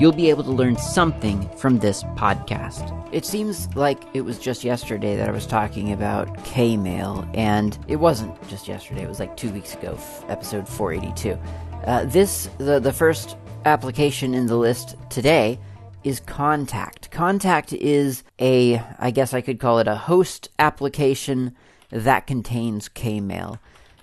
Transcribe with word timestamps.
you'll 0.00 0.12
be 0.12 0.30
able 0.30 0.42
to 0.42 0.50
learn 0.50 0.78
something 0.78 1.46
from 1.58 1.78
this 1.78 2.02
podcast. 2.16 2.96
It 3.12 3.26
seems 3.26 3.68
like 3.76 4.02
it 4.14 4.22
was 4.22 4.38
just 4.38 4.64
yesterday 4.64 5.14
that 5.14 5.28
I 5.28 5.32
was 5.32 5.46
talking 5.46 5.92
about 5.92 6.34
Kmail, 6.38 7.28
and 7.36 7.78
it 7.86 7.96
wasn't 7.96 8.34
just 8.48 8.66
yesterday, 8.66 9.02
it 9.02 9.08
was 9.08 9.20
like 9.20 9.36
two 9.36 9.50
weeks 9.50 9.74
ago, 9.74 9.98
episode 10.28 10.66
482. 10.66 11.38
Uh, 11.84 12.04
this, 12.06 12.48
the, 12.56 12.80
the 12.80 12.92
first 12.92 13.36
application 13.66 14.32
in 14.32 14.46
the 14.46 14.56
list 14.56 14.96
today 15.10 15.58
is 16.02 16.18
Kontact. 16.22 17.10
Kontact 17.10 17.76
is 17.76 18.24
a, 18.38 18.82
I 18.98 19.10
guess 19.10 19.34
I 19.34 19.42
could 19.42 19.60
call 19.60 19.80
it 19.80 19.86
a 19.86 19.96
host 19.96 20.48
application 20.58 21.54
that 21.90 22.26
contains 22.26 22.88
Kmail. 22.88 23.58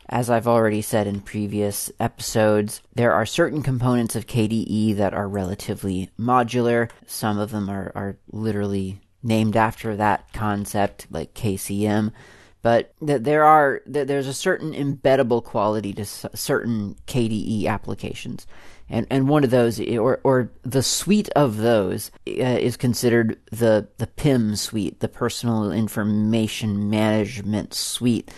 As 0.10 0.30
I've 0.30 0.48
already 0.48 0.82
said 0.82 1.06
in 1.06 1.20
previous 1.20 1.92
episodes, 2.00 2.82
there 2.96 3.14
are 3.14 3.26
certain 3.26 3.62
components 3.62 4.16
of 4.16 4.28
KDE 4.28 4.96
that 4.96 5.14
are 5.14 5.28
relatively 5.28 6.10
modular. 6.18 6.90
Some 7.06 7.40
of 7.40 7.52
them 7.52 7.70
are, 7.70 7.92
are 7.94 8.18
literally 8.32 9.02
named 9.22 9.58
after 9.58 9.96
that 9.98 10.32
concept, 10.32 11.08
like 11.10 11.34
KCM. 11.34 12.14
But 12.62 12.94
th- 13.06 13.22
there 13.22 13.44
are 13.44 13.80
th- 13.92 14.08
there's 14.08 14.28
a 14.28 14.34
certain 14.34 14.74
embeddable 14.74 15.44
quality 15.44 15.94
to 15.94 16.06
certain 16.06 16.96
KDE 17.06 17.66
applications 17.66 18.48
and 18.90 19.06
and 19.10 19.28
one 19.28 19.44
of 19.44 19.50
those 19.50 19.80
or 19.80 20.20
or 20.24 20.52
the 20.64 20.84
suite 20.84 21.30
of 21.36 21.58
those 21.58 22.12
uh, 22.28 22.32
is 22.32 22.78
considered 22.78 23.40
the 23.52 23.88
the 23.98 24.08
PIM 24.08 24.56
suite, 24.56 25.00
the 25.00 25.08
personal 25.08 25.72
information 25.72 26.90
management 26.90 27.74
suite, 27.74 28.32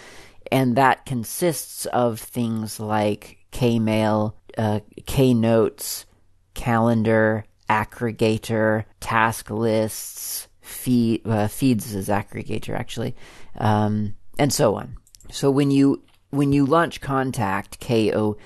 and 0.51 0.75
that 0.75 1.05
consists 1.05 1.85
of 1.87 2.19
things 2.19 2.79
like 2.79 3.37
Kmail, 3.51 4.33
uh, 4.57 4.79
Knotes, 5.17 6.05
calendar, 6.53 7.45
aggregator, 7.69 8.85
task 8.99 9.49
lists, 9.49 10.47
feed 10.61 11.25
uh, 11.25 11.47
feeds 11.47 11.95
as 11.95 12.09
aggregator 12.09 12.77
actually, 12.77 13.15
um, 13.57 14.15
and 14.37 14.53
so 14.53 14.75
on. 14.75 14.97
So 15.31 15.51
when 15.51 15.71
you 15.71 16.03
when 16.31 16.51
you 16.51 16.65
launch 16.65 17.01
Kontact 17.01 17.79
K 17.79 18.13
O 18.13 18.37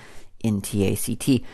N 0.42 0.60
T 0.60 0.84
A 0.86 0.94
C 0.94 1.16
T 1.16 1.44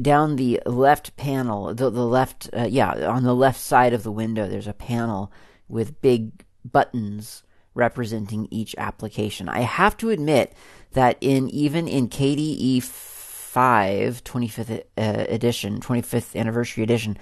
down 0.00 0.36
the 0.36 0.60
left 0.64 1.16
panel, 1.16 1.74
the, 1.74 1.90
the 1.90 2.06
left, 2.06 2.48
uh, 2.56 2.66
yeah, 2.68 3.06
on 3.06 3.22
the 3.22 3.34
left 3.34 3.60
side 3.60 3.92
of 3.92 4.02
the 4.02 4.12
window, 4.12 4.48
there's 4.48 4.66
a 4.66 4.72
panel 4.72 5.30
with 5.68 6.00
big 6.00 6.44
buttons 6.64 7.42
representing 7.74 8.48
each 8.50 8.74
application. 8.78 9.48
I 9.48 9.60
have 9.60 9.96
to 9.98 10.10
admit 10.10 10.52
that 10.92 11.16
in 11.20 11.48
even 11.50 11.86
in 11.88 12.08
KDE 12.08 12.82
5 12.82 14.24
25th 14.24 14.80
uh, 14.96 15.24
edition, 15.28 15.80
25th 15.80 16.38
anniversary 16.38 16.84
edition, 16.84 17.18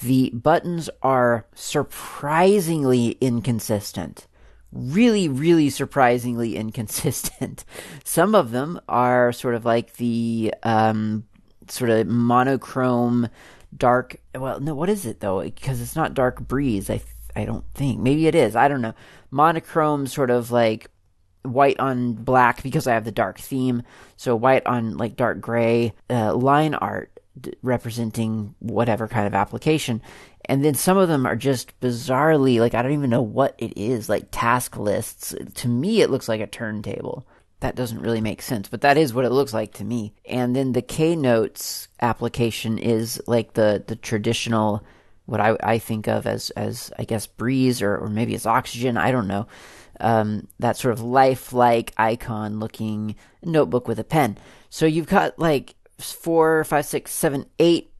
the 0.00 0.30
buttons 0.30 0.88
are 1.02 1.46
surprisingly 1.54 3.18
inconsistent. 3.20 4.26
Really, 4.70 5.28
really 5.28 5.70
surprisingly 5.70 6.56
inconsistent. 6.62 7.64
Some 8.04 8.34
of 8.34 8.50
them 8.50 8.80
are 8.88 9.32
sort 9.32 9.54
of 9.54 9.64
like 9.64 9.94
the 9.94 10.54
um, 10.62 11.24
sort 11.68 11.90
of 11.90 12.06
monochrome 12.06 13.28
dark 13.76 14.16
well 14.34 14.58
no 14.60 14.74
what 14.74 14.88
is 14.88 15.04
it 15.04 15.20
though 15.20 15.42
because 15.42 15.80
it's 15.80 15.94
not 15.94 16.14
dark 16.14 16.40
breeze 16.40 16.88
i 16.88 16.98
i 17.38 17.44
don't 17.44 17.64
think. 17.72 18.00
Maybe 18.00 18.26
it 18.26 18.34
is. 18.34 18.56
I 18.56 18.68
don't 18.68 18.82
know. 18.82 18.94
Monochrome 19.30 20.06
sort 20.06 20.30
of 20.30 20.50
like 20.50 20.90
white 21.42 21.78
on 21.78 22.12
black 22.12 22.62
because 22.62 22.86
i 22.86 22.94
have 22.94 23.04
the 23.04 23.12
dark 23.12 23.38
theme. 23.38 23.82
So 24.16 24.34
white 24.34 24.66
on 24.66 24.96
like 24.96 25.16
dark 25.16 25.40
gray. 25.40 25.94
Uh, 26.10 26.34
line 26.34 26.74
art 26.74 27.20
d- 27.40 27.54
representing 27.62 28.54
whatever 28.58 29.06
kind 29.06 29.26
of 29.26 29.34
application. 29.34 30.02
And 30.46 30.64
then 30.64 30.74
some 30.74 30.96
of 30.96 31.08
them 31.08 31.26
are 31.26 31.36
just 31.36 31.78
bizarrely 31.80 32.58
like 32.58 32.74
i 32.74 32.82
don't 32.82 32.92
even 32.92 33.10
know 33.10 33.22
what 33.22 33.54
it 33.58 33.76
is 33.78 34.08
like 34.08 34.28
task 34.30 34.76
lists. 34.76 35.34
To 35.54 35.68
me 35.68 36.00
it 36.02 36.10
looks 36.10 36.28
like 36.28 36.40
a 36.40 36.46
turntable. 36.46 37.26
That 37.60 37.74
doesn't 37.74 38.00
really 38.00 38.20
make 38.20 38.40
sense, 38.40 38.68
but 38.68 38.82
that 38.82 38.96
is 38.96 39.12
what 39.12 39.24
it 39.24 39.30
looks 39.30 39.52
like 39.52 39.72
to 39.74 39.84
me. 39.84 40.14
And 40.24 40.54
then 40.54 40.72
the 40.72 40.82
K 40.82 41.16
Notes 41.16 41.88
application 42.00 42.78
is 42.78 43.20
like 43.26 43.54
the 43.54 43.82
the 43.86 43.96
traditional 43.96 44.84
what 45.28 45.42
I, 45.42 45.58
I 45.62 45.78
think 45.78 46.08
of 46.08 46.26
as 46.26 46.48
as 46.50 46.90
I 46.98 47.04
guess 47.04 47.26
breeze 47.26 47.82
or, 47.82 47.98
or 47.98 48.08
maybe 48.08 48.34
it's 48.34 48.46
oxygen, 48.46 48.96
I 48.96 49.10
don't 49.10 49.28
know. 49.28 49.46
Um, 50.00 50.48
that 50.58 50.78
sort 50.78 50.94
of 50.94 51.02
lifelike 51.02 51.92
icon 51.98 52.60
looking 52.60 53.14
notebook 53.42 53.86
with 53.86 53.98
a 53.98 54.04
pen. 54.04 54.38
So 54.70 54.86
you've 54.86 55.06
got 55.06 55.38
like 55.38 55.74
four, 55.98 56.64
five, 56.64 56.86
six, 56.86 57.12
seven, 57.12 57.44
eight 57.58 57.92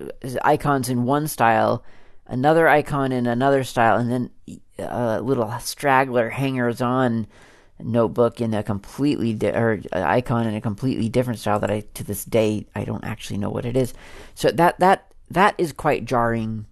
uh, 0.00 0.06
icons 0.44 0.88
in 0.88 1.02
one 1.02 1.26
style, 1.26 1.82
another 2.28 2.68
icon 2.68 3.10
in 3.10 3.26
another 3.26 3.64
style, 3.64 3.98
and 3.98 4.08
then 4.08 4.30
uh, 4.78 5.16
a 5.18 5.22
little 5.22 5.50
straggler 5.58 6.30
hangers 6.30 6.80
on 6.80 7.26
notebook 7.80 8.40
in 8.40 8.54
a 8.54 8.62
completely 8.62 9.34
di- 9.34 9.48
or 9.48 9.80
uh, 9.92 10.04
icon 10.06 10.46
in 10.46 10.54
a 10.54 10.60
completely 10.60 11.08
different 11.08 11.40
style 11.40 11.58
that 11.58 11.72
I 11.72 11.80
to 11.94 12.04
this 12.04 12.24
day 12.24 12.66
I 12.74 12.84
don't 12.84 13.04
actually 13.04 13.38
know 13.38 13.50
what 13.50 13.64
it 13.66 13.76
is. 13.76 13.94
So 14.36 14.50
that 14.52 14.78
that 14.78 15.10
that 15.30 15.54
is 15.58 15.72
quite 15.72 16.04
jarring 16.04 16.66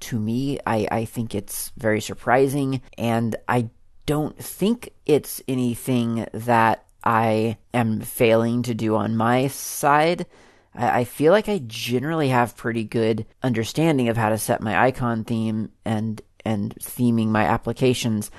to 0.00 0.18
me. 0.18 0.58
I 0.66 0.88
I 0.90 1.04
think 1.04 1.34
it's 1.34 1.72
very 1.76 2.00
surprising 2.00 2.82
and 2.96 3.36
I 3.48 3.70
don't 4.06 4.38
think 4.38 4.90
it's 5.06 5.42
anything 5.46 6.26
that 6.32 6.84
I 7.04 7.58
am 7.74 8.00
failing 8.00 8.62
to 8.62 8.74
do 8.74 8.96
on 8.96 9.16
my 9.16 9.48
side. 9.48 10.26
I, 10.74 11.00
I 11.00 11.04
feel 11.04 11.32
like 11.32 11.48
I 11.48 11.62
generally 11.66 12.28
have 12.28 12.56
pretty 12.56 12.84
good 12.84 13.26
understanding 13.42 14.08
of 14.08 14.16
how 14.16 14.30
to 14.30 14.38
set 14.38 14.60
my 14.60 14.78
icon 14.78 15.24
theme 15.24 15.70
and 15.84 16.20
and 16.44 16.74
theming 16.76 17.28
my 17.28 17.44
applications 17.44 18.30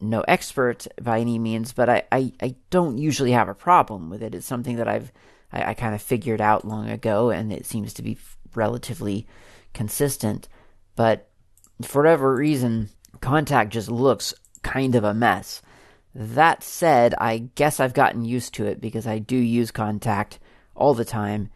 no 0.00 0.20
expert 0.22 0.86
by 1.02 1.20
any 1.20 1.38
means, 1.38 1.72
but 1.72 1.88
I, 1.88 2.04
I, 2.12 2.32
I 2.40 2.54
don't 2.70 2.98
usually 2.98 3.32
have 3.32 3.48
a 3.48 3.54
problem 3.54 4.10
with 4.10 4.22
it. 4.22 4.34
It's 4.34 4.46
something 4.46 4.76
that 4.76 4.88
I've 4.88 5.12
I, 5.52 5.70
I 5.70 5.74
kind 5.74 5.94
of 5.94 6.02
figured 6.02 6.40
out 6.40 6.66
long 6.66 6.90
ago, 6.90 7.30
and 7.30 7.52
it 7.52 7.66
seems 7.66 7.94
to 7.94 8.02
be 8.02 8.18
relatively 8.54 9.26
consistent. 9.74 10.48
But 10.96 11.28
for 11.82 12.02
whatever 12.02 12.34
reason, 12.34 12.90
Kontact 13.20 13.70
just 13.70 13.90
looks 13.90 14.34
kind 14.62 14.94
of 14.94 15.04
a 15.04 15.14
mess. 15.14 15.62
That 16.14 16.62
said, 16.62 17.14
I 17.18 17.38
guess 17.54 17.80
I've 17.80 17.94
gotten 17.94 18.24
used 18.24 18.54
to 18.54 18.66
it 18.66 18.80
because 18.80 19.06
I 19.06 19.18
do 19.18 19.36
use 19.36 19.70
Kontact 19.70 20.38
all 20.74 20.94
the 20.94 21.04
time, 21.04 21.50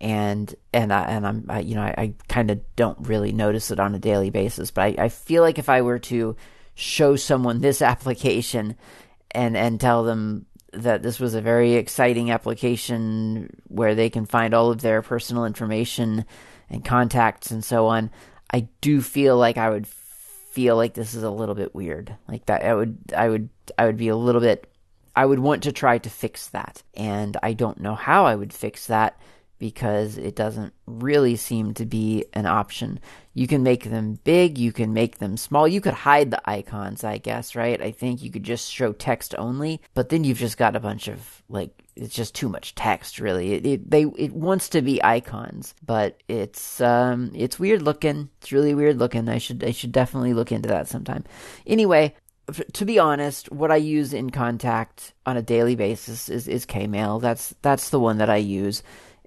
and 0.00 0.54
and 0.72 0.92
I, 0.92 1.02
and 1.04 1.26
I'm 1.26 1.46
I, 1.48 1.60
you 1.60 1.74
know 1.74 1.82
I, 1.82 1.94
I 1.96 2.14
kind 2.28 2.50
of 2.50 2.60
don't 2.76 3.08
really 3.08 3.32
notice 3.32 3.70
it 3.70 3.80
on 3.80 3.94
a 3.94 3.98
daily 3.98 4.30
basis. 4.30 4.70
But 4.70 4.82
I, 4.82 5.04
I 5.04 5.08
feel 5.08 5.42
like 5.42 5.58
if 5.58 5.68
I 5.68 5.82
were 5.82 5.98
to 6.00 6.36
show 6.74 7.16
someone 7.16 7.60
this 7.60 7.82
application 7.82 8.76
and 9.30 9.56
and 9.56 9.80
tell 9.80 10.04
them 10.04 10.46
that 10.76 11.02
this 11.02 11.20
was 11.20 11.34
a 11.34 11.40
very 11.40 11.74
exciting 11.74 12.30
application 12.30 13.48
where 13.68 13.94
they 13.94 14.10
can 14.10 14.26
find 14.26 14.54
all 14.54 14.70
of 14.70 14.80
their 14.80 15.02
personal 15.02 15.44
information 15.44 16.24
and 16.70 16.84
contacts 16.84 17.50
and 17.50 17.64
so 17.64 17.86
on. 17.86 18.10
I 18.50 18.68
do 18.80 19.00
feel 19.00 19.36
like 19.36 19.58
I 19.58 19.70
would 19.70 19.86
feel 19.86 20.76
like 20.76 20.94
this 20.94 21.14
is 21.14 21.22
a 21.22 21.30
little 21.30 21.54
bit 21.54 21.74
weird. 21.74 22.16
Like 22.28 22.46
that 22.46 22.64
I 22.64 22.74
would 22.74 22.98
I 23.16 23.28
would 23.28 23.48
I 23.78 23.86
would 23.86 23.96
be 23.96 24.08
a 24.08 24.16
little 24.16 24.40
bit 24.40 24.70
I 25.16 25.26
would 25.26 25.38
want 25.38 25.62
to 25.64 25.72
try 25.72 25.98
to 25.98 26.10
fix 26.10 26.48
that. 26.48 26.82
And 26.94 27.36
I 27.42 27.52
don't 27.52 27.80
know 27.80 27.94
how 27.94 28.26
I 28.26 28.34
would 28.34 28.52
fix 28.52 28.86
that 28.86 29.18
because 29.64 30.18
it 30.18 30.36
doesn't 30.36 30.74
really 30.84 31.36
seem 31.36 31.72
to 31.72 31.86
be 31.86 32.26
an 32.34 32.44
option. 32.44 33.00
You 33.32 33.46
can 33.46 33.62
make 33.62 33.84
them 33.84 34.18
big, 34.22 34.58
you 34.58 34.72
can 34.72 34.92
make 34.92 35.20
them 35.20 35.38
small. 35.38 35.66
You 35.66 35.80
could 35.80 35.94
hide 35.94 36.30
the 36.30 36.42
icons, 36.44 37.02
I 37.02 37.16
guess, 37.16 37.56
right? 37.56 37.80
I 37.80 37.90
think 37.90 38.22
you 38.22 38.30
could 38.30 38.42
just 38.42 38.70
show 38.70 38.92
text 38.92 39.34
only, 39.38 39.80
but 39.94 40.10
then 40.10 40.22
you've 40.22 40.36
just 40.36 40.58
got 40.58 40.76
a 40.76 40.80
bunch 40.80 41.08
of 41.08 41.42
like 41.48 41.82
it's 41.96 42.14
just 42.14 42.34
too 42.34 42.50
much 42.50 42.74
text 42.74 43.18
really. 43.18 43.54
It, 43.54 43.64
it 43.64 43.90
they 43.90 44.02
it 44.18 44.34
wants 44.34 44.68
to 44.68 44.82
be 44.82 45.02
icons, 45.02 45.74
but 45.82 46.22
it's 46.28 46.82
um 46.82 47.32
it's 47.34 47.58
weird 47.58 47.80
looking. 47.80 48.28
It's 48.42 48.52
really 48.52 48.74
weird 48.74 48.98
looking. 48.98 49.30
I 49.30 49.38
should 49.38 49.64
I 49.64 49.70
should 49.70 49.92
definitely 49.92 50.34
look 50.34 50.52
into 50.52 50.68
that 50.68 50.88
sometime. 50.88 51.24
Anyway, 51.66 52.14
to 52.74 52.84
be 52.84 52.98
honest, 52.98 53.50
what 53.50 53.70
I 53.70 53.76
use 53.76 54.12
in 54.12 54.28
Kontact 54.28 55.12
on 55.24 55.38
a 55.38 55.42
daily 55.42 55.74
basis 55.74 56.28
is, 56.28 56.48
is 56.48 56.66
Kmail. 56.66 57.22
That's 57.22 57.54
that's 57.62 57.88
the 57.88 58.00
one 58.00 58.18
that 58.18 58.28
I 58.28 58.36
use 58.36 58.82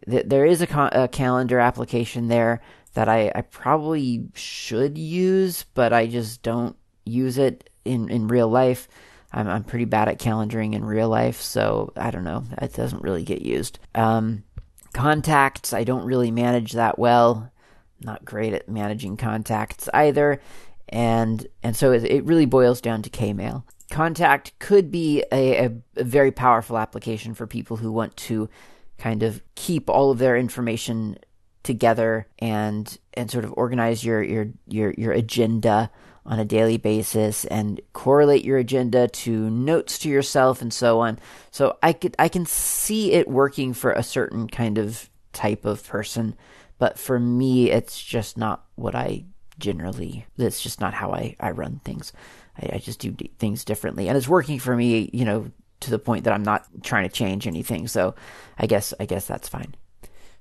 there 0.07 0.45
is 0.45 0.61
a, 0.61 0.89
a, 0.93 1.07
calendar 1.07 1.59
application 1.59 2.29
there 2.29 2.61
that 2.93 3.09
I, 3.09 3.31
I 3.35 3.41
probably 3.41 4.25
should 4.33 4.97
use, 4.97 5.65
but 5.73 5.91
I 5.91 6.07
just 6.07 6.41
don't 6.41 6.75
use 7.03 7.37
it 7.37 7.69
in, 7.83 8.09
in 8.09 8.27
real 8.27 8.47
life. 8.47 8.87
I'm, 9.33 9.47
I'm 9.47 9.63
pretty 9.63 9.85
bad 9.85 10.07
at 10.07 10.19
calendaring 10.19 10.73
in 10.73 10.85
real 10.85 11.09
life, 11.09 11.41
so 11.41 11.91
I 11.97 12.11
don't 12.11 12.23
know. 12.23 12.45
It 12.61 12.73
doesn't 12.73 13.03
really 13.03 13.23
get 13.23 13.41
used. 13.41 13.79
Um, 13.93 14.43
contacts, 14.93 15.73
I 15.73 15.83
don't 15.83 16.05
really 16.05 16.31
manage 16.31 16.71
that 16.71 16.97
well. 16.97 17.51
Not 17.99 18.23
great 18.23 18.53
at 18.53 18.69
managing 18.69 19.17
contacts 19.17 19.89
either. 19.93 20.39
And 20.89 21.45
and 21.61 21.75
so 21.75 21.91
it, 21.91 22.05
it 22.05 22.23
really 22.23 22.45
boils 22.45 22.79
down 22.79 23.01
to 23.01 23.09
Kmail. 23.09 23.63
Kontact 23.91 24.51
could 24.59 24.89
be 24.89 25.23
a, 25.31 25.65
a, 25.65 25.71
a 25.97 26.03
very 26.03 26.31
powerful 26.31 26.77
application 26.77 27.33
for 27.33 27.45
people 27.45 27.77
who 27.77 27.91
want 27.91 28.15
to 28.17 28.49
kind 28.97 29.23
of 29.23 29.41
keep 29.55 29.89
all 29.89 30.11
of 30.11 30.17
their 30.17 30.37
information 30.37 31.17
together 31.63 32.27
and 32.39 32.97
and 33.13 33.29
sort 33.29 33.43
of 33.43 33.53
organize 33.57 34.03
your 34.03 34.23
your 34.23 34.47
your 34.67 34.93
your 34.97 35.11
agenda 35.11 35.91
on 36.25 36.39
a 36.39 36.45
daily 36.45 36.77
basis 36.77 37.45
and 37.45 37.79
correlate 37.93 38.43
your 38.43 38.57
agenda 38.57 39.07
to 39.07 39.49
notes 39.49 39.97
to 39.99 40.09
yourself 40.09 40.61
and 40.61 40.73
so 40.73 40.99
on. 40.99 41.19
So 41.51 41.77
I 41.81 41.93
could 41.93 42.15
I 42.19 42.29
can 42.29 42.45
see 42.45 43.13
it 43.13 43.27
working 43.27 43.73
for 43.73 43.91
a 43.91 44.03
certain 44.03 44.47
kind 44.47 44.77
of 44.77 45.09
type 45.33 45.65
of 45.65 45.85
person, 45.85 46.35
but 46.77 46.97
for 46.97 47.19
me 47.19 47.71
it's 47.71 48.01
just 48.01 48.37
not 48.37 48.65
what 48.75 48.95
I 48.95 49.25
generally 49.59 50.25
that's 50.37 50.61
just 50.61 50.79
not 50.79 50.93
how 50.93 51.11
I, 51.11 51.35
I 51.39 51.51
run 51.51 51.81
things. 51.83 52.13
I, 52.61 52.75
I 52.75 52.77
just 52.77 52.99
do 52.99 53.11
d- 53.11 53.31
things 53.39 53.65
differently. 53.65 54.07
And 54.07 54.17
it's 54.17 54.27
working 54.27 54.59
for 54.59 54.75
me, 54.75 55.09
you 55.13 55.25
know, 55.25 55.51
to 55.81 55.91
the 55.91 55.99
point 55.99 56.23
that 56.23 56.33
I'm 56.33 56.43
not 56.43 56.65
trying 56.83 57.07
to 57.07 57.13
change 57.13 57.47
anything. 57.47 57.87
So 57.87 58.15
I 58.57 58.67
guess 58.67 58.93
I 58.99 59.05
guess 59.05 59.27
that's 59.27 59.49
fine. 59.49 59.75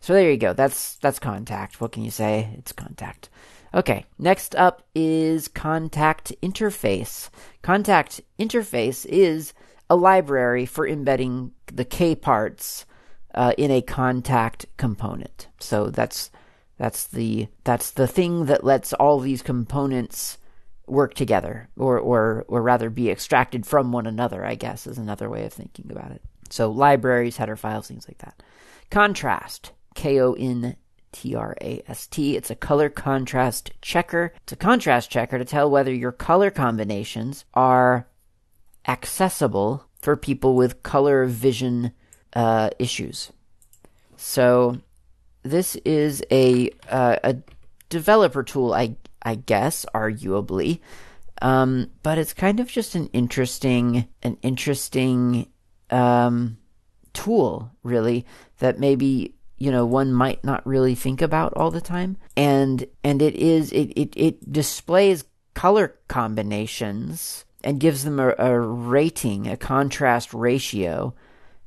So 0.00 0.12
there 0.12 0.30
you 0.30 0.36
go. 0.36 0.52
That's 0.52 0.96
that's 0.96 1.18
Kontact. 1.18 1.74
What 1.74 1.92
can 1.92 2.04
you 2.04 2.10
say? 2.10 2.54
It's 2.58 2.72
Kontact. 2.72 3.28
Okay, 3.74 4.06
next 4.18 4.54
up 4.54 4.82
is 4.94 5.48
Contact 5.48 6.32
Interface. 6.42 7.28
Contact 7.62 8.20
Interface 8.38 9.04
is 9.06 9.52
a 9.90 9.96
library 9.96 10.66
for 10.66 10.86
embedding 10.86 11.52
the 11.66 11.84
K 11.84 12.14
parts 12.14 12.86
uh, 13.34 13.52
in 13.58 13.70
a 13.70 13.82
Kontact 13.82 14.64
component. 14.76 15.48
So 15.60 15.90
that's 15.90 16.30
that's 16.78 17.06
the 17.06 17.48
that's 17.64 17.90
the 17.90 18.06
thing 18.06 18.46
that 18.46 18.64
lets 18.64 18.92
all 18.92 19.18
these 19.20 19.42
components 19.42 20.38
work 20.86 21.14
together, 21.14 21.68
or 21.76 21.98
or 21.98 22.44
or 22.48 22.62
rather 22.62 22.90
be 22.90 23.10
extracted 23.10 23.66
from 23.66 23.92
one 23.92 24.06
another. 24.06 24.44
I 24.44 24.54
guess 24.54 24.86
is 24.86 24.98
another 24.98 25.28
way 25.28 25.44
of 25.44 25.52
thinking 25.52 25.90
about 25.90 26.12
it. 26.12 26.22
So 26.50 26.70
libraries, 26.70 27.36
header 27.36 27.56
files, 27.56 27.88
things 27.88 28.06
like 28.08 28.18
that. 28.18 28.42
Kontrast, 28.90 29.70
K 29.94 30.20
O 30.20 30.34
N 30.34 30.76
T 31.12 31.34
R 31.34 31.56
A 31.60 31.82
S 31.88 32.06
T. 32.06 32.36
It's 32.36 32.50
a 32.50 32.56
color 32.56 32.88
contrast 32.88 33.72
checker. 33.82 34.32
It's 34.42 34.52
a 34.52 34.56
contrast 34.56 35.10
checker 35.10 35.38
to 35.38 35.44
tell 35.44 35.70
whether 35.70 35.92
your 35.92 36.12
color 36.12 36.50
combinations 36.50 37.44
are 37.54 38.08
accessible 38.86 39.84
for 40.00 40.16
people 40.16 40.54
with 40.54 40.82
color 40.82 41.26
vision 41.26 41.92
uh, 42.34 42.70
issues. 42.78 43.32
So 44.16 44.78
this 45.42 45.74
is 45.76 46.22
a 46.30 46.70
uh, 46.88 47.16
a 47.24 47.36
developer 47.88 48.42
tool, 48.42 48.72
I 48.72 48.96
I 49.26 49.34
guess, 49.34 49.84
arguably, 49.92 50.78
um, 51.42 51.90
but 52.04 52.16
it's 52.16 52.32
kind 52.32 52.60
of 52.60 52.68
just 52.68 52.94
an 52.94 53.08
interesting 53.08 54.06
an 54.22 54.38
interesting 54.40 55.48
um, 55.90 56.58
tool, 57.12 57.72
really, 57.82 58.24
that 58.58 58.78
maybe 58.78 59.34
you 59.58 59.72
know 59.72 59.84
one 59.84 60.12
might 60.12 60.44
not 60.44 60.64
really 60.64 60.94
think 60.94 61.20
about 61.20 61.52
all 61.56 61.72
the 61.72 61.80
time. 61.80 62.16
And 62.36 62.86
and 63.02 63.20
it 63.20 63.34
is 63.34 63.72
it 63.72 63.92
it, 63.96 64.14
it 64.16 64.52
displays 64.52 65.24
color 65.54 65.96
combinations 66.06 67.44
and 67.64 67.80
gives 67.80 68.04
them 68.04 68.20
a, 68.20 68.32
a 68.38 68.58
rating 68.58 69.48
a 69.48 69.56
contrast 69.56 70.32
ratio 70.32 71.14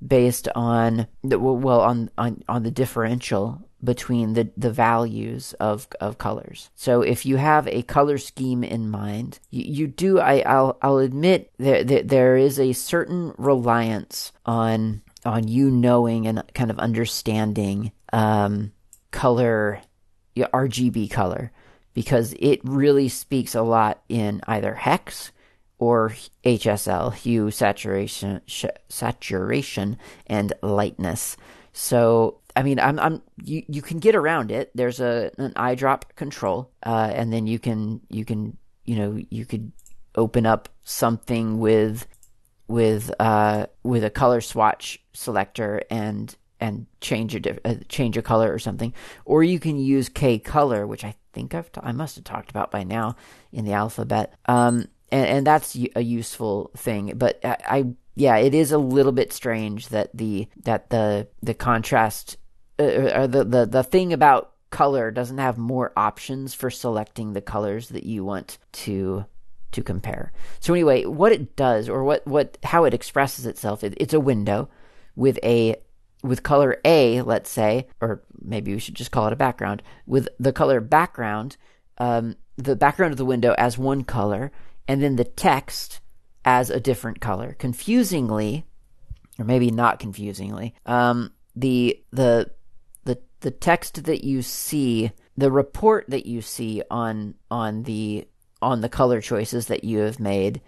based 0.06 0.48
on 0.56 1.08
the 1.24 1.38
well 1.38 1.82
on 1.82 2.10
on 2.18 2.42
on 2.48 2.64
the 2.64 2.72
differential 2.72 3.69
between 3.84 4.34
the, 4.34 4.50
the 4.58 4.72
values 4.72 5.54
of, 5.60 5.88
of 6.02 6.18
colors. 6.18 6.70
So 6.76 7.02
if 7.02 7.26
you 7.26 7.38
have 7.38 7.68
a 7.68 7.84
color 7.84 8.18
scheme 8.18 8.64
in 8.64 8.90
mind, 8.90 9.40
you, 9.50 9.64
you 9.64 9.88
do, 9.88 10.20
I, 10.20 10.40
I'll, 10.40 10.78
I'll 10.82 10.98
admit 10.98 11.52
that 11.58 11.88
there, 11.88 12.04
there 12.04 12.38
is 12.38 12.60
a 12.60 12.74
certain 12.74 13.34
reliance 13.38 14.32
on 14.46 15.02
on 15.26 15.48
you 15.48 15.70
knowing 15.70 16.28
and 16.28 16.44
kind 16.54 16.72
of 16.72 16.80
understanding 16.80 17.92
um, 18.14 18.72
color, 19.12 19.82
RGB 20.36 21.12
color, 21.12 21.52
because 21.94 22.34
it 22.40 22.62
really 22.64 23.10
speaks 23.10 23.56
a 23.56 23.62
lot 23.62 24.02
in 24.08 24.42
either 24.48 24.76
hex 24.76 25.32
or 25.78 26.14
HSL, 26.44 27.14
hue, 27.14 27.52
saturation, 27.52 28.42
sh- 28.46 28.66
saturation, 28.90 29.98
and 30.28 30.54
lightness. 30.62 31.38
So, 31.72 32.40
I 32.60 32.62
mean, 32.62 32.78
I'm, 32.78 33.00
I'm, 33.00 33.22
you, 33.42 33.64
you 33.70 33.82
can 33.82 34.00
get 34.00 34.16
around 34.16 34.52
it. 34.52 34.70
There's 34.76 35.00
a 35.00 35.32
an 35.38 35.54
eyedrop 35.54 36.14
control, 36.18 36.70
uh, 36.86 37.10
and 37.16 37.32
then 37.32 37.48
you 37.48 37.58
can, 37.58 38.02
you 38.10 38.26
can, 38.26 38.58
you 38.84 38.98
know, 38.98 39.18
you 39.30 39.46
could 39.46 39.72
open 40.16 40.46
up 40.46 40.68
something 40.84 41.60
with 41.60 42.06
with 42.68 43.12
uh, 43.18 43.68
with 43.84 44.04
a 44.04 44.10
color 44.10 44.42
swatch 44.42 45.00
selector 45.14 45.82
and 45.90 46.36
and 46.60 46.86
change 47.00 47.34
a 47.34 47.66
uh, 47.66 47.76
change 47.88 48.18
a 48.18 48.22
color 48.22 48.54
or 48.54 48.60
something, 48.60 48.94
or 49.24 49.42
you 49.42 49.58
can 49.58 49.80
use 49.80 50.10
K 50.10 50.38
color, 50.38 50.86
which 50.86 51.06
I 51.06 51.16
think 51.32 51.56
I've 51.56 51.70
I 51.82 51.94
must 51.94 52.16
have 52.18 52.26
talked 52.26 52.50
about 52.50 52.72
by 52.72 52.84
now 52.84 53.16
in 53.54 53.64
the 53.64 53.72
alphabet. 53.72 54.34
Um, 54.48 54.90
and, 55.14 55.26
and 55.26 55.48
that's 55.48 55.78
a 55.96 56.04
useful 56.04 56.72
thing. 56.76 57.14
But 57.16 57.40
I, 57.46 57.58
I, 57.70 57.86
yeah, 58.16 58.36
it 58.36 58.54
is 58.54 58.74
a 58.74 58.78
little 58.78 59.14
bit 59.14 59.32
strange 59.32 59.88
that 59.88 60.10
the 60.14 60.50
that 60.66 60.90
the 60.90 61.30
the 61.42 61.54
contrast 61.54 62.36
uh, 62.80 63.22
or 63.22 63.28
the, 63.28 63.44
the 63.44 63.66
the 63.66 63.84
thing 63.84 64.14
about 64.14 64.54
color 64.70 65.12
doesn't 65.12 65.40
have 65.40 65.58
more 65.58 65.92
options 65.98 66.54
for 66.54 66.70
selecting 66.70 67.34
the 67.34 67.42
colors 67.42 67.90
that 67.90 68.04
you 68.04 68.24
want 68.24 68.58
to 68.72 69.26
to 69.72 69.84
compare. 69.84 70.32
So 70.60 70.74
anyway, 70.74 71.06
what 71.06 71.32
it 71.32 71.56
does 71.56 71.90
or 71.90 72.04
what 72.04 72.26
what 72.26 72.58
how 72.64 72.86
it 72.86 72.94
expresses 72.94 73.46
itself, 73.46 73.84
it, 73.84 73.94
it's 73.98 74.14
a 74.14 74.20
window 74.20 74.70
with 75.16 75.40
a 75.44 75.76
with 76.24 76.44
color 76.44 76.78
A, 76.84 77.22
let's 77.22 77.50
say, 77.50 77.88
or 78.02 78.22
maybe 78.42 78.74
we 78.74 78.80
should 78.80 78.96
just 78.96 79.12
call 79.12 79.28
it 79.28 79.34
a 79.34 79.38
background, 79.38 79.82
with 80.06 80.28
the 80.40 80.52
color 80.52 80.82
background, 80.82 81.56
um, 81.98 82.36
the 82.58 82.76
background 82.76 83.14
of 83.14 83.18
the 83.18 83.26
window 83.26 83.56
as 83.58 83.78
one 83.78 84.04
color, 84.04 84.52
and 84.88 85.02
then 85.02 85.16
the 85.16 85.24
text 85.24 86.02
as 86.44 86.70
a 86.70 86.80
different 86.80 87.22
color. 87.22 87.56
Confusingly, 87.58 88.66
or 89.38 89.46
maybe 89.46 89.72
not 89.72 90.00
confusingly, 90.00 90.76
um, 90.86 91.32
the 91.56 92.02
the 92.12 92.52
the 93.42 93.52
text 93.52 94.04
that 94.06 94.24
you 94.24 94.42
see, 94.42 95.12
the 95.38 95.52
report 95.52 96.06
that 96.10 96.26
you 96.26 96.42
see 96.42 96.84
on 96.90 97.36
on 97.50 97.84
the 97.84 98.28
on 98.62 98.82
the 98.82 98.90
color 98.90 99.22
choices 99.22 99.68
that 99.68 99.84
you 99.84 100.00
have 100.00 100.20
made 100.20 100.62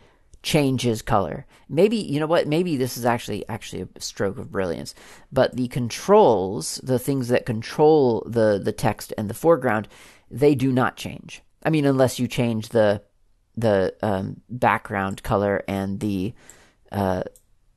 changes 0.43 1.01
color. 1.01 1.45
Maybe 1.69 1.97
you 1.97 2.19
know 2.19 2.27
what? 2.27 2.47
Maybe 2.47 2.77
this 2.77 2.97
is 2.97 3.05
actually 3.05 3.47
actually 3.49 3.83
a 3.95 4.01
stroke 4.01 4.37
of 4.37 4.51
brilliance. 4.51 4.95
But 5.31 5.55
the 5.55 5.67
controls, 5.67 6.79
the 6.83 6.99
things 6.99 7.27
that 7.27 7.45
control 7.45 8.23
the 8.25 8.59
the 8.63 8.71
text 8.71 9.13
and 9.17 9.29
the 9.29 9.35
foreground, 9.35 9.87
they 10.29 10.55
do 10.55 10.71
not 10.71 10.97
change. 10.97 11.41
I 11.63 11.69
mean, 11.69 11.85
unless 11.85 12.19
you 12.19 12.27
change 12.27 12.69
the 12.69 13.03
the 13.55 13.93
um, 14.01 14.41
background 14.49 15.23
color 15.23 15.63
and 15.67 15.99
the 15.99 16.33
uh, 16.91 17.23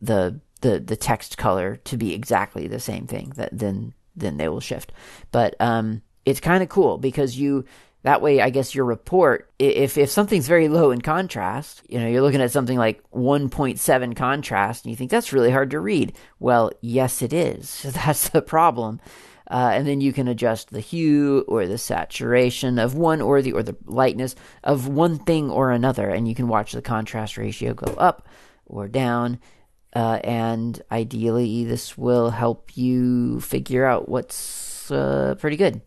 the 0.01 0.41
the 0.61 0.81
the 0.81 0.97
text 0.97 1.37
color 1.37 1.77
to 1.77 1.97
be 1.97 2.15
exactly 2.15 2.67
the 2.67 2.81
same 2.81 3.07
thing. 3.07 3.33
That 3.37 3.51
then 3.53 3.95
then 4.17 4.37
they 4.37 4.49
will 4.49 4.61
shift. 4.61 4.93
But 5.33 5.55
um, 5.61 6.03
it's 6.25 6.41
kind 6.41 6.63
of 6.63 6.69
cool 6.69 6.99
because 6.99 7.39
you 7.39 7.65
that 8.05 8.21
way, 8.21 8.43
I 8.43 8.51
guess 8.51 8.75
your 8.75 8.85
report, 8.85 9.51
if, 9.59 9.97
if 9.97 10.11
something's 10.11 10.47
very 10.47 10.69
low 10.69 10.91
in 10.91 11.01
contrast, 11.01 11.83
you 11.89 11.99
know, 11.99 12.07
you're 12.07 12.21
looking 12.21 12.43
at 12.43 12.53
something 12.53 12.77
like 12.77 13.03
1.7 13.13 14.15
contrast 14.15 14.85
and 14.85 14.91
you 14.91 14.97
think 14.97 15.11
that's 15.11 15.33
really 15.33 15.51
hard 15.51 15.71
to 15.71 15.81
read. 15.81 16.15
Well, 16.39 16.71
yes, 16.83 17.23
it 17.23 17.33
is. 17.33 17.83
That's 17.95 18.29
the 18.29 18.43
problem. 18.43 19.01
Uh, 19.51 19.71
and 19.73 19.87
then 19.87 20.03
you 20.03 20.13
can 20.13 20.29
adjust 20.29 20.71
the 20.71 20.81
hue 20.81 21.47
or 21.49 21.67
the 21.67 21.79
saturation 21.79 22.79
of 22.79 22.95
one 22.95 23.23
or 23.23 23.41
the 23.41 23.53
or 23.53 23.63
the 23.63 23.77
lightness 23.85 24.35
of 24.63 24.89
one 24.89 25.19
thing 25.19 25.51
or 25.51 25.71
another, 25.71 26.09
and 26.09 26.27
you 26.27 26.35
can 26.35 26.49
watch 26.49 26.73
the 26.73 26.81
contrast 26.81 27.37
ratio 27.37 27.75
go 27.75 27.93
up 27.95 28.27
or 28.67 28.89
down. 28.89 29.39
Uh, 29.95 30.21
and 30.25 30.83
ideally, 30.91 31.65
this 31.65 31.97
will 31.97 32.31
help 32.31 32.77
you 32.77 33.41
figure 33.41 33.85
out 33.85 34.09
what's 34.09 34.91
uh, 34.91 35.37
pretty 35.39 35.57
good 35.57 35.81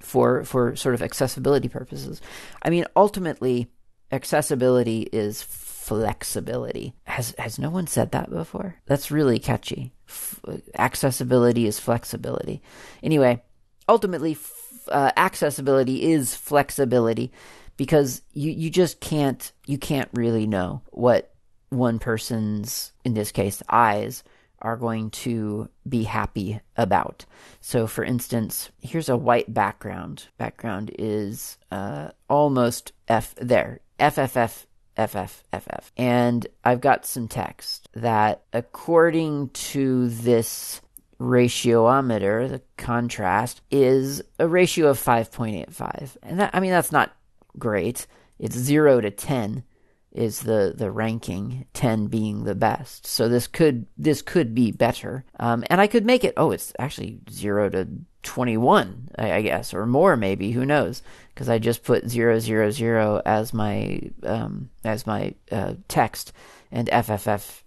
for 0.00 0.44
for 0.44 0.76
sort 0.76 0.94
of 0.94 1.02
accessibility 1.02 1.68
purposes. 1.68 2.20
I 2.62 2.70
mean, 2.70 2.84
ultimately, 2.94 3.70
accessibility 4.12 5.08
is 5.12 5.42
flexibility. 5.42 6.94
Has 7.04 7.34
has 7.38 7.58
no 7.58 7.70
one 7.70 7.86
said 7.86 8.12
that 8.12 8.28
before? 8.28 8.76
That's 8.86 9.10
really 9.10 9.38
catchy. 9.38 9.92
F- 10.06 10.40
accessibility 10.78 11.66
is 11.66 11.80
flexibility. 11.80 12.60
Anyway, 13.02 13.42
ultimately, 13.88 14.32
f- 14.32 14.88
uh, 14.88 15.12
accessibility 15.16 16.12
is 16.12 16.34
flexibility 16.34 17.32
because 17.78 18.20
you 18.34 18.50
you 18.50 18.68
just 18.68 19.00
can't 19.00 19.52
you 19.66 19.78
can't 19.78 20.10
really 20.12 20.46
know 20.46 20.82
what 20.90 21.34
one 21.70 21.98
person's, 21.98 22.92
in 23.04 23.14
this 23.14 23.32
case, 23.32 23.62
eyes 23.68 24.24
are 24.60 24.76
going 24.76 25.10
to 25.10 25.68
be 25.88 26.04
happy 26.04 26.60
about. 26.76 27.24
So, 27.60 27.86
for 27.86 28.04
instance, 28.04 28.70
here's 28.80 29.08
a 29.08 29.16
white 29.16 29.52
background. 29.52 30.26
Background 30.36 30.90
is 30.98 31.58
uh, 31.70 32.10
almost 32.28 32.92
F 33.06 33.34
there, 33.36 33.80
FFF. 33.98 34.64
FF, 34.96 35.44
FF. 35.52 35.92
And 35.96 36.44
I've 36.64 36.80
got 36.80 37.06
some 37.06 37.28
text 37.28 37.88
that, 37.94 38.42
according 38.52 39.50
to 39.50 40.08
this 40.08 40.80
ratiometer, 41.20 42.50
the 42.50 42.62
contrast, 42.76 43.60
is 43.70 44.22
a 44.40 44.48
ratio 44.48 44.88
of 44.88 44.98
5.85. 44.98 46.16
And 46.24 46.40
that, 46.40 46.50
I 46.52 46.58
mean, 46.58 46.72
that's 46.72 46.90
not 46.90 47.14
great. 47.56 48.08
It's 48.40 48.56
0 48.56 49.02
to 49.02 49.12
10 49.12 49.62
is 50.12 50.40
the 50.40 50.72
the 50.76 50.90
ranking 50.90 51.66
10 51.74 52.06
being 52.06 52.44
the 52.44 52.54
best. 52.54 53.06
So 53.06 53.28
this 53.28 53.46
could 53.46 53.86
this 53.96 54.22
could 54.22 54.54
be 54.54 54.72
better. 54.72 55.24
Um, 55.38 55.64
and 55.68 55.80
i 55.80 55.86
could 55.86 56.04
make 56.04 56.24
it 56.24 56.34
oh 56.36 56.50
it's 56.50 56.72
actually 56.78 57.20
0 57.30 57.70
to 57.70 57.88
21 58.24 59.10
i, 59.16 59.32
I 59.34 59.42
guess 59.42 59.72
or 59.72 59.86
more 59.86 60.16
maybe 60.16 60.52
who 60.52 60.64
knows? 60.64 61.02
Because 61.34 61.48
i 61.48 61.58
just 61.58 61.84
put 61.84 62.08
000 62.08 63.22
as 63.26 63.54
my 63.54 64.00
um, 64.22 64.70
as 64.84 65.06
my 65.06 65.34
uh, 65.52 65.74
text 65.88 66.32
and 66.72 66.88
fff 66.88 67.62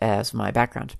as 0.00 0.34
my 0.34 0.50
background. 0.50 0.96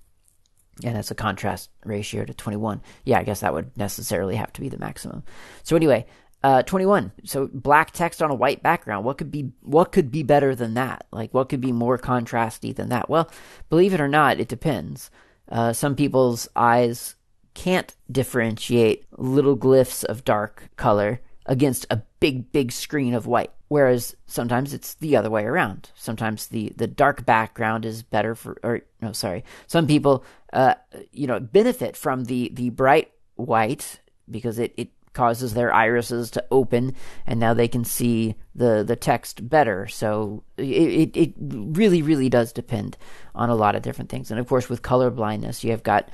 And 0.84 0.98
it's 0.98 1.10
a 1.10 1.14
contrast 1.14 1.70
ratio 1.84 2.24
to 2.24 2.34
21 2.34 2.80
yeah 3.04 3.18
i 3.18 3.22
guess 3.22 3.40
that 3.40 3.54
would 3.54 3.76
necessarily 3.76 4.36
have 4.36 4.52
to 4.54 4.60
be 4.60 4.70
the 4.70 4.78
maximum. 4.78 5.24
So 5.62 5.76
anyway 5.76 6.06
uh, 6.42 6.62
21. 6.62 7.12
So 7.24 7.48
black 7.52 7.90
text 7.90 8.22
on 8.22 8.30
a 8.30 8.34
white 8.34 8.62
background. 8.62 9.04
What 9.04 9.18
could 9.18 9.30
be 9.30 9.52
what 9.62 9.92
could 9.92 10.10
be 10.10 10.22
better 10.22 10.54
than 10.54 10.74
that? 10.74 11.06
Like 11.10 11.32
what 11.34 11.48
could 11.48 11.60
be 11.60 11.72
more 11.72 11.98
contrasty 11.98 12.74
than 12.74 12.88
that? 12.90 13.08
Well, 13.08 13.30
believe 13.68 13.94
it 13.94 14.00
or 14.00 14.08
not, 14.08 14.40
it 14.40 14.48
depends. 14.48 15.10
Uh, 15.48 15.72
some 15.72 15.94
people's 15.94 16.48
eyes 16.54 17.16
can't 17.54 17.96
differentiate 18.10 19.06
little 19.16 19.56
glyphs 19.56 20.04
of 20.04 20.24
dark 20.24 20.68
color 20.76 21.20
against 21.46 21.86
a 21.90 22.02
big 22.20 22.52
big 22.52 22.72
screen 22.72 23.14
of 23.14 23.26
white. 23.26 23.50
Whereas 23.68 24.14
sometimes 24.26 24.72
it's 24.72 24.94
the 24.94 25.16
other 25.16 25.30
way 25.30 25.44
around. 25.44 25.90
Sometimes 25.96 26.46
the, 26.46 26.72
the 26.76 26.86
dark 26.86 27.26
background 27.26 27.84
is 27.84 28.02
better 28.02 28.36
for, 28.36 28.58
or 28.62 28.82
no, 29.00 29.12
sorry. 29.12 29.44
Some 29.66 29.88
people, 29.88 30.24
uh, 30.52 30.74
you 31.10 31.26
know, 31.26 31.40
benefit 31.40 31.96
from 31.96 32.24
the, 32.24 32.52
the 32.54 32.70
bright 32.70 33.10
white 33.34 34.00
because 34.30 34.60
it, 34.60 34.72
it 34.76 34.90
causes 35.16 35.54
their 35.54 35.72
irises 35.72 36.30
to 36.30 36.44
open 36.50 36.94
and 37.26 37.40
now 37.40 37.54
they 37.54 37.66
can 37.66 37.84
see 37.84 38.36
the 38.54 38.84
the 38.84 38.94
text 38.94 39.48
better. 39.48 39.88
So 39.88 40.44
it, 40.58 40.62
it, 40.64 41.16
it 41.16 41.34
really 41.40 42.02
really 42.02 42.28
does 42.28 42.52
depend 42.52 42.96
on 43.34 43.50
a 43.50 43.56
lot 43.56 43.74
of 43.74 43.82
different 43.82 44.10
things. 44.10 44.30
And 44.30 44.38
of 44.38 44.46
course 44.46 44.68
with 44.68 44.82
color 44.82 45.10
blindness 45.10 45.64
you 45.64 45.70
have 45.72 45.82
got 45.82 46.10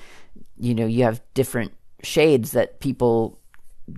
you 0.56 0.74
know 0.74 0.86
you 0.86 1.02
have 1.02 1.20
different 1.34 1.72
shades 2.02 2.52
that 2.52 2.80
people 2.80 3.38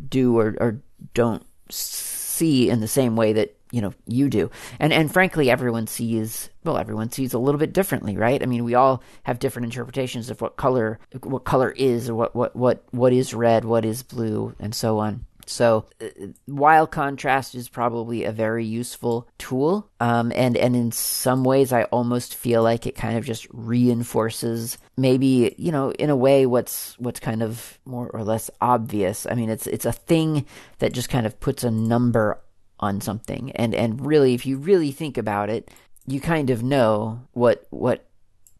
do 0.08 0.38
or, 0.38 0.56
or 0.58 0.80
don't 1.12 1.44
see 1.70 2.70
in 2.70 2.80
the 2.80 2.88
same 2.88 3.14
way 3.14 3.32
that 3.34 3.56
you 3.74 3.80
know 3.80 3.92
you 4.06 4.28
do. 4.28 4.50
And 4.78 4.92
and 4.92 5.12
frankly 5.12 5.50
everyone 5.50 5.86
sees 5.88 6.48
well 6.62 6.78
everyone 6.78 7.10
sees 7.10 7.34
a 7.34 7.38
little 7.38 7.58
bit 7.58 7.72
differently 7.72 8.16
right? 8.16 8.42
I 8.42 8.46
mean 8.46 8.64
we 8.64 8.74
all 8.74 9.02
have 9.24 9.40
different 9.40 9.66
interpretations 9.66 10.30
of 10.30 10.40
what 10.40 10.56
color 10.56 11.00
what 11.22 11.44
color 11.44 11.70
is 11.70 12.08
or 12.08 12.14
what 12.14 12.36
what 12.36 12.54
what 12.54 12.84
what 12.92 13.12
is 13.12 13.34
red 13.34 13.64
what 13.64 13.84
is 13.84 14.02
blue 14.02 14.54
and 14.60 14.74
so 14.74 14.98
on. 14.98 15.26
So, 15.46 15.86
uh, 16.00 16.06
while 16.46 16.86
Kontrast 16.86 17.54
is 17.54 17.68
probably 17.68 18.24
a 18.24 18.32
very 18.32 18.64
useful 18.64 19.28
tool, 19.38 19.90
um, 20.00 20.32
and 20.34 20.56
and 20.56 20.74
in 20.74 20.92
some 20.92 21.44
ways, 21.44 21.72
I 21.72 21.84
almost 21.84 22.34
feel 22.34 22.62
like 22.62 22.86
it 22.86 22.96
kind 22.96 23.18
of 23.18 23.24
just 23.24 23.46
reinforces 23.52 24.78
maybe 24.96 25.54
you 25.58 25.72
know 25.72 25.90
in 25.92 26.10
a 26.10 26.16
way 26.16 26.46
what's 26.46 26.98
what's 26.98 27.20
kind 27.20 27.42
of 27.42 27.78
more 27.84 28.08
or 28.08 28.24
less 28.24 28.50
obvious. 28.60 29.26
I 29.26 29.34
mean, 29.34 29.50
it's 29.50 29.66
it's 29.66 29.84
a 29.84 29.92
thing 29.92 30.46
that 30.78 30.92
just 30.92 31.08
kind 31.08 31.26
of 31.26 31.38
puts 31.40 31.64
a 31.64 31.70
number 31.70 32.40
on 32.84 33.00
something. 33.00 33.50
And 33.52 33.74
and 33.74 34.04
really 34.04 34.34
if 34.34 34.46
you 34.46 34.56
really 34.58 34.92
think 34.92 35.18
about 35.18 35.50
it, 35.50 35.70
you 36.06 36.20
kind 36.20 36.50
of 36.50 36.62
know 36.62 37.20
what 37.32 37.66
what 37.70 38.06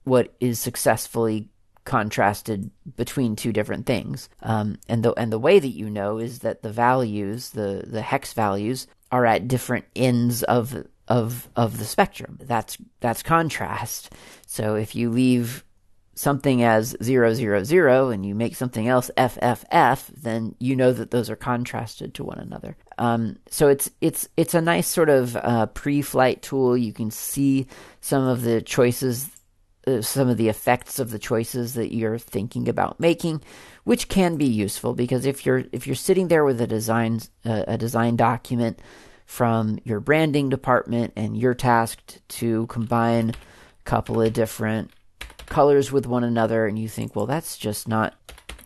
what 0.04 0.34
is 0.40 0.58
successfully 0.58 1.48
contrasted 1.84 2.70
between 2.96 3.36
two 3.36 3.52
different 3.52 3.86
things. 3.86 4.28
Um, 4.42 4.78
and 4.88 5.02
the 5.02 5.12
and 5.14 5.32
the 5.32 5.38
way 5.38 5.58
that 5.58 5.68
you 5.68 5.90
know 5.90 6.18
is 6.18 6.40
that 6.40 6.62
the 6.62 6.72
values, 6.72 7.50
the 7.50 7.84
the 7.86 8.02
hex 8.02 8.32
values, 8.32 8.86
are 9.12 9.26
at 9.26 9.48
different 9.48 9.84
ends 9.94 10.42
of 10.44 10.86
of 11.08 11.48
of 11.56 11.78
the 11.78 11.84
spectrum. 11.84 12.38
That's 12.42 12.78
that's 13.00 13.22
contrast. 13.22 14.12
So 14.46 14.74
if 14.74 14.94
you 14.94 15.10
leave 15.10 15.64
something 16.14 16.62
as 16.62 16.96
000 17.02 18.10
and 18.10 18.24
you 18.24 18.34
make 18.34 18.54
something 18.54 18.88
else 18.88 19.10
FFF, 19.16 20.06
then 20.16 20.54
you 20.60 20.76
know 20.76 20.92
that 20.92 21.10
those 21.10 21.28
are 21.28 21.36
contrasted 21.36 22.14
to 22.14 22.24
one 22.24 22.38
another. 22.38 22.76
Um, 22.98 23.38
so 23.48 23.68
it's 23.68 23.90
it's 24.00 24.28
it's 24.36 24.54
a 24.54 24.60
nice 24.60 24.86
sort 24.86 25.08
of 25.08 25.36
uh, 25.36 25.66
pre-flight 25.66 26.42
tool. 26.42 26.76
You 26.76 26.92
can 26.92 27.10
see 27.10 27.66
some 28.00 28.26
of 28.26 28.42
the 28.42 28.62
choices, 28.62 29.30
uh, 29.86 30.00
some 30.00 30.28
of 30.28 30.36
the 30.36 30.48
effects 30.48 30.98
of 30.98 31.10
the 31.10 31.18
choices 31.18 31.74
that 31.74 31.94
you're 31.94 32.18
thinking 32.18 32.68
about 32.68 33.00
making, 33.00 33.42
which 33.84 34.08
can 34.08 34.36
be 34.36 34.46
useful 34.46 34.94
because 34.94 35.26
if 35.26 35.44
you're 35.44 35.64
if 35.72 35.86
you're 35.86 35.96
sitting 35.96 36.28
there 36.28 36.44
with 36.44 36.60
a 36.60 36.66
design 36.66 37.20
uh, 37.44 37.64
a 37.66 37.78
design 37.78 38.16
document 38.16 38.80
from 39.26 39.78
your 39.84 40.00
branding 40.00 40.48
department 40.48 41.12
and 41.16 41.36
you're 41.36 41.54
tasked 41.54 42.20
to 42.28 42.66
combine 42.66 43.30
a 43.30 43.34
couple 43.84 44.20
of 44.20 44.32
different 44.32 44.90
colors 45.46 45.90
with 45.92 46.06
one 46.06 46.24
another 46.24 46.66
and 46.66 46.78
you 46.78 46.88
think, 46.88 47.16
well, 47.16 47.26
that's 47.26 47.56
just 47.56 47.88
not 47.88 48.14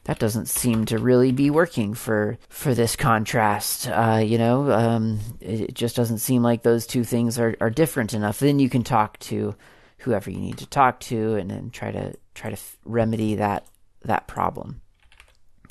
that 0.08 0.18
doesn't 0.18 0.48
seem 0.48 0.86
to 0.86 0.98
really 0.98 1.32
be 1.32 1.50
working 1.50 1.92
for 1.92 2.38
for 2.48 2.74
this 2.74 2.96
contrast. 2.96 3.86
Uh, 3.86 4.22
you 4.24 4.38
know, 4.38 4.72
um, 4.72 5.20
it 5.38 5.74
just 5.74 5.96
doesn't 5.96 6.20
seem 6.20 6.42
like 6.42 6.62
those 6.62 6.86
two 6.86 7.04
things 7.04 7.38
are, 7.38 7.54
are 7.60 7.68
different 7.68 8.14
enough. 8.14 8.38
Then 8.38 8.58
you 8.58 8.70
can 8.70 8.82
talk 8.82 9.18
to 9.18 9.54
whoever 9.98 10.30
you 10.30 10.38
need 10.38 10.56
to 10.58 10.66
talk 10.66 10.98
to, 11.00 11.34
and 11.34 11.50
then 11.50 11.68
try 11.68 11.92
to 11.92 12.14
try 12.34 12.48
to 12.48 12.56
f- 12.56 12.78
remedy 12.86 13.34
that 13.34 13.66
that 14.06 14.26
problem. 14.26 14.80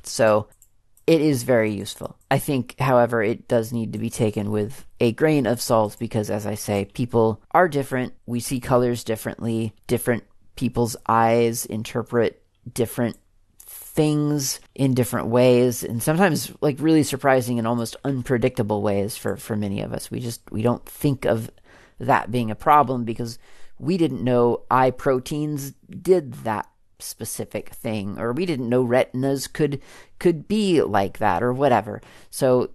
So 0.04 0.50
it 1.08 1.20
is 1.20 1.42
very 1.42 1.72
useful. 1.72 2.16
I 2.30 2.38
think, 2.38 2.76
however, 2.78 3.24
it 3.24 3.48
does 3.48 3.74
need 3.74 3.94
to 3.94 4.00
be 4.00 4.12
taken 4.12 4.52
with 4.52 4.86
a 5.00 5.14
grain 5.14 5.48
of 5.48 5.60
salt 5.60 5.98
because, 5.98 6.30
as 6.30 6.46
I 6.46 6.54
say, 6.54 6.86
people 6.86 7.42
are 7.50 7.68
different. 7.68 8.14
We 8.28 8.40
see 8.40 8.60
colors 8.60 9.04
differently. 9.04 9.74
Different 9.88 10.26
people's 10.56 10.96
eyes 11.08 11.66
interpret 11.66 12.44
different 12.72 13.18
things 13.98 14.60
in 14.76 14.94
different 14.94 15.26
ways 15.26 15.84
and 15.84 16.04
sometimes 16.04 16.54
like 16.62 16.78
really 16.80 17.02
surprising 17.02 17.58
and 17.58 17.68
almost 17.68 17.96
unpredictable 18.06 18.84
ways 18.84 19.18
for 19.18 19.36
for 19.36 19.56
many 19.56 19.82
of 19.82 19.92
us 19.92 20.12
we 20.12 20.20
just 20.20 20.40
we 20.52 20.62
don't 20.62 20.86
think 20.86 21.26
of 21.26 21.50
that 22.00 22.30
being 22.30 22.52
a 22.52 22.56
problem 22.56 23.04
because 23.04 23.40
we 23.80 23.98
didn't 23.98 24.24
know 24.24 24.62
eye 24.70 24.92
proteins 24.92 25.74
did 25.90 26.32
that 26.44 26.70
specific 27.00 27.70
thing 27.70 28.20
or 28.20 28.34
we 28.34 28.46
didn't 28.46 28.70
know 28.70 28.84
retinas 28.84 29.48
could 29.48 29.82
could 30.20 30.48
be 30.48 30.80
like 30.84 31.18
that 31.18 31.42
or 31.42 31.52
whatever 31.52 32.00
so 32.30 32.70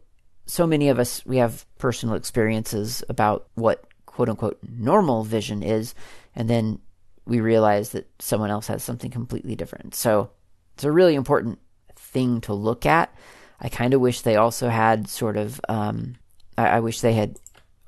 so 0.44 0.66
many 0.66 0.88
of 0.88 0.98
us 0.98 1.24
we 1.24 1.36
have 1.36 1.64
personal 1.78 2.16
experiences 2.16 3.04
about 3.08 3.46
what 3.54 3.86
quote 4.06 4.28
unquote 4.28 4.58
normal 4.76 5.22
vision 5.22 5.62
is 5.62 5.94
and 6.34 6.50
then 6.50 6.80
we 7.26 7.40
realize 7.40 7.90
that 7.90 8.10
someone 8.18 8.50
else 8.50 8.66
has 8.66 8.82
something 8.82 9.10
completely 9.10 9.54
different. 9.54 9.94
So 9.94 10.30
it's 10.82 10.86
a 10.88 10.90
really 10.90 11.14
important 11.14 11.60
thing 11.94 12.40
to 12.40 12.52
look 12.52 12.86
at. 12.86 13.14
I 13.60 13.68
kind 13.68 13.94
of 13.94 14.00
wish 14.00 14.22
they 14.22 14.34
also 14.34 14.68
had 14.68 15.06
sort 15.06 15.36
of, 15.36 15.60
um, 15.68 16.16
I, 16.58 16.66
I 16.66 16.80
wish 16.80 17.00
they 17.00 17.12
had 17.12 17.38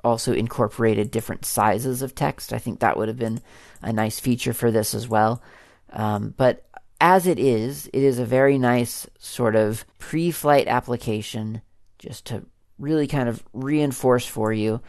also 0.01 0.31
incorporated 0.31 1.11
different 1.11 1.43
sizes 1.43 2.01
of 2.01 2.15
text. 2.15 2.53
I 2.53 2.57
think 2.57 2.79
that 2.79 2.95
would 2.95 3.09
have 3.09 3.17
been 3.17 3.41
a 3.81 3.91
nice 3.91 4.21
feature 4.21 4.53
for 4.53 4.71
this 4.71 4.95
as 4.95 5.09
well. 5.09 5.43
Um, 5.91 6.33
but 6.37 6.65
as 7.01 7.27
it 7.27 7.37
is, 7.37 7.87
it 7.87 8.01
is 8.01 8.17
a 8.17 8.23
very 8.23 8.57
nice 8.57 9.05
sort 9.19 9.57
of 9.57 9.83
pre 9.99 10.31
flight 10.31 10.69
application 10.69 11.61
just 11.99 12.23
to 12.27 12.45
really 12.79 13.07
kind 13.07 13.27
of 13.27 13.43
reinforce 13.51 14.25
for 14.25 14.53
you 14.53 14.79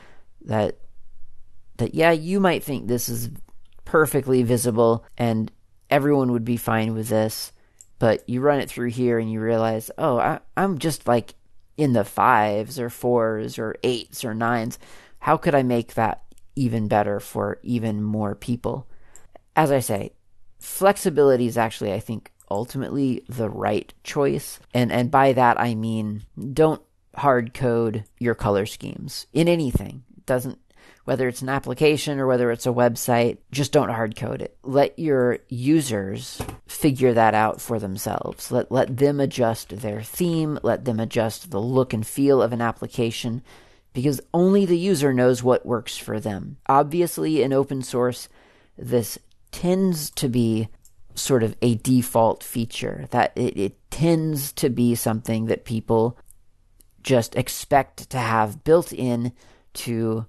that 0.42 0.78
that 1.78 1.92
yeah, 1.92 2.12
you 2.12 2.38
might 2.38 2.62
think 2.62 2.86
this 2.86 3.08
is 3.08 3.30
perfectly 3.84 4.44
visible 4.44 5.04
and 5.18 5.50
everyone 5.90 6.30
would 6.30 6.44
be 6.44 6.56
fine 6.56 6.94
with 6.94 7.08
this. 7.08 7.50
But 7.98 8.28
you 8.28 8.40
run 8.40 8.60
it 8.60 8.68
through 8.68 8.90
here 8.90 9.18
and 9.18 9.30
you 9.30 9.40
realize, 9.40 9.90
oh, 9.96 10.18
I, 10.18 10.40
I'm 10.56 10.78
just 10.78 11.08
like 11.08 11.34
in 11.76 11.92
the 11.92 12.04
fives 12.04 12.78
or 12.78 12.90
fours 12.90 13.58
or 13.58 13.76
eights 13.82 14.24
or 14.24 14.34
nines. 14.34 14.78
How 15.20 15.36
could 15.36 15.54
I 15.54 15.62
make 15.62 15.94
that 15.94 16.22
even 16.54 16.88
better 16.88 17.20
for 17.20 17.58
even 17.62 18.02
more 18.02 18.34
people? 18.34 18.86
As 19.54 19.70
I 19.70 19.80
say, 19.80 20.12
flexibility 20.58 21.46
is 21.46 21.56
actually, 21.56 21.92
I 21.92 22.00
think, 22.00 22.32
ultimately 22.50 23.24
the 23.28 23.50
right 23.50 23.92
choice. 24.04 24.60
And 24.72 24.92
and 24.92 25.10
by 25.10 25.32
that 25.32 25.60
I 25.60 25.74
mean 25.74 26.24
don't 26.52 26.82
hard 27.14 27.54
code 27.54 28.04
your 28.18 28.34
color 28.34 28.66
schemes 28.66 29.26
in 29.32 29.48
anything. 29.48 30.04
It 30.16 30.26
doesn't 30.26 30.58
whether 31.04 31.28
it's 31.28 31.42
an 31.42 31.48
application 31.48 32.18
or 32.18 32.26
whether 32.26 32.50
it's 32.50 32.66
a 32.66 32.70
website, 32.70 33.38
just 33.52 33.72
don't 33.72 33.90
hard 33.90 34.16
code 34.16 34.42
it. 34.42 34.56
Let 34.62 34.98
your 34.98 35.38
users 35.48 36.42
figure 36.66 37.14
that 37.14 37.34
out 37.34 37.60
for 37.60 37.78
themselves. 37.78 38.50
Let, 38.50 38.72
let 38.72 38.96
them 38.96 39.20
adjust 39.20 39.80
their 39.80 40.02
theme, 40.02 40.58
let 40.62 40.84
them 40.84 40.98
adjust 40.98 41.50
the 41.50 41.60
look 41.60 41.92
and 41.92 42.06
feel 42.06 42.42
of 42.42 42.52
an 42.52 42.60
application 42.60 43.42
because 43.92 44.20
only 44.34 44.66
the 44.66 44.76
user 44.76 45.14
knows 45.14 45.42
what 45.42 45.64
works 45.64 45.96
for 45.96 46.20
them. 46.20 46.58
Obviously, 46.68 47.42
in 47.42 47.52
open 47.52 47.82
source, 47.82 48.28
this 48.76 49.18
tends 49.52 50.10
to 50.10 50.28
be 50.28 50.68
sort 51.14 51.42
of 51.42 51.56
a 51.62 51.76
default 51.76 52.42
feature, 52.42 53.06
that 53.10 53.32
it, 53.34 53.56
it 53.56 53.90
tends 53.90 54.52
to 54.52 54.68
be 54.68 54.94
something 54.94 55.46
that 55.46 55.64
people 55.64 56.18
just 57.02 57.34
expect 57.36 58.10
to 58.10 58.18
have 58.18 58.64
built 58.64 58.92
in 58.92 59.32
to 59.72 60.26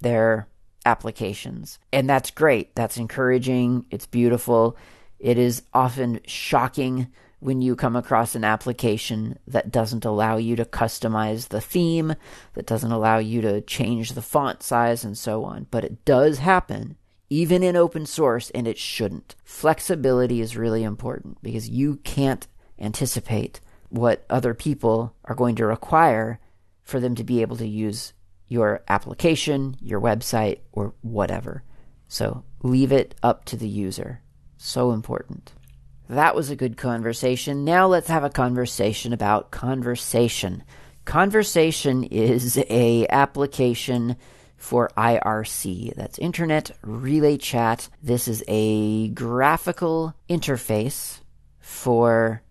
their 0.00 0.48
applications. 0.84 1.78
And 1.92 2.08
that's 2.08 2.30
great. 2.30 2.74
That's 2.74 2.96
encouraging. 2.96 3.84
It's 3.90 4.06
beautiful. 4.06 4.76
It 5.18 5.38
is 5.38 5.62
often 5.74 6.20
shocking 6.26 7.08
when 7.40 7.62
you 7.62 7.74
come 7.74 7.96
across 7.96 8.34
an 8.34 8.44
application 8.44 9.38
that 9.46 9.72
doesn't 9.72 10.04
allow 10.04 10.36
you 10.36 10.56
to 10.56 10.64
customize 10.64 11.48
the 11.48 11.60
theme, 11.60 12.14
that 12.54 12.66
doesn't 12.66 12.92
allow 12.92 13.18
you 13.18 13.40
to 13.40 13.62
change 13.62 14.12
the 14.12 14.22
font 14.22 14.62
size, 14.62 15.04
and 15.04 15.16
so 15.16 15.44
on. 15.44 15.66
But 15.70 15.84
it 15.84 16.04
does 16.04 16.38
happen, 16.38 16.96
even 17.30 17.62
in 17.62 17.76
open 17.76 18.04
source, 18.04 18.50
and 18.50 18.68
it 18.68 18.78
shouldn't. 18.78 19.36
Flexibility 19.42 20.40
is 20.40 20.56
really 20.56 20.84
important 20.84 21.42
because 21.42 21.68
you 21.68 21.96
can't 21.96 22.46
anticipate 22.78 23.60
what 23.88 24.24
other 24.30 24.54
people 24.54 25.14
are 25.24 25.34
going 25.34 25.56
to 25.56 25.66
require 25.66 26.40
for 26.82 27.00
them 27.00 27.14
to 27.14 27.24
be 27.24 27.40
able 27.40 27.56
to 27.56 27.66
use 27.66 28.12
your 28.50 28.82
application, 28.88 29.76
your 29.80 30.00
website, 30.00 30.58
or 30.72 30.92
whatever. 31.00 31.62
So 32.08 32.44
leave 32.62 32.90
it 32.90 33.14
up 33.22 33.44
to 33.46 33.56
the 33.56 33.68
user. 33.68 34.20
So 34.58 34.90
important. 34.90 35.52
That 36.08 36.34
was 36.34 36.50
a 36.50 36.56
good 36.56 36.76
conversation. 36.76 37.64
Now 37.64 37.86
let's 37.86 38.08
have 38.08 38.24
a 38.24 38.28
Konversation 38.28 39.12
about 39.12 39.52
conversation. 39.52 40.64
Konversation 41.06 42.06
is 42.10 42.58
a 42.68 43.06
application 43.08 44.16
for 44.56 44.90
IRC. 44.96 45.94
That's 45.94 46.18
Internet 46.18 46.72
Relay 46.82 47.36
Chat. 47.36 47.88
This 48.02 48.26
is 48.26 48.42
a 48.48 49.10
graphical 49.10 50.14
interface 50.28 51.20
for 51.60 52.42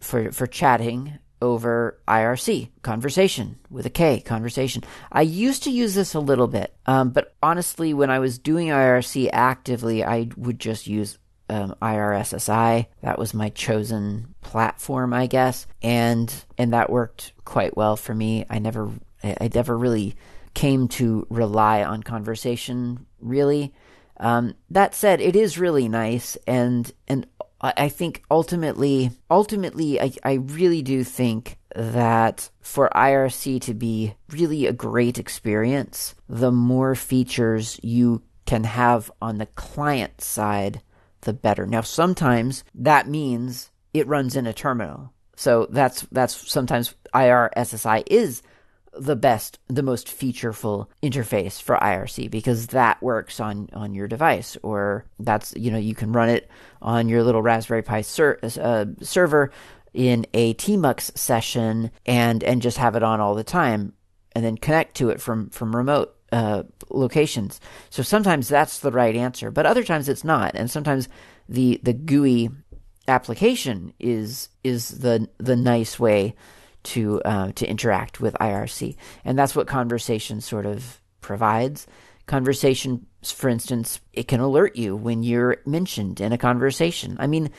for 0.00 0.32
for 0.32 0.46
chatting 0.46 1.18
over 1.42 1.98
IRC 2.08 2.70
Konversation 2.82 3.56
with 3.70 3.86
a 3.86 3.90
K 3.90 4.20
conversation. 4.20 4.82
I 5.12 5.22
used 5.22 5.64
to 5.64 5.70
use 5.70 5.94
this 5.94 6.14
a 6.14 6.20
little 6.20 6.48
bit, 6.48 6.74
um, 6.86 7.10
but 7.10 7.34
honestly, 7.42 7.94
when 7.94 8.10
I 8.10 8.18
was 8.18 8.38
doing 8.38 8.68
IRC 8.68 9.30
actively, 9.32 10.04
I 10.04 10.28
would 10.36 10.58
just 10.58 10.86
use 10.86 11.18
um, 11.48 11.74
IRSSI. 11.80 12.86
That 13.02 13.18
was 13.18 13.34
my 13.34 13.50
chosen 13.50 14.34
platform, 14.40 15.12
I 15.12 15.26
guess, 15.26 15.66
and 15.82 16.32
and 16.58 16.72
that 16.72 16.90
worked 16.90 17.32
quite 17.44 17.76
well 17.76 17.96
for 17.96 18.14
me. 18.14 18.46
I 18.50 18.58
never 18.58 18.90
I 19.22 19.50
never 19.52 19.76
really 19.76 20.16
came 20.54 20.88
to 20.88 21.26
rely 21.28 21.84
on 21.84 22.02
Konversation 22.02 23.04
really. 23.20 23.74
Um, 24.18 24.54
that 24.70 24.94
said, 24.94 25.20
it 25.20 25.36
is 25.36 25.58
really 25.58 25.88
nice, 25.88 26.36
and 26.46 26.90
and 27.06 27.26
I 27.60 27.88
think 27.88 28.22
ultimately, 28.30 29.10
ultimately, 29.30 30.00
I, 30.00 30.12
I 30.22 30.34
really 30.34 30.82
do 30.82 31.02
think 31.02 31.56
that 31.74 32.50
for 32.60 32.90
IRC 32.94 33.62
to 33.62 33.74
be 33.74 34.14
really 34.30 34.66
a 34.66 34.72
great 34.72 35.18
experience, 35.18 36.14
the 36.28 36.52
more 36.52 36.94
features 36.94 37.80
you 37.82 38.22
can 38.44 38.64
have 38.64 39.10
on 39.22 39.38
the 39.38 39.46
client 39.46 40.20
side, 40.20 40.82
the 41.22 41.32
better. 41.32 41.66
Now, 41.66 41.80
sometimes 41.80 42.62
that 42.74 43.08
means 43.08 43.70
it 43.94 44.06
runs 44.06 44.36
in 44.36 44.46
a 44.46 44.52
terminal. 44.52 45.12
So 45.34 45.66
that's 45.70 46.02
that's 46.12 46.50
sometimes 46.50 46.94
IRSSI 47.14 48.04
is 48.06 48.42
the 48.98 49.16
best, 49.16 49.58
the 49.68 49.82
most 49.82 50.08
featureful 50.08 50.86
interface 51.02 51.60
for 51.60 51.76
IRC 51.76 52.30
because 52.30 52.68
that 52.68 53.02
works 53.02 53.40
on 53.40 53.68
on 53.72 53.94
your 53.94 54.08
device, 54.08 54.56
or 54.62 55.04
that's 55.18 55.54
you 55.56 55.70
know 55.70 55.78
you 55.78 55.94
can 55.94 56.12
run 56.12 56.28
it 56.28 56.50
on 56.82 57.08
your 57.08 57.22
little 57.22 57.42
Raspberry 57.42 57.82
Pi 57.82 58.02
ser- 58.02 58.38
uh, 58.42 58.86
server 59.00 59.50
in 59.92 60.26
a 60.34 60.52
tmux 60.54 61.16
session 61.16 61.90
and 62.04 62.44
and 62.44 62.60
just 62.60 62.78
have 62.78 62.96
it 62.96 63.02
on 63.02 63.20
all 63.20 63.34
the 63.34 63.44
time, 63.44 63.92
and 64.34 64.44
then 64.44 64.56
connect 64.56 64.96
to 64.96 65.10
it 65.10 65.20
from 65.20 65.50
from 65.50 65.74
remote 65.74 66.14
uh, 66.32 66.64
locations. 66.90 67.60
So 67.90 68.02
sometimes 68.02 68.48
that's 68.48 68.80
the 68.80 68.92
right 68.92 69.16
answer, 69.16 69.50
but 69.50 69.66
other 69.66 69.84
times 69.84 70.08
it's 70.08 70.24
not, 70.24 70.54
and 70.54 70.70
sometimes 70.70 71.08
the 71.48 71.80
the 71.82 71.92
GUI 71.92 72.50
application 73.08 73.92
is 73.98 74.48
is 74.64 74.98
the 74.98 75.28
the 75.38 75.56
nice 75.56 75.98
way 75.98 76.34
to 76.86 77.20
uh, 77.22 77.52
to 77.52 77.68
interact 77.68 78.20
with 78.20 78.34
IRC, 78.34 78.96
and 79.24 79.38
that's 79.38 79.56
what 79.56 79.66
Konversation 79.66 80.42
sort 80.42 80.66
of 80.66 81.00
provides. 81.20 81.86
Konversation, 82.28 83.02
for 83.24 83.48
instance, 83.48 84.00
it 84.12 84.26
can 84.28 84.40
alert 84.40 84.76
you 84.76 84.96
when 84.96 85.22
you're 85.22 85.58
mentioned 85.64 86.20
in 86.20 86.32
a 86.32 86.38
conversation. 86.38 87.16
I 87.20 87.26
mean, 87.26 87.50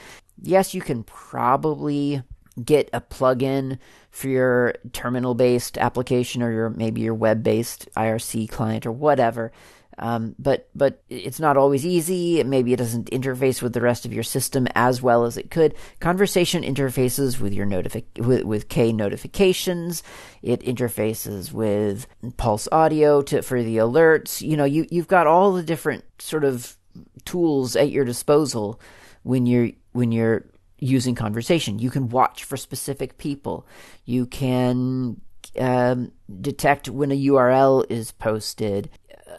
yes, 0.42 0.74
you 0.74 0.82
can 0.82 1.04
probably 1.04 2.22
get 2.63 2.90
a 2.92 3.00
plugin 3.00 3.78
for 4.10 4.28
your 4.28 4.74
terminal 4.92 5.36
based 5.36 5.78
application 5.78 6.42
or 6.42 6.52
your 6.52 6.70
maybe 6.70 7.02
your 7.02 7.13
web 7.13 7.44
based 7.44 7.88
IRC 7.96 8.50
client 8.50 8.86
or 8.86 8.92
whatever 8.92 9.52
um, 10.00 10.36
but 10.38 10.70
but 10.76 11.04
it's 11.10 11.40
not 11.40 11.58
always 11.58 11.86
easy. 11.86 12.44
Maybe 12.44 12.72
it 12.72 12.78
doesn't 12.78 13.10
interface 13.10 13.62
with 13.62 13.74
the 13.74 13.82
rest 13.82 14.06
of 14.06 14.14
your 14.14 14.24
system 14.24 14.68
as 14.76 15.02
well 15.02 15.26
as 15.26 15.38
it 15.38 15.50
could. 15.50 15.74
Konversation 16.00 16.66
interfaces 16.66 17.40
with 17.40 17.54
your 17.54 17.66
notifi- 17.66 18.06
with, 18.20 18.44
with 18.44 18.70
K 18.70 18.94
notifications. 18.94 20.04
It 20.44 20.62
interfaces 20.62 21.52
with 21.52 22.06
Pulse 22.38 22.68
Audio 22.72 23.22
to 23.24 23.42
for 23.42 23.64
the 23.64 23.78
alerts. 23.78 24.42
You 24.42 24.56
know, 24.56 24.66
you 24.66 24.86
you've 24.92 25.08
got 25.08 25.26
all 25.26 25.54
the 25.54 25.64
different 25.64 26.04
sort 26.20 26.44
of 26.44 26.78
tools 27.26 27.76
at 27.76 27.92
your 27.92 28.06
disposal 28.06 28.80
when 29.24 29.48
you're 29.48 29.72
when 29.94 30.12
you're 30.12 30.46
using 30.80 31.16
Konversation. 31.16 31.82
You 31.82 31.90
can 31.90 32.10
watch 32.10 32.44
for 32.44 32.56
specific 32.56 33.18
people. 33.18 33.66
You 34.06 34.28
can 34.28 35.22
um, 35.60 36.12
detect 36.40 36.88
when 36.90 37.12
a 37.12 37.26
URL 37.26 37.86
is 37.90 38.12
posted 38.12 38.90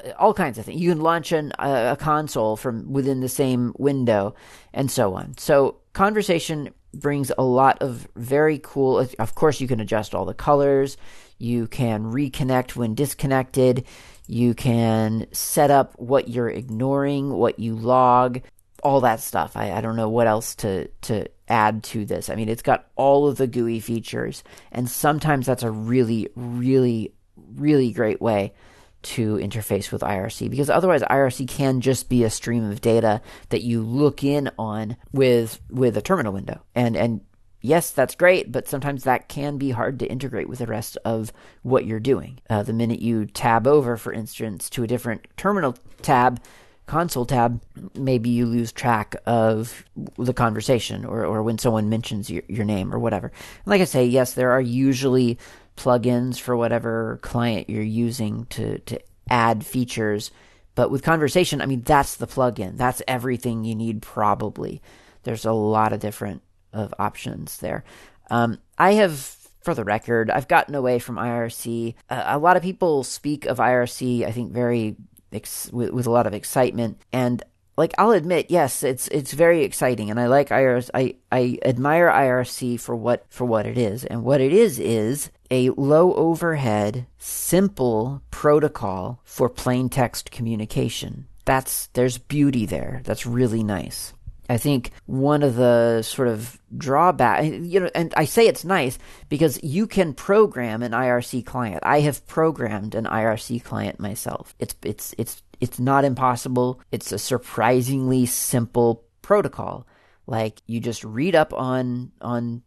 Uh, 0.04 0.12
all 0.18 0.34
kinds 0.34 0.58
of 0.58 0.64
things. 0.64 0.80
You 0.80 0.90
can 0.90 1.00
launch 1.00 1.32
an, 1.32 1.52
a, 1.58 1.92
a 1.92 1.96
console 1.96 2.56
from 2.56 2.92
within 2.92 3.20
the 3.20 3.28
same 3.28 3.72
window, 3.78 4.34
and 4.72 4.90
so 4.90 5.14
on. 5.14 5.37
So 5.38 5.76
Konversation 5.94 6.72
brings 6.94 7.32
a 7.37 7.42
lot 7.42 7.82
of 7.82 8.08
very 8.16 8.61
cool. 8.62 8.98
Of 9.18 9.34
course, 9.34 9.61
you 9.61 9.68
can 9.68 9.80
adjust 9.80 10.14
all 10.14 10.24
the 10.24 10.34
colors. 10.34 10.96
You 11.38 11.66
can 11.66 12.04
reconnect 12.04 12.76
when 12.76 12.94
disconnected. 12.94 13.84
You 14.26 14.54
can 14.54 15.26
set 15.32 15.70
up 15.70 15.98
what 15.98 16.28
you're 16.28 16.50
ignoring, 16.50 17.32
what 17.32 17.58
you 17.58 17.74
log, 17.74 18.40
all 18.82 19.00
that 19.00 19.20
stuff. 19.20 19.56
I, 19.56 19.72
I 19.72 19.80
don't 19.80 19.96
know 19.96 20.08
what 20.08 20.26
else 20.26 20.54
to 20.56 20.88
to 21.02 21.26
add 21.48 21.82
to 21.82 22.04
this. 22.04 22.28
I 22.28 22.34
mean, 22.34 22.48
it's 22.48 22.62
got 22.62 22.87
all 22.96 23.26
of 23.26 23.37
the 23.37 23.46
GUI 23.46 23.80
features, 23.80 24.44
and 24.70 24.90
sometimes 24.90 25.46
that's 25.46 25.62
a 25.62 25.70
really, 25.70 26.28
really, 26.37 27.12
really 27.54 27.92
great 27.92 28.20
way 28.20 28.52
to 29.00 29.37
interface 29.37 29.92
with 29.92 30.02
IRC 30.02 30.50
because 30.50 30.68
otherwise 30.68 31.02
IRC 31.02 31.48
can 31.48 31.80
just 31.80 32.08
be 32.08 32.24
a 32.24 32.30
stream 32.30 32.70
of 32.70 32.80
data 32.80 33.20
that 33.50 33.62
you 33.62 33.82
look 33.82 34.24
in 34.24 34.50
on 34.58 34.96
with 35.12 35.61
with 35.70 35.96
a 35.96 36.02
terminal 36.02 36.32
window. 36.32 36.62
And 36.74 36.96
and 36.96 37.20
yes, 37.61 37.90
that's 37.90 38.14
great, 38.14 38.50
but 38.50 38.68
sometimes 38.68 39.04
that 39.04 39.28
can 39.28 39.58
be 39.58 39.70
hard 39.70 39.98
to 40.00 40.06
integrate 40.06 40.48
with 40.48 40.58
the 40.58 40.66
rest 40.66 40.98
of 41.04 41.32
what 41.62 41.87
you're 41.87 42.00
doing. 42.00 42.40
Uh, 42.50 42.62
the 42.62 42.72
minute 42.72 43.00
you 43.00 43.26
tab 43.26 43.66
over, 43.66 43.96
for 43.96 44.12
instance, 44.12 44.68
to 44.70 44.82
a 44.82 44.87
different 44.87 45.26
terminal 45.37 45.76
tab, 46.02 46.40
console 46.87 47.26
tab, 47.26 47.61
maybe 47.94 48.30
you 48.30 48.46
lose 48.46 48.72
track 48.72 49.16
of 49.26 49.84
the 50.16 50.32
conversation 50.32 51.04
or, 51.04 51.24
or 51.24 51.42
when 51.42 51.58
someone 51.58 51.88
mentions 51.88 52.30
your, 52.30 52.42
your 52.48 52.64
name 52.64 52.92
or 52.92 52.98
whatever. 52.98 53.26
And 53.28 53.66
like 53.66 53.80
I 53.80 53.84
say, 53.84 54.06
yes, 54.06 54.32
there 54.32 54.50
are 54.50 54.61
usually 54.61 55.38
plugins 55.78 56.38
for 56.40 56.56
whatever 56.56 57.18
client 57.22 57.70
you're 57.70 57.82
using 57.82 58.46
to 58.46 58.78
to 58.80 59.00
add 59.30 59.64
features. 59.64 60.30
But 60.74 60.90
with 60.90 61.02
Konversation, 61.02 61.62
I 61.62 61.66
mean 61.66 61.82
that's 61.82 62.16
the 62.16 62.26
plugin. 62.26 62.76
That's 62.76 63.02
everything 63.06 63.64
you 63.64 63.74
need 63.74 64.02
probably. 64.02 64.82
There's 65.22 65.44
a 65.44 65.52
lot 65.52 65.92
of 65.92 66.00
different 66.00 66.42
of 66.72 66.94
options 66.98 67.58
there. 67.58 67.84
Um, 68.30 68.58
I 68.76 68.92
have, 68.94 69.18
for 69.62 69.74
the 69.74 69.84
record, 69.84 70.30
I've 70.30 70.48
gotten 70.48 70.74
away 70.74 70.98
from 70.98 71.16
IRC. 71.16 71.94
Uh, 72.10 72.22
a 72.26 72.38
lot 72.38 72.56
of 72.56 72.62
people 72.62 73.04
speak 73.04 73.46
of 73.46 73.58
IRC, 73.58 74.26
I 74.26 74.32
think, 74.32 74.52
very 74.52 74.96
ex- 75.32 75.70
with, 75.72 75.90
with 75.90 76.06
a 76.06 76.10
lot 76.10 76.26
of 76.26 76.34
excitement, 76.34 77.00
and 77.12 77.42
like 77.76 77.94
I'll 77.96 78.10
admit, 78.10 78.50
yes, 78.50 78.82
it's 78.82 79.06
it's 79.08 79.32
very 79.32 79.62
exciting, 79.62 80.10
and 80.10 80.18
I 80.18 80.26
like 80.26 80.48
IRC. 80.48 80.90
I 80.94 81.14
I 81.30 81.58
admire 81.64 82.08
IRC 82.08 82.80
for 82.80 82.96
what 82.96 83.24
for 83.28 83.44
what 83.44 83.66
it 83.66 83.78
is, 83.78 84.04
and 84.04 84.24
what 84.24 84.40
it 84.40 84.52
is 84.52 84.80
is 84.80 85.30
a 85.50 85.70
low 85.70 86.14
overhead, 86.14 87.06
simple 87.18 88.22
protocol 88.30 89.20
for 89.24 89.48
plain 89.48 89.88
text 89.88 90.30
communication. 90.30 91.26
That's 91.44 91.87
there's 91.88 92.18
beauty 92.18 92.66
there. 92.66 93.00
That's 93.04 93.26
really 93.26 93.62
nice. 93.62 94.12
I 94.50 94.56
think 94.56 94.92
one 95.04 95.42
of 95.42 95.56
the 95.56 96.02
sort 96.02 96.28
of 96.28 96.58
drawback, 96.76 97.44
you 97.44 97.80
know, 97.80 97.90
and 97.94 98.14
I 98.16 98.24
say 98.24 98.46
it's 98.46 98.64
nice 98.64 98.98
because 99.28 99.62
you 99.62 99.87
can 99.87 100.14
program 100.14 100.82
an 100.82 100.92
IRC 100.92 101.44
client. 101.44 101.80
I 101.82 102.00
have 102.00 102.26
programmed 102.26 102.94
an 102.94 103.04
IRC 103.04 103.62
client 103.62 104.00
myself. 104.00 104.54
It's 104.58 104.74
it's 104.82 105.14
it's 105.18 105.42
it's 105.61 105.78
not 105.78 106.04
impossible. 106.04 106.80
It's 106.92 107.12
a 107.12 107.18
surprisingly 107.18 108.24
simple 108.24 109.04
protocol. 109.20 109.87
Like 110.26 110.62
you 110.66 110.80
just 110.80 111.04
read 111.04 111.34
up 111.34 111.52
on 111.52 112.12
on 112.22 112.62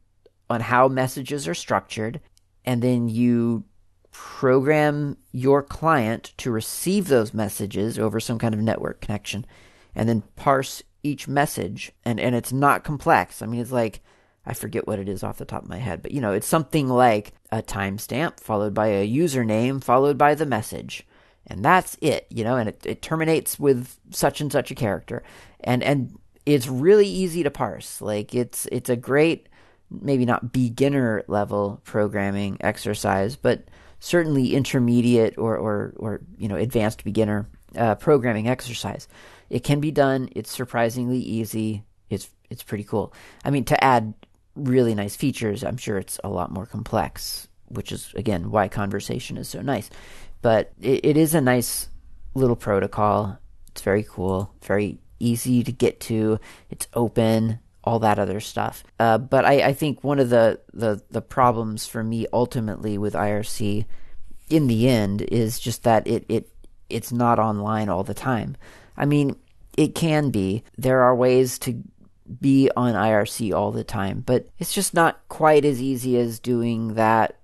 on 0.51 0.61
how 0.61 0.87
messages 0.87 1.47
are 1.47 1.55
structured 1.55 2.19
and 2.65 2.81
then 2.81 3.09
you 3.09 3.63
program 4.11 5.17
your 5.31 5.63
client 5.63 6.33
to 6.37 6.51
receive 6.51 7.07
those 7.07 7.33
messages 7.33 7.97
over 7.97 8.19
some 8.19 8.37
kind 8.37 8.53
of 8.53 8.59
network 8.59 9.01
connection 9.01 9.45
and 9.95 10.07
then 10.07 10.21
parse 10.35 10.83
each 11.03 11.27
message 11.27 11.91
and 12.05 12.19
and 12.19 12.35
it's 12.35 12.51
not 12.51 12.83
complex. 12.83 13.41
I 13.41 13.45
mean 13.45 13.61
it's 13.61 13.71
like 13.71 14.01
I 14.45 14.53
forget 14.53 14.87
what 14.87 14.99
it 14.99 15.07
is 15.07 15.23
off 15.23 15.37
the 15.37 15.45
top 15.45 15.63
of 15.63 15.69
my 15.69 15.77
head, 15.77 16.01
but 16.01 16.11
you 16.11 16.19
know, 16.21 16.33
it's 16.33 16.47
something 16.47 16.87
like 16.87 17.33
a 17.51 17.61
timestamp 17.61 18.39
followed 18.39 18.73
by 18.73 18.87
a 18.87 19.07
username 19.07 19.83
followed 19.83 20.17
by 20.17 20.35
the 20.35 20.45
message. 20.45 21.05
And 21.47 21.65
that's 21.65 21.97
it, 22.01 22.27
you 22.29 22.43
know, 22.43 22.57
and 22.57 22.69
it, 22.69 22.85
it 22.85 23.01
terminates 23.01 23.59
with 23.59 23.97
such 24.11 24.41
and 24.41 24.51
such 24.51 24.71
a 24.71 24.75
character. 24.75 25.23
And 25.61 25.83
and 25.83 26.17
it's 26.45 26.67
really 26.67 27.07
easy 27.07 27.43
to 27.43 27.51
parse. 27.51 28.01
Like 28.01 28.35
it's 28.35 28.67
it's 28.71 28.89
a 28.89 28.95
great 28.95 29.47
maybe 29.99 30.25
not 30.25 30.53
beginner 30.53 31.23
level 31.27 31.81
programming 31.83 32.57
exercise, 32.61 33.35
but 33.35 33.65
certainly 33.99 34.55
intermediate 34.55 35.37
or 35.37 35.57
or, 35.57 35.93
or 35.97 36.21
you 36.37 36.47
know, 36.47 36.55
advanced 36.55 37.03
beginner 37.03 37.47
uh, 37.75 37.95
programming 37.95 38.47
exercise. 38.47 39.07
It 39.49 39.63
can 39.63 39.79
be 39.79 39.91
done. 39.91 40.29
It's 40.35 40.51
surprisingly 40.51 41.19
easy. 41.19 41.83
It's 42.09 42.29
it's 42.49 42.63
pretty 42.63 42.83
cool. 42.83 43.13
I 43.43 43.49
mean, 43.49 43.65
to 43.65 43.83
add 43.83 44.13
really 44.55 44.95
nice 44.95 45.15
features, 45.15 45.63
I'm 45.63 45.77
sure 45.77 45.97
it's 45.97 46.19
a 46.23 46.29
lot 46.29 46.51
more 46.51 46.65
complex, 46.65 47.47
which 47.67 47.91
is 47.91 48.13
again 48.15 48.51
why 48.51 48.69
Konversation 48.69 49.37
is 49.37 49.49
so 49.49 49.61
nice. 49.61 49.89
But 50.41 50.71
it, 50.81 51.05
it 51.05 51.17
is 51.17 51.35
a 51.35 51.41
nice 51.41 51.89
little 52.33 52.55
protocol. 52.55 53.37
It's 53.69 53.81
very 53.81 54.03
cool, 54.03 54.53
very 54.63 54.99
easy 55.19 55.63
to 55.63 55.71
get 55.71 55.99
to. 56.01 56.39
It's 56.69 56.87
open, 56.93 57.59
all 57.83 57.99
that 57.99 58.19
other 58.19 58.39
stuff. 58.39 58.83
Uh, 58.99 59.17
but 59.17 59.45
I, 59.45 59.69
I 59.69 59.73
think 59.73 60.03
one 60.03 60.19
of 60.19 60.29
the, 60.29 60.59
the 60.73 61.01
the 61.09 61.21
problems 61.21 61.85
for 61.85 62.03
me 62.03 62.27
ultimately 62.31 62.97
with 62.97 63.13
IRC, 63.13 63.85
in 64.49 64.67
the 64.67 64.87
end, 64.87 65.21
is 65.23 65.59
just 65.59 65.83
that 65.83 66.07
it 66.07 66.25
it 66.29 66.49
it's 66.89 67.11
not 67.11 67.39
online 67.39 67.89
all 67.89 68.03
the 68.03 68.13
time. 68.13 68.55
I 68.97 69.05
mean, 69.05 69.35
it 69.77 69.95
can 69.95 70.29
be. 70.29 70.63
There 70.77 71.01
are 71.01 71.15
ways 71.15 71.57
to 71.59 71.83
be 72.39 72.69
on 72.77 72.93
IRC 72.93 73.53
all 73.53 73.71
the 73.71 73.83
time, 73.83 74.23
but 74.25 74.47
it's 74.59 74.73
just 74.73 74.93
not 74.93 75.19
quite 75.27 75.65
as 75.65 75.81
easy 75.81 76.17
as 76.17 76.39
doing 76.39 76.93
that 76.93 77.37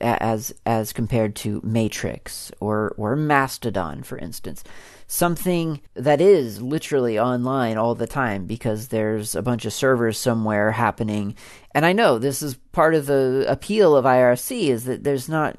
as 0.00 0.54
as 0.64 0.92
compared 0.92 1.34
to 1.36 1.60
Matrix 1.64 2.50
or 2.60 2.94
or 2.96 3.16
Mastodon, 3.16 4.02
for 4.02 4.18
instance. 4.18 4.64
Something 5.12 5.80
that 5.94 6.20
is 6.20 6.62
literally 6.62 7.18
online 7.18 7.76
all 7.76 7.96
the 7.96 8.06
time 8.06 8.46
because 8.46 8.88
there's 8.88 9.34
a 9.34 9.42
bunch 9.42 9.64
of 9.64 9.72
servers 9.72 10.16
somewhere 10.16 10.70
happening. 10.70 11.34
And 11.74 11.84
I 11.84 11.92
know 11.92 12.16
this 12.16 12.42
is 12.42 12.54
part 12.70 12.94
of 12.94 13.06
the 13.06 13.44
appeal 13.48 13.96
of 13.96 14.04
IRC 14.04 14.68
is 14.68 14.84
that 14.84 15.02
there's 15.02 15.28
not 15.28 15.56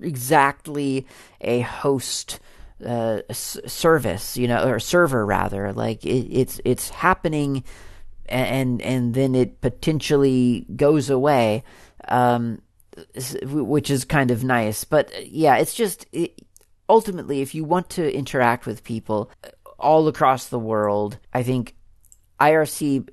exactly 0.00 1.06
a 1.42 1.60
host 1.60 2.40
uh, 2.82 3.20
service, 3.30 4.38
you 4.38 4.48
know, 4.48 4.66
or 4.66 4.80
server 4.80 5.26
rather. 5.26 5.70
Like 5.74 6.06
it, 6.06 6.26
it's 6.32 6.58
it's 6.64 6.88
happening, 6.88 7.64
and 8.26 8.80
and 8.80 9.12
then 9.12 9.34
it 9.34 9.60
potentially 9.60 10.64
goes 10.76 11.10
away, 11.10 11.62
um, 12.08 12.62
which 13.42 13.90
is 13.90 14.06
kind 14.06 14.30
of 14.30 14.44
nice. 14.44 14.84
But 14.84 15.12
yeah, 15.30 15.56
it's 15.56 15.74
just 15.74 16.06
ultimately, 16.88 17.40
if 17.40 17.54
you 17.54 17.64
want 17.64 17.90
to 17.90 18.14
interact 18.14 18.66
with 18.66 18.84
people 18.84 19.30
all 19.78 20.08
across 20.08 20.48
the 20.48 20.58
world, 20.58 21.18
I 21.32 21.42
think 21.42 21.74
IRC 22.40 23.08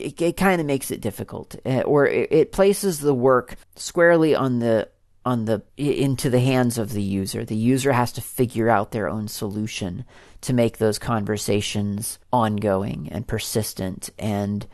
it, 0.00 0.20
it 0.20 0.36
kind 0.36 0.60
of 0.60 0.66
makes 0.66 0.90
it 0.90 1.00
difficult, 1.00 1.56
uh, 1.66 1.80
or 1.80 2.06
it, 2.06 2.28
it 2.30 2.52
places 2.52 3.00
the 3.00 3.14
work 3.14 3.56
squarely 3.76 4.34
on 4.34 4.58
the 4.58 4.88
on 5.24 5.44
the 5.44 5.62
into 5.76 6.30
the 6.30 6.40
hands 6.40 6.78
of 6.78 6.92
the 6.92 7.02
user. 7.02 7.44
The 7.44 7.56
user 7.56 7.92
has 7.92 8.12
to 8.12 8.20
figure 8.20 8.68
out 8.68 8.92
their 8.92 9.08
own 9.08 9.28
solution 9.28 10.04
to 10.42 10.52
make 10.52 10.78
those 10.78 10.98
conversations 10.98 12.18
ongoing 12.32 13.08
and 13.10 13.26
persistent 13.26 14.10
and 14.18 14.66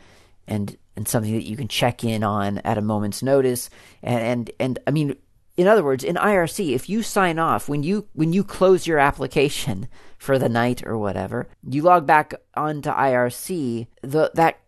and 0.47 0.77
and 0.95 1.07
something 1.07 1.33
that 1.33 1.45
you 1.45 1.57
can 1.57 1.67
check 1.67 2.03
in 2.03 2.23
on 2.23 2.59
at 2.59 2.77
a 2.77 2.81
moment's 2.81 3.23
notice. 3.23 3.69
And 4.01 4.21
and, 4.21 4.51
and 4.59 4.79
I 4.87 4.91
mean, 4.91 5.15
in 5.57 5.67
other 5.67 5.83
words, 5.83 6.03
in 6.03 6.15
IRC, 6.15 6.73
if 6.73 6.89
you 6.89 7.01
sign 7.01 7.39
off 7.39 7.69
when 7.69 7.83
you 7.83 8.07
when 8.13 8.33
you 8.33 8.43
close 8.43 8.87
your 8.87 8.99
application 8.99 9.87
for 10.17 10.37
the 10.37 10.49
night 10.49 10.85
or 10.85 10.97
whatever, 10.97 11.47
you 11.67 11.81
log 11.81 12.05
back 12.05 12.33
onto 12.55 12.89
IRC. 12.89 13.87
The 14.01 14.31
that 14.33 14.59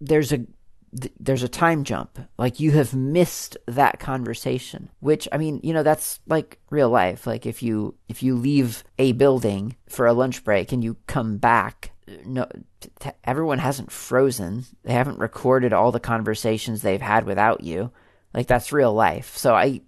there's 0.00 0.32
a 0.32 0.44
there's 0.92 1.44
a 1.44 1.48
time 1.48 1.84
jump. 1.84 2.18
Like 2.36 2.58
you 2.58 2.72
have 2.72 2.94
missed 2.94 3.56
that 3.66 4.00
conversation, 4.00 4.90
which 4.98 5.28
I 5.30 5.38
mean, 5.38 5.60
you 5.62 5.72
know, 5.72 5.82
that's 5.84 6.18
like 6.26 6.58
real 6.70 6.90
life. 6.90 7.26
Like 7.26 7.46
if 7.46 7.62
you 7.62 7.94
if 8.08 8.22
you 8.22 8.34
leave 8.34 8.82
a 8.98 9.12
building 9.12 9.76
for 9.88 10.06
a 10.06 10.12
lunch 10.12 10.42
break 10.42 10.72
and 10.72 10.82
you 10.82 10.96
come 11.06 11.36
back, 11.36 11.92
no, 12.24 12.48
everyone 13.22 13.58
hasn't 13.58 13.92
frozen. 13.92 14.64
They 14.82 14.92
haven't 14.92 15.20
recorded 15.20 15.72
all 15.72 15.92
the 15.92 16.00
conversations 16.00 16.82
they've 16.82 17.00
had 17.00 17.24
without 17.24 17.62
you. 17.62 17.92
Like 18.34 18.48
that's 18.48 18.72
real 18.72 18.92
life. 18.92 19.36
So 19.36 19.54
I 19.54 19.82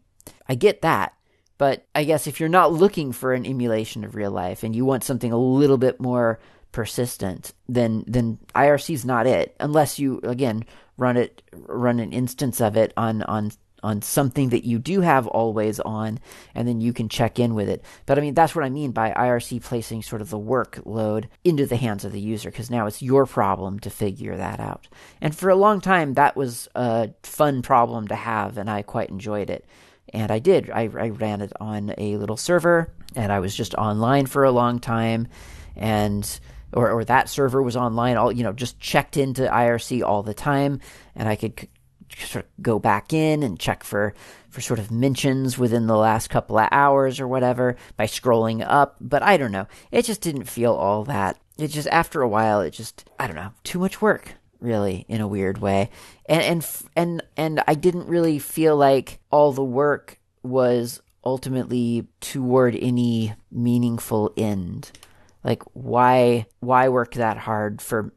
I 0.52 0.54
get 0.54 0.82
that. 0.82 1.14
But 1.56 1.86
I 1.94 2.04
guess 2.04 2.26
if 2.26 2.38
you're 2.38 2.50
not 2.50 2.74
looking 2.74 3.10
for 3.10 3.32
an 3.32 3.46
emulation 3.46 4.04
of 4.04 4.14
real 4.14 4.30
life 4.30 4.62
and 4.62 4.76
you 4.76 4.84
want 4.84 5.02
something 5.02 5.32
a 5.32 5.38
little 5.38 5.78
bit 5.78 5.98
more 5.98 6.40
persistent, 6.72 7.54
then 7.70 8.04
then 8.06 8.38
IRC 8.54 8.92
is 8.92 9.06
not 9.06 9.26
it 9.26 9.56
unless 9.60 9.98
you 9.98 10.20
again 10.24 10.64
run 10.98 11.16
it 11.16 11.40
run 11.54 12.00
an 12.00 12.12
instance 12.12 12.60
of 12.60 12.76
it 12.76 12.92
on 12.98 13.22
on 13.22 13.50
on 13.82 14.02
something 14.02 14.50
that 14.50 14.66
you 14.66 14.78
do 14.78 15.00
have 15.00 15.26
always 15.26 15.80
on 15.80 16.20
and 16.54 16.68
then 16.68 16.82
you 16.82 16.92
can 16.92 17.08
check 17.08 17.40
in 17.40 17.52
with 17.52 17.68
it 17.68 17.84
but 18.06 18.16
i 18.16 18.20
mean 18.20 18.32
that's 18.32 18.54
what 18.54 18.64
i 18.64 18.70
mean 18.70 18.92
by 18.92 19.10
irc 19.10 19.60
placing 19.64 20.00
sort 20.02 20.22
of 20.22 20.30
the 20.30 20.38
workload 20.38 21.24
into 21.42 21.66
the 21.66 21.74
hands 21.74 22.04
of 22.04 22.12
the 22.12 22.20
user 22.20 22.48
because 22.48 22.70
now 22.70 22.86
it's 22.86 23.02
your 23.02 23.26
problem 23.26 23.80
to 23.80 23.90
figure 23.90 24.36
that 24.36 24.60
out 24.60 24.86
and 25.20 25.34
for 25.34 25.50
a 25.50 25.56
long 25.56 25.80
time 25.80 26.14
that 26.14 26.36
was 26.36 26.68
a 26.76 27.10
fun 27.24 27.60
problem 27.60 28.06
to 28.06 28.14
have 28.14 28.56
and 28.56 28.70
i 28.70 28.82
quite 28.82 29.10
enjoyed 29.10 29.50
it 29.50 29.66
and 30.12 30.30
i 30.30 30.38
did. 30.38 30.70
I, 30.70 30.82
I 30.82 31.08
ran 31.08 31.40
it 31.40 31.52
on 31.60 31.94
a 31.98 32.16
little 32.16 32.36
server 32.36 32.92
and 33.14 33.32
i 33.32 33.40
was 33.40 33.56
just 33.56 33.74
online 33.74 34.26
for 34.26 34.44
a 34.44 34.50
long 34.50 34.78
time. 34.78 35.28
And 35.74 36.40
or, 36.72 36.90
or 36.90 37.04
that 37.04 37.28
server 37.28 37.62
was 37.62 37.76
online, 37.76 38.16
all 38.16 38.32
you 38.32 38.42
know, 38.42 38.52
just 38.52 38.80
checked 38.80 39.16
into 39.16 39.42
IRC 39.42 40.02
all 40.02 40.22
the 40.22 40.34
time, 40.34 40.80
and 41.14 41.28
I 41.28 41.36
could 41.36 41.68
sort 42.18 42.44
of 42.44 42.50
go 42.62 42.78
back 42.78 43.12
in 43.12 43.42
and 43.42 43.58
check 43.58 43.84
for 43.84 44.14
for 44.50 44.60
sort 44.60 44.78
of 44.78 44.90
mentions 44.90 45.56
within 45.56 45.86
the 45.86 45.96
last 45.96 46.28
couple 46.28 46.58
of 46.58 46.68
hours 46.70 47.18
or 47.20 47.26
whatever 47.26 47.76
by 47.96 48.04
scrolling 48.04 48.64
up. 48.66 48.96
But 49.00 49.22
I 49.22 49.36
don't 49.36 49.52
know, 49.52 49.66
it 49.90 50.04
just 50.04 50.20
didn't 50.20 50.44
feel 50.44 50.72
all 50.72 51.04
that. 51.04 51.38
It 51.58 51.68
just 51.68 51.88
after 51.88 52.22
a 52.22 52.28
while, 52.28 52.60
it 52.60 52.70
just 52.70 53.08
I 53.18 53.26
don't 53.26 53.36
know, 53.36 53.52
too 53.64 53.78
much 53.78 54.00
work 54.00 54.34
really 54.62 55.04
in 55.08 55.20
a 55.20 55.28
weird 55.28 55.58
way, 55.58 55.90
and 56.26 56.42
and 56.42 56.66
and 56.96 57.22
and 57.36 57.62
I 57.66 57.74
didn't 57.74 58.06
really 58.06 58.38
feel 58.38 58.76
like 58.76 59.18
all 59.30 59.52
the 59.52 59.64
work 59.64 60.18
was 60.42 61.02
ultimately 61.24 62.06
toward 62.20 62.76
any 62.76 63.34
meaningful 63.50 64.32
end. 64.36 64.90
Like 65.44 65.62
why 65.72 66.46
why 66.60 66.88
work 66.88 67.14
that 67.14 67.38
hard 67.38 67.82
for 67.82 68.12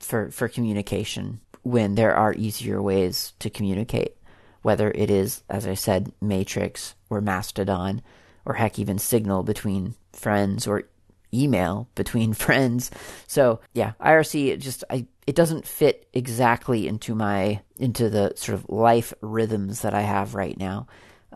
for 0.00 0.30
for 0.30 0.48
communication 0.48 1.40
when 1.62 1.94
there 1.94 2.14
are 2.14 2.34
easier 2.34 2.80
ways 2.80 3.34
to 3.40 3.50
communicate? 3.50 4.16
Whether 4.62 4.90
it 4.90 5.10
is 5.10 5.42
as 5.48 5.66
i 5.66 5.74
said 5.74 6.12
matrix 6.20 6.94
or 7.10 7.20
mastodon 7.20 8.02
or 8.44 8.54
heck 8.54 8.78
even 8.78 8.98
signal 8.98 9.42
between 9.42 9.94
friends 10.12 10.66
or 10.66 10.84
email 11.32 11.88
between 11.94 12.32
friends. 12.44 12.90
So 13.26 13.60
yeah 13.72 13.92
irc 14.00 14.58
just 14.60 14.84
i 14.90 15.06
it 15.28 15.36
doesn't 15.36 15.66
fit 15.66 16.08
exactly 16.12 16.88
into 16.88 17.14
my 17.14 17.60
into 17.76 18.08
the 18.08 18.32
sort 18.34 18.54
of 18.54 18.68
life 18.68 19.12
rhythms 19.20 19.82
that 19.82 19.94
i 19.94 20.00
have 20.00 20.34
right 20.34 20.58
now 20.58 20.86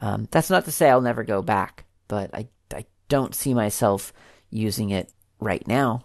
um, 0.01 0.27
that's 0.31 0.51
not 0.51 0.65
to 0.65 0.73
say 0.73 0.89
i'll 0.89 1.01
never 1.01 1.25
go 1.25 1.43
back 1.43 1.85
but 2.09 2.31
i 2.35 2.49
i 2.75 2.85
don't 3.09 3.35
see 3.35 3.55
myself 3.55 4.13
using 4.53 4.91
it 4.91 5.11
right 5.41 5.67
now. 5.67 6.05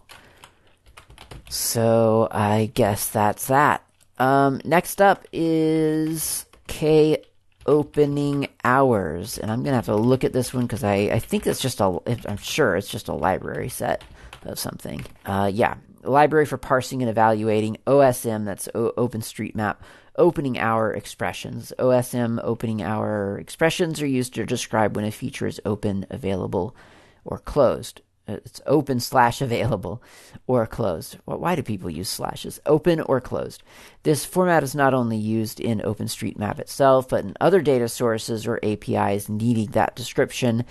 So 1.50 2.28
I 2.32 2.71
guess 2.73 3.10
that's 3.10 3.47
that. 3.47 3.84
Um, 4.17 4.60
next 4.65 5.02
up 5.02 5.26
is 5.32 6.45
K 6.67 7.23
opening 7.65 8.47
hours, 8.63 9.38
and 9.38 9.52
I'm 9.52 9.63
gonna 9.63 9.76
have 9.76 9.86
to 9.86 9.95
look 9.95 10.23
at 10.23 10.34
this 10.34 10.54
one 10.54 10.65
because 10.65 10.84
I 10.84 10.95
I 10.95 11.19
think 11.19 11.45
it's 11.45 11.62
just 11.62 11.80
a 11.80 12.00
I'm 12.28 12.38
sure 12.38 12.76
it's 12.76 12.89
just 12.89 13.08
a 13.08 13.13
library 13.13 13.69
set 13.69 14.04
of 14.43 14.58
something. 14.58 15.06
Uh, 15.26 15.52
yeah, 15.54 15.76
library 16.07 16.45
for 16.45 16.57
parsing 16.57 17.01
and 17.01 17.09
evaluating 17.09 17.77
OSM. 17.85 18.45
That's 18.45 18.69
o- 18.73 18.93
OpenStreetMap 18.97 19.77
opening 20.17 20.57
hour 20.57 20.91
expressions. 20.91 21.71
OSM 21.79 22.39
opening 22.43 22.81
hour 22.81 23.37
expressions 23.39 24.01
are 24.01 24.07
used 24.07 24.33
to 24.33 24.45
describe 24.45 24.95
when 24.95 25.05
a 25.05 25.11
feature 25.11 25.47
is 25.47 25.61
open, 25.63 26.05
available, 26.09 26.75
or 27.23 27.37
closed. 27.37 28.01
Uh, 28.27 28.33
it's 28.43 28.61
open 28.65 28.99
slash 28.99 29.41
available 29.41 30.01
or 30.47 30.65
closed. 30.65 31.17
Well, 31.25 31.37
why 31.37 31.55
do 31.55 31.63
people 31.63 31.89
use 31.89 32.09
slashes? 32.09 32.59
Open 32.65 32.99
or 33.01 33.21
closed. 33.21 33.63
This 34.03 34.25
format 34.25 34.63
is 34.63 34.75
not 34.75 34.93
only 34.93 35.17
used 35.17 35.59
in 35.59 35.79
OpenStreetMap 35.79 36.59
itself, 36.59 37.07
but 37.07 37.23
in 37.23 37.35
other 37.39 37.61
data 37.61 37.87
sources 37.87 38.45
or 38.45 38.59
APIs 38.63 39.29
needing 39.29 39.67
that 39.71 39.95
description. 39.95 40.65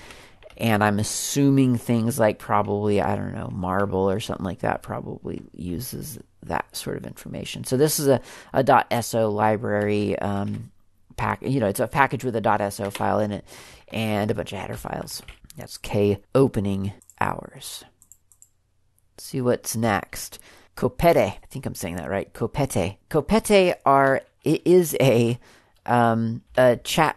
And 0.59 0.83
I'm 0.83 0.99
assuming 0.99 1.77
things 1.77 2.19
like 2.19 2.39
probably, 2.39 3.01
I 3.01 3.15
don't 3.15 3.35
know, 3.35 3.51
Marble 3.53 4.11
or 4.11 4.21
something 4.21 4.45
like 4.45 4.61
that 4.61 4.83
probably 4.83 5.43
uses 5.53 6.19
that 6.45 6.75
sort 6.75 6.97
of 6.97 7.05
information. 7.05 7.65
So 7.65 7.77
this 7.77 7.99
is 7.99 8.09
a, 8.09 8.21
a 8.55 9.03
.so 9.03 9.31
library 9.31 10.19
um, 10.19 10.71
pack. 11.17 11.43
You 11.43 11.61
know, 11.61 11.67
it's 11.67 11.81
a 11.81 11.87
package 11.87 12.25
with 12.25 12.37
a 12.37 12.71
.so 12.71 12.91
file 12.91 13.21
in 13.21 13.33
it 13.33 13.45
and 13.89 14.31
a 14.31 14.35
bunch 14.35 14.53
of 14.53 14.59
header 14.59 14.77
files. 14.77 15.23
That's 15.57 15.79
K 15.79 16.21
opening 16.35 16.93
hours. 17.21 17.85
Let's 19.15 19.25
see 19.25 19.41
what's 19.41 19.77
next. 19.77 20.39
Kopete. 20.77 21.17
I 21.17 21.39
think 21.51 21.67
I'm 21.67 21.75
saying 21.75 21.97
that 21.97 22.11
right. 22.11 22.33
Kopete. 22.33 22.97
Kopete 23.11 23.75
are 23.85 24.23
it 24.45 24.63
is 24.67 24.97
a 25.01 25.39
um, 25.87 26.43
a 26.57 26.77
chat 26.77 27.17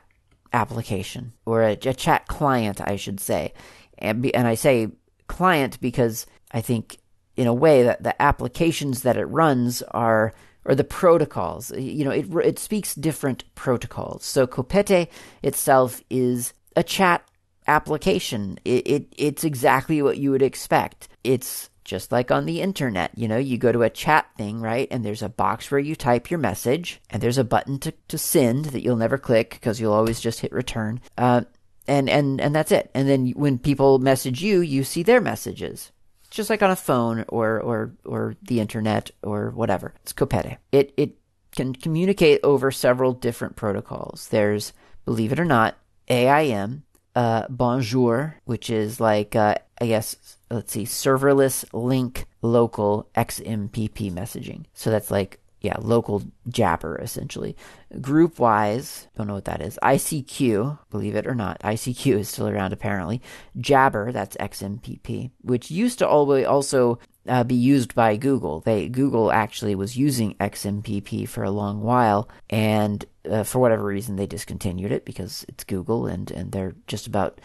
application 0.53 1.33
or 1.45 1.63
a, 1.63 1.71
a, 1.71 1.93
chat 1.93 2.27
client, 2.27 2.81
I 2.81 2.95
should 2.95 3.19
say, 3.19 3.53
and 3.97 4.21
be, 4.21 4.33
and 4.33 4.47
I 4.47 4.55
say 4.55 4.89
client 5.27 5.79
because 5.79 6.25
I 6.51 6.61
think 6.61 6.97
in 7.35 7.47
a 7.47 7.53
way 7.53 7.83
that 7.83 8.03
the 8.03 8.19
applications 8.21 9.03
that 9.03 9.17
it 9.17 9.25
runs 9.25 9.81
are 9.91 10.33
or 10.65 10.75
the 10.75 10.83
protocols. 10.83 11.71
You 11.71 12.05
know, 12.05 12.11
it 12.11 12.27
it 12.43 12.59
speaks 12.59 12.95
different 12.95 13.43
protocols. 13.55 14.25
So 14.25 14.45
Kopete 14.45 15.07
itself 15.41 16.01
is 16.09 16.53
a 16.75 16.83
chat 16.83 17.27
application. 17.67 18.59
It, 18.65 18.87
it 18.87 19.13
it's 19.17 19.43
exactly 19.43 20.01
what 20.01 20.17
you 20.17 20.31
would 20.31 20.41
expect. 20.41 21.07
It's 21.23 21.69
just 21.89 22.11
like 22.11 22.29
on 22.29 22.45
the 22.45 22.61
internet, 22.61 23.17
you 23.17 23.27
know, 23.27 23.37
you 23.37 23.57
go 23.57 23.71
to 23.71 23.81
a 23.81 23.89
chat 23.89 24.27
thing, 24.37 24.61
right? 24.61 24.87
And 24.91 25.03
there's 25.03 25.23
a 25.23 25.27
box 25.27 25.71
where 25.71 25.79
you 25.79 25.95
type 25.95 26.29
your 26.29 26.37
message, 26.37 27.01
and 27.09 27.21
there's 27.21 27.39
a 27.39 27.43
button 27.43 27.79
to, 27.79 27.91
to 28.09 28.17
send 28.17 28.65
that 28.65 28.83
you'll 28.83 28.95
never 28.95 29.17
click 29.17 29.49
because 29.49 29.81
you'll 29.81 29.93
always 29.93 30.21
just 30.21 30.41
hit 30.41 30.51
return. 30.51 31.01
Uh, 31.17 31.41
and, 31.87 32.07
and, 32.07 32.39
and 32.39 32.53
that's 32.53 32.71
it. 32.71 32.91
And 32.93 33.09
then 33.09 33.29
when 33.29 33.57
people 33.57 33.97
message 33.97 34.43
you, 34.43 34.61
you 34.61 34.83
see 34.83 35.01
their 35.01 35.19
messages. 35.19 35.91
Just 36.29 36.51
like 36.51 36.61
on 36.61 36.69
a 36.69 36.75
phone 36.75 37.25
or, 37.27 37.59
or, 37.59 37.93
or 38.05 38.35
the 38.43 38.59
internet 38.59 39.09
or 39.23 39.49
whatever. 39.49 39.95
It's 40.03 40.13
Kopete. 40.13 40.57
It, 40.71 40.93
it 40.95 41.17
can 41.55 41.73
communicate 41.73 42.39
over 42.43 42.69
several 42.69 43.13
different 43.13 43.55
protocols. 43.55 44.27
There's, 44.27 44.73
believe 45.05 45.31
it 45.31 45.39
or 45.39 45.45
not, 45.45 45.75
AIM, 46.07 46.83
uh, 47.15 47.47
Bonjour, 47.49 48.35
which 48.45 48.69
is 48.69 48.99
like, 48.99 49.35
uh, 49.35 49.55
I 49.81 49.87
guess, 49.87 50.37
let's 50.51 50.71
see, 50.71 50.83
serverless 50.83 51.65
link 51.73 52.25
local 52.41 53.09
XMPP 53.15 54.11
messaging. 54.11 54.65
So 54.73 54.89
that's 54.89 55.11
like, 55.11 55.39
yeah, 55.61 55.75
local 55.79 56.23
Jabber 56.47 56.97
essentially. 56.97 57.55
Groupwise, 57.95 59.07
don't 59.17 59.27
know 59.27 59.33
what 59.33 59.45
that 59.45 59.61
is. 59.61 59.77
ICQ, 59.83 60.79
believe 60.89 61.15
it 61.15 61.27
or 61.27 61.35
not, 61.35 61.59
ICQ 61.59 62.19
is 62.19 62.29
still 62.29 62.47
around 62.47 62.71
apparently. 62.71 63.21
Jabber, 63.57 64.11
that's 64.11 64.37
XMPP, 64.37 65.31
which 65.41 65.69
used 65.69 65.99
to 65.99 66.07
always 66.07 66.45
also 66.45 66.99
uh, 67.27 67.43
be 67.43 67.55
used 67.55 67.93
by 67.93 68.15
Google. 68.15 68.61
They 68.61 68.87
Google 68.87 69.31
actually 69.31 69.75
was 69.75 69.97
using 69.97 70.33
XMPP 70.35 71.27
for 71.27 71.43
a 71.43 71.51
long 71.51 71.81
while, 71.81 72.29
and 72.49 73.05
uh, 73.29 73.43
for 73.43 73.59
whatever 73.59 73.83
reason 73.83 74.15
they 74.15 74.25
discontinued 74.25 74.91
it 74.91 75.05
because 75.05 75.45
it's 75.47 75.63
Google 75.63 76.07
and 76.07 76.31
and 76.31 76.51
they're 76.51 76.75
just 76.87 77.05
about 77.05 77.39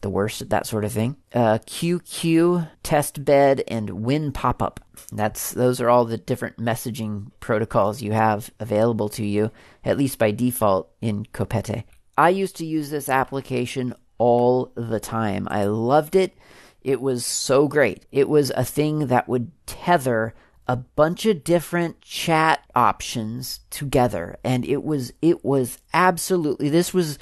the 0.00 0.10
worst 0.10 0.42
at 0.42 0.50
that 0.50 0.66
sort 0.66 0.84
of 0.84 0.92
thing. 0.92 1.16
Uh, 1.32 1.58
QQ, 1.66 2.68
Testbed, 2.82 3.62
and 3.68 3.88
WinPopUp. 3.90 4.78
That's 5.12 5.52
those 5.52 5.80
are 5.80 5.90
all 5.90 6.04
the 6.04 6.18
different 6.18 6.58
messaging 6.58 7.30
protocols 7.40 8.02
you 8.02 8.12
have 8.12 8.50
available 8.60 9.08
to 9.10 9.24
you, 9.24 9.50
at 9.84 9.98
least 9.98 10.18
by 10.18 10.30
default 10.30 10.90
in 11.00 11.24
Kopete. 11.26 11.84
I 12.16 12.30
used 12.30 12.56
to 12.56 12.66
use 12.66 12.90
this 12.90 13.08
application 13.08 13.94
all 14.18 14.72
the 14.74 15.00
time. 15.00 15.48
I 15.50 15.64
loved 15.64 16.14
it. 16.14 16.36
It 16.82 17.00
was 17.00 17.24
so 17.24 17.68
great. 17.68 18.06
It 18.12 18.28
was 18.28 18.50
a 18.50 18.64
thing 18.64 19.06
that 19.08 19.28
would 19.28 19.50
tether 19.66 20.34
a 20.70 20.76
bunch 20.76 21.26
of 21.26 21.42
different 21.42 22.00
chat 22.00 22.64
options 22.76 23.58
together 23.70 24.38
and 24.44 24.64
it 24.64 24.84
was 24.84 25.12
it 25.20 25.44
was 25.44 25.78
absolutely 25.92 26.68
this 26.68 26.94
was 26.94 27.18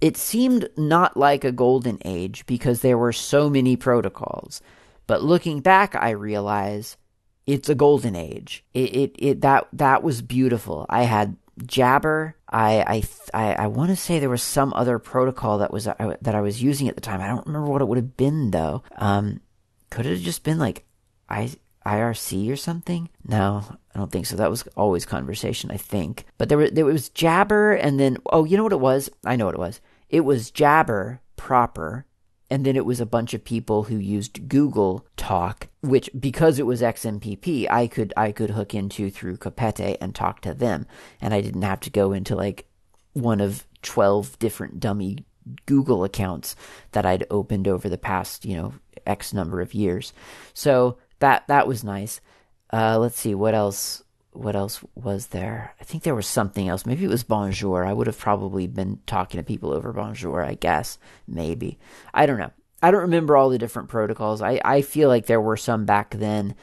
it 0.00 0.16
seemed 0.16 0.68
not 0.76 1.16
like 1.16 1.44
a 1.44 1.52
golden 1.52 1.98
age 2.04 2.46
because 2.46 2.80
there 2.80 2.98
were 2.98 3.12
so 3.12 3.50
many 3.50 3.76
protocols 3.76 4.60
but 5.06 5.22
looking 5.22 5.60
back 5.60 5.94
i 5.96 6.10
realize 6.10 6.96
it's 7.46 7.68
a 7.68 7.74
golden 7.74 8.14
age 8.14 8.64
it 8.74 8.94
it, 8.94 9.16
it 9.18 9.40
that 9.40 9.66
that 9.72 10.02
was 10.02 10.22
beautiful 10.22 10.86
i 10.88 11.02
had 11.02 11.36
jabber 11.66 12.36
i 12.48 13.02
i 13.34 13.48
i, 13.50 13.64
I 13.64 13.66
want 13.66 13.90
to 13.90 13.96
say 13.96 14.18
there 14.18 14.30
was 14.30 14.42
some 14.42 14.72
other 14.74 14.98
protocol 14.98 15.58
that 15.58 15.72
was 15.72 15.88
uh, 15.88 16.16
that 16.22 16.34
i 16.34 16.40
was 16.40 16.62
using 16.62 16.88
at 16.88 16.94
the 16.94 17.00
time 17.00 17.20
i 17.20 17.26
don't 17.26 17.46
remember 17.46 17.68
what 17.68 17.82
it 17.82 17.88
would 17.88 17.98
have 17.98 18.16
been 18.16 18.52
though 18.52 18.82
um 18.96 19.40
could 19.90 20.06
it 20.06 20.10
have 20.10 20.20
just 20.20 20.44
been 20.44 20.58
like 20.58 20.84
i 21.28 21.50
IRC 21.88 22.52
or 22.52 22.56
something? 22.56 23.08
No, 23.26 23.64
I 23.94 23.98
don't 23.98 24.12
think 24.12 24.26
so. 24.26 24.36
That 24.36 24.50
was 24.50 24.62
always 24.76 25.06
Konversation, 25.06 25.72
I 25.72 25.78
think. 25.78 26.26
But 26.36 26.48
there 26.50 26.58
was 26.58 26.70
there 26.72 26.84
was 26.84 27.08
Jabber, 27.08 27.72
and 27.72 27.98
then 27.98 28.18
oh, 28.26 28.44
you 28.44 28.56
know 28.56 28.62
what 28.62 28.72
it 28.72 28.80
was? 28.80 29.08
I 29.24 29.36
know 29.36 29.46
what 29.46 29.54
it 29.54 29.60
was. 29.60 29.80
It 30.08 30.20
was 30.20 30.50
Jabber 30.50 31.20
proper, 31.36 32.06
and 32.50 32.64
then 32.64 32.76
it 32.76 32.86
was 32.86 33.00
a 33.00 33.06
bunch 33.06 33.34
of 33.34 33.44
people 33.44 33.84
who 33.84 33.96
used 33.96 34.48
Google 34.48 35.06
Talk, 35.16 35.68
which 35.80 36.10
because 36.18 36.58
it 36.58 36.66
was 36.66 36.80
XMPP, 36.80 37.70
I 37.70 37.86
could 37.86 38.12
I 38.16 38.32
could 38.32 38.50
hook 38.50 38.74
into 38.74 39.10
through 39.10 39.36
Kopete 39.36 39.96
and 40.00 40.14
talk 40.14 40.40
to 40.42 40.54
them, 40.54 40.86
and 41.20 41.34
I 41.34 41.40
didn't 41.40 41.62
have 41.62 41.80
to 41.80 41.90
go 41.90 42.12
into 42.12 42.34
like 42.34 42.66
one 43.12 43.40
of 43.40 43.66
twelve 43.82 44.38
different 44.38 44.80
dummy 44.80 45.24
Google 45.66 46.04
accounts 46.04 46.56
that 46.92 47.06
I'd 47.06 47.26
opened 47.30 47.68
over 47.68 47.88
the 47.88 47.98
past, 47.98 48.44
you 48.44 48.56
know, 48.56 48.74
X 49.06 49.32
number 49.32 49.60
of 49.60 49.74
years. 49.74 50.12
So 50.54 50.98
that 51.20 51.46
that 51.48 51.66
was 51.66 51.84
nice. 51.84 52.20
Uh, 52.72 52.98
let's 52.98 53.18
see 53.18 53.34
what 53.34 53.54
else. 53.54 54.02
What 54.38 54.54
else 54.54 54.84
was 54.94 55.28
there? 55.28 55.74
I 55.80 55.84
think 55.84 56.04
there 56.04 56.14
was 56.14 56.28
something 56.28 56.68
else. 56.68 56.86
Maybe 56.86 57.04
it 57.04 57.10
was 57.10 57.24
Bonjour. 57.24 57.84
I 57.84 57.92
would 57.92 58.06
have 58.06 58.18
probably 58.18 58.68
been 58.68 59.00
talking 59.04 59.38
to 59.38 59.44
people 59.44 59.72
over 59.72 59.92
Bonjour. 59.92 60.44
I 60.44 60.54
guess 60.54 60.96
maybe. 61.26 61.76
I 62.14 62.24
don't 62.26 62.38
know. 62.38 62.52
I 62.80 62.92
don't 62.92 63.00
remember 63.00 63.36
all 63.36 63.48
the 63.48 63.58
different 63.58 63.88
protocols. 63.88 64.40
I 64.40 64.60
I 64.64 64.82
feel 64.82 65.08
like 65.08 65.26
there 65.26 65.40
were 65.40 65.56
some 65.56 65.86
back 65.86 66.14
then. 66.14 66.54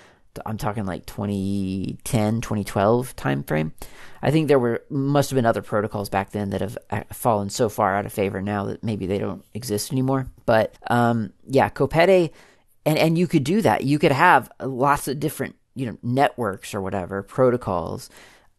I'm 0.45 0.57
talking 0.57 0.85
like 0.85 1.05
2010, 1.05 2.39
2012 2.39 3.15
time 3.17 3.43
frame. 3.43 3.73
I 4.21 4.31
think 4.31 4.47
there 4.47 4.59
were 4.59 4.85
must 4.89 5.29
have 5.29 5.35
been 5.35 5.45
other 5.45 5.61
protocols 5.61 6.07
back 6.07 6.31
then 6.31 6.51
that 6.51 6.61
have 6.61 6.77
uh, 6.89 7.03
fallen 7.11 7.49
so 7.49 7.67
far 7.67 7.93
out 7.93 8.05
of 8.05 8.13
favor 8.13 8.41
now 8.41 8.67
that 8.67 8.85
maybe 8.85 9.05
they 9.05 9.19
don't 9.19 9.43
exist 9.53 9.91
anymore. 9.91 10.27
But 10.45 10.73
um, 10.87 11.33
yeah, 11.45 11.69
Kopete, 11.69 12.31
and 12.85 12.97
and 12.97 13.17
you 13.17 13.27
could 13.27 13.43
do 13.43 13.61
that. 13.63 13.83
You 13.83 13.99
could 13.99 14.13
have 14.13 14.49
lots 14.61 15.09
of 15.09 15.19
different 15.19 15.55
you 15.75 15.85
know 15.85 15.97
networks 16.01 16.73
or 16.73 16.81
whatever 16.81 17.21
protocols, 17.21 18.09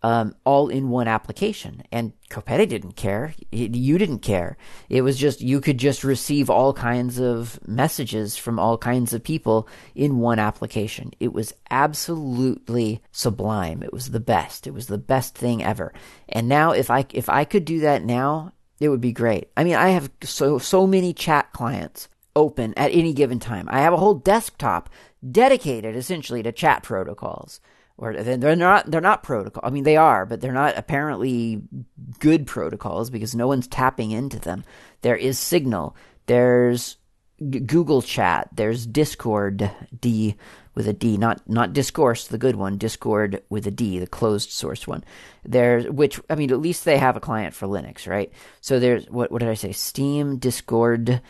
um, 0.02 0.36
all 0.44 0.68
in 0.68 0.90
one 0.90 1.08
application. 1.08 1.82
And 1.90 2.12
Kopete 2.30 2.68
didn't 2.68 2.92
care. 2.92 3.34
You 3.50 3.98
didn't 3.98 4.20
care. 4.20 4.56
It 4.88 5.02
was 5.02 5.18
just 5.18 5.40
you 5.40 5.60
could 5.60 5.78
just 5.78 6.04
receive 6.04 6.48
all 6.48 6.72
kinds 6.72 7.18
of 7.18 7.58
messages 7.66 8.36
from 8.36 8.58
all 8.58 8.78
kinds 8.78 9.12
of 9.12 9.24
people 9.24 9.68
in 9.94 10.18
one 10.18 10.38
application. 10.38 11.12
It 11.18 11.32
was 11.32 11.54
absolutely 11.70 13.02
sublime. 13.10 13.82
It 13.82 13.92
was 13.92 14.10
the 14.10 14.20
best. 14.20 14.66
It 14.66 14.74
was 14.74 14.86
the 14.86 14.98
best 14.98 15.34
thing 15.34 15.62
ever. 15.64 15.92
And 16.28 16.48
now 16.48 16.70
if 16.72 16.90
I 16.90 17.06
if 17.12 17.28
I 17.28 17.44
could 17.44 17.64
do 17.64 17.80
that 17.80 18.04
now, 18.04 18.52
it 18.78 18.90
would 18.90 19.00
be 19.00 19.12
great. 19.12 19.48
I 19.56 19.64
mean, 19.64 19.74
I 19.74 19.88
have 19.88 20.10
so 20.22 20.58
so 20.58 20.86
many 20.86 21.14
chat 21.14 21.52
clients 21.52 22.08
open 22.36 22.74
at 22.76 22.92
any 22.92 23.12
given 23.12 23.40
time. 23.40 23.66
I 23.70 23.80
have 23.80 23.94
a 23.94 23.96
whole 23.96 24.14
desktop 24.14 24.90
dedicated 25.28 25.96
essentially 25.96 26.42
to 26.42 26.52
chat 26.52 26.82
protocols. 26.82 27.60
Or 27.98 28.12
they're 28.12 28.56
not 28.56 28.90
they're 28.90 29.00
not 29.00 29.22
protocol. 29.22 29.62
I 29.64 29.70
mean 29.70 29.84
they 29.84 29.96
are, 29.96 30.26
but 30.26 30.42
they're 30.42 30.52
not 30.52 30.76
apparently 30.76 31.62
good 32.18 32.46
protocols 32.46 33.08
because 33.08 33.34
no 33.34 33.46
one's 33.46 33.66
tapping 33.66 34.10
into 34.10 34.38
them. 34.38 34.64
There 35.00 35.16
is 35.16 35.38
Signal. 35.38 35.96
There's 36.26 36.98
Google 37.38 38.02
Chat. 38.02 38.48
There's 38.52 38.86
Discord, 38.86 39.70
D 39.98 40.36
with 40.76 40.86
a 40.86 40.92
D, 40.92 41.16
not 41.16 41.48
not 41.48 41.72
Discourse, 41.72 42.28
the 42.28 42.38
good 42.38 42.54
one. 42.54 42.76
Discord 42.76 43.42
with 43.48 43.66
a 43.66 43.70
D, 43.70 43.98
the 43.98 44.06
closed 44.06 44.50
source 44.50 44.86
one. 44.86 45.02
There's 45.44 45.88
which 45.88 46.20
I 46.28 46.34
mean, 46.34 46.52
at 46.52 46.60
least 46.60 46.84
they 46.84 46.98
have 46.98 47.16
a 47.16 47.20
client 47.20 47.54
for 47.54 47.66
Linux, 47.66 48.06
right? 48.06 48.30
So 48.60 48.78
there's 48.78 49.06
what 49.06 49.32
what 49.32 49.40
did 49.40 49.48
I 49.48 49.54
say? 49.54 49.72
Steam, 49.72 50.36
Discord, 50.36 51.22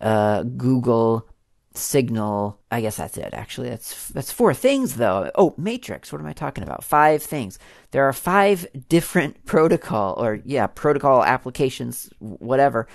uh, 0.00 0.44
Google, 0.44 1.28
Signal. 1.74 2.58
I 2.70 2.80
guess 2.80 2.96
that's 2.96 3.16
it. 3.16 3.32
Actually, 3.32 3.70
that's 3.70 4.08
that's 4.08 4.32
four 4.32 4.54
things 4.54 4.96
though. 4.96 5.30
Oh, 5.34 5.54
Matrix. 5.56 6.12
What 6.12 6.20
am 6.20 6.26
I 6.26 6.32
talking 6.32 6.64
about? 6.64 6.84
Five 6.84 7.22
things. 7.22 7.58
There 7.90 8.06
are 8.06 8.12
five 8.12 8.66
different 8.88 9.44
protocol 9.46 10.22
or 10.22 10.40
yeah, 10.44 10.66
protocol 10.66 11.24
applications, 11.24 12.10
whatever. 12.18 12.88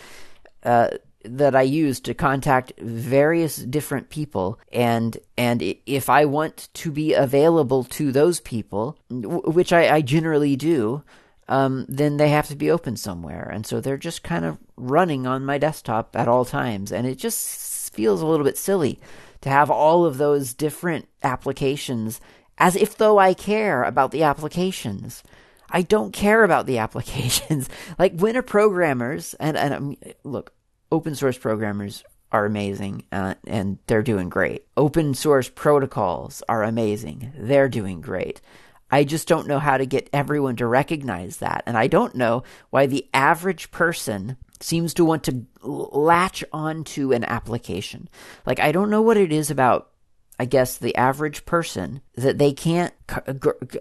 Uh, 0.63 0.89
that 1.23 1.55
I 1.55 1.61
use 1.63 1.99
to 2.01 2.13
contact 2.13 2.73
various 2.79 3.57
different 3.57 4.09
people, 4.09 4.59
and 4.71 5.17
and 5.37 5.61
if 5.85 6.09
I 6.09 6.25
want 6.25 6.69
to 6.75 6.91
be 6.91 7.13
available 7.13 7.83
to 7.85 8.11
those 8.11 8.39
people, 8.39 8.97
which 9.09 9.73
I, 9.73 9.95
I 9.95 10.01
generally 10.01 10.55
do, 10.55 11.03
um, 11.47 11.85
then 11.89 12.17
they 12.17 12.29
have 12.29 12.47
to 12.47 12.55
be 12.55 12.71
open 12.71 12.97
somewhere, 12.97 13.49
and 13.51 13.65
so 13.65 13.81
they're 13.81 13.97
just 13.97 14.23
kind 14.23 14.45
of 14.45 14.57
running 14.75 15.27
on 15.27 15.45
my 15.45 15.57
desktop 15.57 16.15
at 16.15 16.27
all 16.27 16.45
times, 16.45 16.91
and 16.91 17.07
it 17.07 17.15
just 17.15 17.76
feels 17.97 18.21
a 18.21 18.25
little 18.25 18.45
bit 18.45 18.57
silly 18.57 18.99
to 19.41 19.49
have 19.49 19.69
all 19.69 20.05
of 20.05 20.17
those 20.17 20.53
different 20.53 21.09
applications 21.23 22.21
as 22.57 22.75
if 22.75 22.97
though 22.97 23.17
I 23.17 23.33
care 23.33 23.83
about 23.83 24.11
the 24.11 24.23
applications. 24.23 25.23
I 25.69 25.81
don't 25.81 26.13
care 26.13 26.43
about 26.43 26.65
the 26.65 26.77
applications. 26.85 27.69
like 27.99 28.17
when 28.17 28.37
are 28.37 28.41
programmers 28.41 29.33
and 29.39 29.57
and 29.57 29.73
um, 29.73 29.97
look, 30.23 30.53
open 30.91 31.15
source 31.15 31.37
programmers 31.37 32.03
are 32.31 32.45
amazing 32.45 33.03
uh, 33.11 33.35
and 33.45 33.79
they're 33.87 34.03
doing 34.03 34.29
great. 34.29 34.65
Open 34.75 35.13
source 35.13 35.49
protocols 35.49 36.43
are 36.47 36.63
amazing. 36.63 37.33
They're 37.35 37.69
doing 37.69 38.01
great. 38.01 38.41
I 38.89 39.03
just 39.03 39.27
don't 39.27 39.47
know 39.47 39.59
how 39.59 39.77
to 39.77 39.85
get 39.85 40.09
everyone 40.13 40.55
to 40.57 40.67
recognize 40.67 41.37
that. 41.37 41.63
And 41.65 41.77
I 41.77 41.87
don't 41.87 42.15
know 42.15 42.43
why 42.69 42.85
the 42.85 43.07
average 43.13 43.69
person 43.71 44.37
seems 44.59 44.93
to 44.95 45.05
want 45.05 45.23
to 45.23 45.45
latch 45.61 46.43
onto 46.51 47.13
an 47.13 47.23
application. 47.23 48.09
Like, 48.45 48.59
I 48.59 48.71
don't 48.71 48.89
know 48.89 49.01
what 49.01 49.17
it 49.17 49.31
is 49.31 49.51
about 49.51 49.91
I 50.39 50.45
guess 50.45 50.77
the 50.77 50.95
average 50.95 51.45
person 51.45 52.01
that 52.15 52.37
they 52.37 52.53
can't 52.53 52.93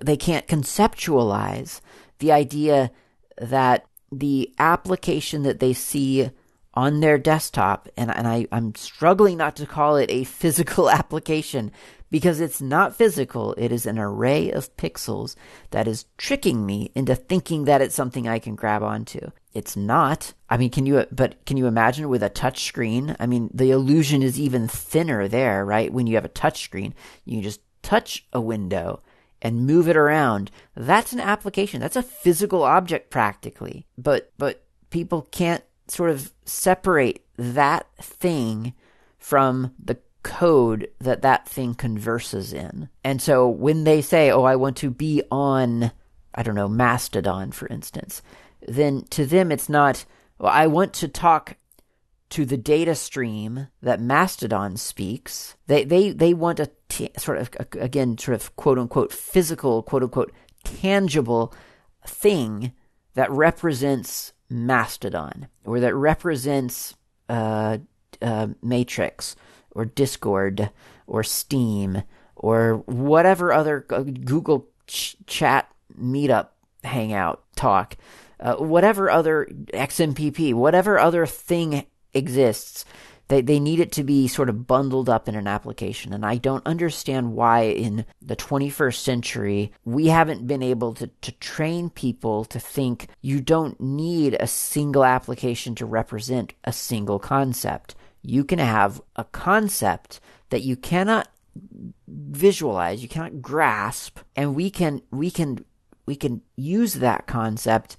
they 0.03 0.17
can't 0.17 0.47
conceptualize 0.47 1.81
the 2.19 2.33
idea 2.33 2.91
that 3.39 3.87
the 4.11 4.55
application 4.59 5.43
that 5.43 5.61
they 5.61 5.75
see 5.75 6.31
on 6.77 7.01
their 7.01 7.17
desktop, 7.17 7.89
and, 7.97 8.15
and 8.15 8.29
I, 8.29 8.47
I'm 8.53 8.75
struggling 8.75 9.39
not 9.39 9.57
to 9.57 9.67
call 9.67 9.97
it 9.97 10.11
a 10.11 10.25
physical 10.25 10.91
application 11.01 11.73
because 12.11 12.39
it's 12.39 12.61
not 12.61 12.95
physical. 12.95 13.55
It 13.57 13.73
is 13.73 13.87
an 13.87 13.99
array 13.99 14.51
of 14.51 14.77
pixels 14.77 15.35
that 15.71 15.89
is 15.89 16.05
tricking 16.19 16.65
me 16.65 16.93
into 16.95 17.15
thinking 17.15 17.65
that 17.65 17.81
it's 17.81 17.95
something 17.95 18.29
I 18.29 18.39
can 18.39 18.55
grab 18.55 18.83
onto. 18.83 19.31
It's 19.55 19.75
not. 19.75 20.35
I 20.51 20.59
mean, 20.59 20.71
can 20.71 20.85
you, 20.85 21.07
but 21.11 21.45
can 21.47 21.57
you 21.57 21.67
imagine 21.67 22.09
with 22.09 22.23
a 22.23 22.29
touch 22.29 22.65
screen? 22.65 23.17
I 23.19 23.27
mean, 23.27 23.51
the 23.53 23.71
illusion 23.71 24.23
is 24.23 24.39
even 24.39 24.69
thinner 24.69 25.27
there, 25.29 25.65
right? 25.65 25.93
When 25.93 26.07
you 26.07 26.17
have 26.17 26.27
a 26.27 26.29
touch 26.29 26.63
screen, 26.63 26.95
you 27.25 27.41
just 27.41 27.61
touch 27.83 28.27
a 28.33 28.41
window 28.41 29.03
and 29.41 29.67
move 29.67 29.89
it 29.89 29.97
around. 29.97 30.51
That's 30.75 31.15
an 31.15 31.21
application. 31.21 31.81
That's 31.81 31.97
a 31.97 32.03
physical 32.03 32.65
object 32.65 33.11
practically. 33.11 33.87
But, 33.97 34.33
but 34.37 34.63
people 34.91 35.23
can't 35.31 35.65
sort 35.89 36.11
of 36.11 36.33
separate 36.45 37.25
that 37.37 37.87
thing 37.99 38.75
from 39.19 39.73
the 39.83 39.99
code 40.23 40.89
that 40.99 41.23
that 41.23 41.49
thing 41.49 41.75
converses 41.75 42.53
in. 42.53 42.89
And 43.05 43.23
so 43.23 43.49
when 43.49 43.85
they 43.85 44.03
say, 44.03 44.31
oh, 44.31 44.43
I 44.43 44.57
want 44.57 44.77
to 44.79 44.91
be 44.91 45.23
on, 45.31 45.93
I 46.35 46.43
don't 46.43 46.57
know, 46.57 46.69
Mastodon, 46.69 47.53
for 47.53 47.69
instance, 47.69 48.23
then 48.67 49.05
to 49.11 49.25
them 49.25 49.53
it's 49.53 49.69
not, 49.69 50.05
well, 50.39 50.51
I 50.53 50.67
want 50.67 50.93
to 50.95 51.09
talk 51.09 51.57
to 52.31 52.45
the 52.45 52.57
data 52.57 52.97
stream 52.97 53.69
that 53.83 54.01
Mastodon 54.01 54.77
speaks. 54.77 55.55
They, 55.69 55.85
they, 55.85 56.11
they 56.11 56.35
want 56.35 56.59
a 56.59 56.71
t- 56.89 57.11
sort 57.17 57.39
of, 57.39 57.51
again, 57.79 58.19
sort 58.19 58.35
of 58.35 58.57
quote 58.57 58.81
unquote 58.81 59.13
physical, 59.13 59.85
quote 59.85 60.03
unquote 60.03 60.33
tangible 60.65 61.55
thing 62.05 62.73
that 63.15 63.31
represents 63.31 64.33
Mastodon 64.49 65.49
or 65.65 65.81
that 65.81 65.95
represents 65.95 66.95
uh, 67.29 67.79
uh, 68.23 68.49
Matrix 68.63 69.37
or 69.73 69.85
Discord 69.85 70.71
or 71.07 71.23
Steam 71.23 72.03
or 72.37 72.77
whatever 72.87 73.53
other 73.53 73.87
uh, 73.91 74.03
Google 74.03 74.69
ch- 74.87 75.17
chat 75.27 75.71
meetup 76.01 76.49
hangout 76.85 77.45
talk, 77.57 77.97
uh, 78.41 78.57
whatever 78.57 79.11
other 79.11 79.49
XMPP, 79.73 80.55
whatever 80.55 80.99
other 80.99 81.27
thing 81.27 81.87
exists 82.15 82.85
they, 83.29 83.41
they 83.41 83.59
need 83.59 83.81
it 83.81 83.93
to 83.93 84.05
be 84.05 84.29
sort 84.29 84.49
of 84.49 84.67
bundled 84.67 85.09
up 85.09 85.29
in 85.29 85.35
an 85.35 85.47
application. 85.47 86.13
And 86.13 86.25
I 86.25 86.37
don't 86.37 86.67
understand 86.67 87.33
why 87.35 87.63
in 87.63 88.05
the 88.23 88.37
21st 88.37 88.97
century 88.97 89.73
we 89.85 90.07
haven't 90.07 90.47
been 90.47 90.63
able 90.63 90.95
to, 90.95 91.09
to 91.23 91.33
train 91.33 91.91
people 91.91 92.45
to 92.47 92.61
think 92.61 93.09
you 93.21 93.41
don't 93.41 93.81
need 93.81 94.37
a 94.39 94.47
single 94.47 95.05
application 95.05 95.75
to 95.77 95.87
represent 95.87 96.53
a 96.65 96.73
single 96.73 97.19
concept. 97.19 97.95
You 98.23 98.45
can 98.45 98.59
have 98.59 99.01
a 99.17 99.25
concept 99.25 100.21
that 100.51 100.63
you 100.63 100.77
cannot 100.77 101.29
visualize, 102.07 103.03
you 103.03 103.09
cannot 103.09 103.41
grasp, 103.41 104.19
and 104.35 104.55
we 104.55 104.71
can 104.71 105.03
we 105.11 105.31
can 105.31 105.65
we 106.05 106.15
can 106.15 106.43
use 106.55 106.95
that 106.95 107.27
concept 107.27 107.97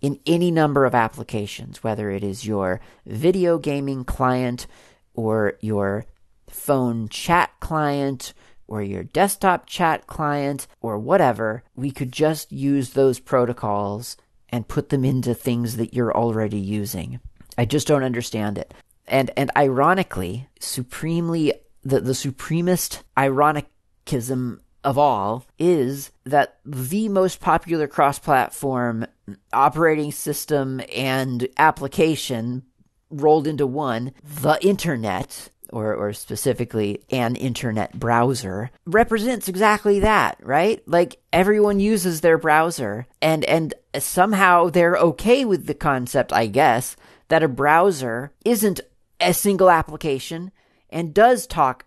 in 0.00 0.20
any 0.26 0.50
number 0.50 0.84
of 0.84 0.94
applications, 0.94 1.82
whether 1.82 2.10
it 2.10 2.22
is 2.22 2.46
your 2.46 2.80
video 3.06 3.58
gaming 3.58 4.04
client 4.04 4.66
or 5.14 5.54
your 5.60 6.06
phone 6.48 7.08
chat 7.08 7.50
client 7.60 8.32
or 8.66 8.82
your 8.82 9.02
desktop 9.02 9.66
chat 9.66 10.06
client 10.06 10.66
or 10.80 10.98
whatever, 10.98 11.64
we 11.74 11.90
could 11.90 12.12
just 12.12 12.52
use 12.52 12.90
those 12.90 13.18
protocols 13.18 14.16
and 14.50 14.68
put 14.68 14.90
them 14.90 15.04
into 15.04 15.34
things 15.34 15.76
that 15.76 15.94
you're 15.94 16.16
already 16.16 16.58
using. 16.58 17.20
I 17.56 17.64
just 17.64 17.86
don't 17.86 18.04
understand 18.04 18.58
it. 18.58 18.72
And 19.06 19.30
and 19.36 19.50
ironically, 19.56 20.48
supremely 20.60 21.54
the, 21.82 22.00
the 22.00 22.12
supremest 22.12 23.02
ironicism 23.16 24.60
of 24.84 24.98
all 24.98 25.46
is 25.58 26.10
that 26.24 26.58
the 26.64 27.08
most 27.08 27.40
popular 27.40 27.86
cross 27.86 28.18
platform 28.18 29.06
operating 29.52 30.12
system 30.12 30.80
and 30.94 31.48
application 31.58 32.62
rolled 33.10 33.46
into 33.46 33.66
one, 33.66 34.12
the 34.22 34.58
internet, 34.66 35.50
or, 35.70 35.94
or 35.94 36.12
specifically 36.12 37.02
an 37.10 37.36
internet 37.36 37.98
browser, 37.98 38.70
represents 38.86 39.48
exactly 39.48 40.00
that, 40.00 40.38
right? 40.42 40.82
Like 40.86 41.20
everyone 41.32 41.80
uses 41.80 42.20
their 42.20 42.38
browser 42.38 43.06
and, 43.20 43.44
and 43.44 43.74
somehow 43.98 44.70
they're 44.70 44.96
okay 44.96 45.44
with 45.44 45.66
the 45.66 45.74
concept, 45.74 46.32
I 46.32 46.46
guess, 46.46 46.96
that 47.28 47.42
a 47.42 47.48
browser 47.48 48.32
isn't 48.44 48.80
a 49.20 49.34
single 49.34 49.70
application 49.70 50.52
and 50.90 51.12
does 51.12 51.46
talk 51.46 51.84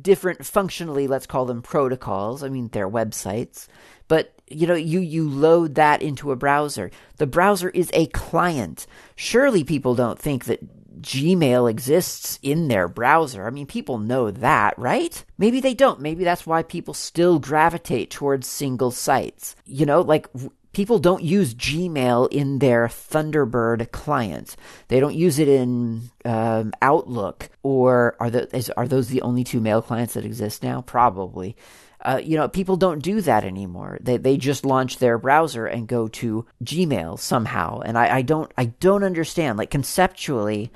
different 0.00 0.44
functionally, 0.44 1.06
let's 1.06 1.26
call 1.26 1.46
them 1.46 1.62
protocols. 1.62 2.42
I 2.42 2.48
mean, 2.48 2.68
they're 2.68 2.88
websites, 2.88 3.68
but 4.12 4.34
you 4.46 4.66
know, 4.66 4.74
you, 4.74 5.00
you 5.00 5.26
load 5.26 5.76
that 5.76 6.02
into 6.02 6.32
a 6.32 6.36
browser. 6.36 6.90
The 7.16 7.26
browser 7.26 7.70
is 7.70 7.90
a 7.94 8.08
client. 8.08 8.86
Surely 9.16 9.64
people 9.64 9.94
don't 9.94 10.18
think 10.18 10.44
that 10.44 11.00
Gmail 11.00 11.70
exists 11.70 12.38
in 12.42 12.68
their 12.68 12.88
browser. 12.88 13.46
I 13.46 13.50
mean, 13.50 13.64
people 13.64 13.96
know 13.96 14.30
that, 14.30 14.78
right? 14.78 15.24
Maybe 15.38 15.60
they 15.60 15.72
don't. 15.72 15.98
Maybe 15.98 16.24
that's 16.24 16.46
why 16.46 16.62
people 16.62 16.92
still 16.92 17.38
gravitate 17.38 18.10
towards 18.10 18.46
single 18.46 18.90
sites. 18.90 19.56
You 19.64 19.86
know, 19.86 20.02
like 20.02 20.28
people 20.72 20.98
don't 20.98 21.22
use 21.22 21.54
Gmail 21.54 22.28
in 22.30 22.58
their 22.58 22.88
Thunderbird 22.88 23.90
client. 23.92 24.56
They 24.88 25.00
don't 25.00 25.14
use 25.14 25.38
it 25.38 25.48
in 25.48 26.10
um, 26.24 26.72
Outlook, 26.82 27.50
or 27.62 28.16
are 28.20 28.30
the, 28.30 28.54
is, 28.56 28.70
are 28.70 28.88
those 28.88 29.08
the 29.08 29.22
only 29.22 29.44
two 29.44 29.60
mail 29.60 29.82
clients 29.82 30.14
that 30.14 30.24
exist 30.24 30.62
now? 30.62 30.80
Probably. 30.82 31.56
Uh, 32.04 32.20
you 32.22 32.36
know, 32.36 32.48
people 32.48 32.76
don't 32.76 33.02
do 33.02 33.20
that 33.20 33.44
anymore. 33.44 33.96
They 34.00 34.16
they 34.16 34.36
just 34.36 34.64
launch 34.64 34.98
their 34.98 35.18
browser 35.18 35.66
and 35.66 35.86
go 35.86 36.08
to 36.08 36.44
Gmail 36.64 37.18
somehow, 37.18 37.80
and 37.80 37.96
I, 37.96 38.16
I 38.16 38.22
don't 38.22 38.50
I 38.58 38.64
don't 38.66 39.04
understand. 39.04 39.56
Like 39.56 39.70
conceptually, 39.70 40.72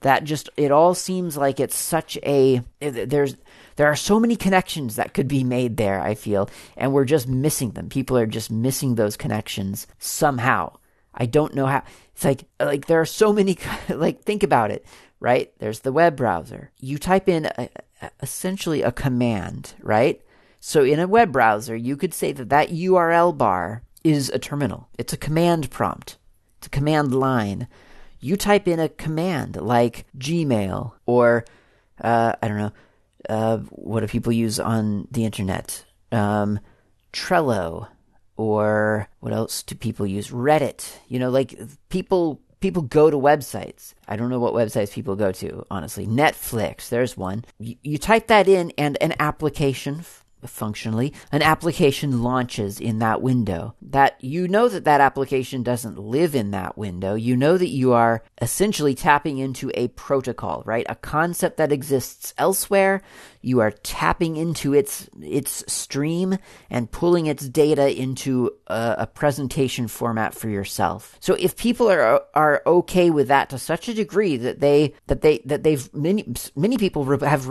that 0.00 0.24
just 0.24 0.48
it 0.56 0.70
all 0.70 0.94
seems 0.94 1.36
like 1.36 1.60
it's 1.60 1.76
such 1.76 2.16
a 2.22 2.62
there's 2.80 3.36
there 3.76 3.86
are 3.86 3.96
so 3.96 4.20
many 4.20 4.36
connections 4.36 4.96
that 4.96 5.14
could 5.14 5.28
be 5.28 5.44
made 5.44 5.76
there, 5.76 6.00
I 6.00 6.14
feel, 6.14 6.50
and 6.76 6.92
we're 6.92 7.04
just 7.04 7.28
missing 7.28 7.70
them. 7.70 7.88
People 7.88 8.18
are 8.18 8.26
just 8.26 8.50
missing 8.50 8.94
those 8.94 9.16
connections 9.16 9.86
somehow. 9.98 10.76
I 11.14 11.26
don't 11.26 11.54
know 11.54 11.66
how. 11.66 11.82
It's 12.14 12.24
like 12.24 12.44
like 12.58 12.86
there 12.86 13.00
are 13.00 13.06
so 13.06 13.32
many 13.32 13.58
like 13.88 14.22
think 14.22 14.42
about 14.42 14.70
it. 14.70 14.84
right? 15.20 15.52
There's 15.58 15.80
the 15.80 15.92
web 15.92 16.16
browser. 16.16 16.70
You 16.80 16.98
type 16.98 17.28
in 17.28 17.46
a, 17.56 17.68
essentially 18.20 18.82
a 18.82 18.92
command, 18.92 19.74
right? 19.80 20.20
So 20.60 20.84
in 20.84 20.98
a 20.98 21.08
web 21.08 21.32
browser, 21.32 21.76
you 21.76 21.96
could 21.96 22.14
say 22.14 22.32
that 22.32 22.48
that 22.50 22.70
URL 22.70 23.36
bar 23.36 23.82
is 24.04 24.30
a 24.30 24.38
terminal. 24.38 24.88
It's 24.98 25.12
a 25.12 25.18
command 25.18 25.70
prompt. 25.70 26.18
It's 26.58 26.66
a 26.66 26.70
command 26.70 27.14
line. 27.14 27.68
You 28.20 28.36
type 28.36 28.68
in 28.68 28.78
a 28.78 28.88
command 28.88 29.56
like 29.56 30.06
Gmail 30.18 30.92
or 31.06 31.44
uh, 32.00 32.34
I 32.42 32.48
don't 32.48 32.58
know 32.58 32.72
uh, 33.28 33.58
what 33.70 34.00
do 34.00 34.06
people 34.06 34.32
use 34.32 34.58
on 34.58 35.08
the 35.10 35.24
internet? 35.24 35.84
Um, 36.12 36.60
Trello 37.12 37.88
or 38.36 39.08
what 39.20 39.32
else 39.32 39.62
do 39.62 39.74
people 39.74 40.06
use? 40.06 40.30
Reddit. 40.30 40.90
You 41.08 41.18
know, 41.18 41.30
like 41.30 41.58
people 41.88 42.40
people 42.60 42.82
go 42.82 43.10
to 43.10 43.16
websites. 43.16 43.94
I 44.08 44.16
don't 44.16 44.30
know 44.30 44.38
what 44.38 44.54
websites 44.54 44.92
people 44.92 45.16
go 45.16 45.32
to, 45.32 45.66
honestly. 45.70 46.06
Netflix, 46.06 46.88
there's 46.88 47.16
one. 47.16 47.44
You, 47.58 47.76
you 47.82 47.98
type 47.98 48.26
that 48.28 48.48
in, 48.48 48.72
and 48.78 48.96
an 49.00 49.14
application 49.18 50.04
functionally 50.46 51.12
an 51.32 51.42
application 51.42 52.22
launches 52.22 52.80
in 52.80 52.98
that 53.00 53.22
window. 53.22 53.74
That 53.82 54.22
you 54.22 54.48
know 54.48 54.68
that 54.68 54.84
that 54.84 55.00
application 55.00 55.62
doesn't 55.62 55.98
live 55.98 56.34
in 56.34 56.52
that 56.52 56.78
window. 56.78 57.14
You 57.14 57.36
know 57.36 57.58
that 57.58 57.68
you 57.68 57.92
are 57.92 58.22
essentially 58.40 58.94
tapping 58.94 59.38
into 59.38 59.70
a 59.74 59.88
protocol 59.88 60.60
right? 60.64 60.86
A 60.88 60.94
concept 60.94 61.56
that 61.56 61.72
exists 61.72 62.34
elsewhere. 62.38 63.02
You 63.42 63.60
are 63.60 63.70
tapping 63.70 64.36
into 64.36 64.74
its 64.74 65.08
its 65.20 65.64
stream 65.72 66.38
and 66.68 66.90
pulling 66.90 67.26
its 67.26 67.48
data 67.48 67.90
into 67.90 68.50
a, 68.66 68.96
a 68.98 69.06
presentation 69.06 69.88
format 69.88 70.34
for 70.34 70.48
yourself. 70.48 71.16
So 71.20 71.34
if 71.34 71.56
people 71.56 71.88
are 71.88 72.22
are 72.34 72.62
okay 72.66 73.10
with 73.10 73.28
that 73.28 73.50
to 73.50 73.58
such 73.58 73.88
a 73.88 73.94
degree 73.94 74.36
that 74.36 74.60
they 74.60 74.94
that 75.06 75.22
they 75.22 75.38
that 75.44 75.62
they've 75.62 75.92
many 75.94 76.32
many 76.54 76.76
people 76.76 77.04
have 77.20 77.50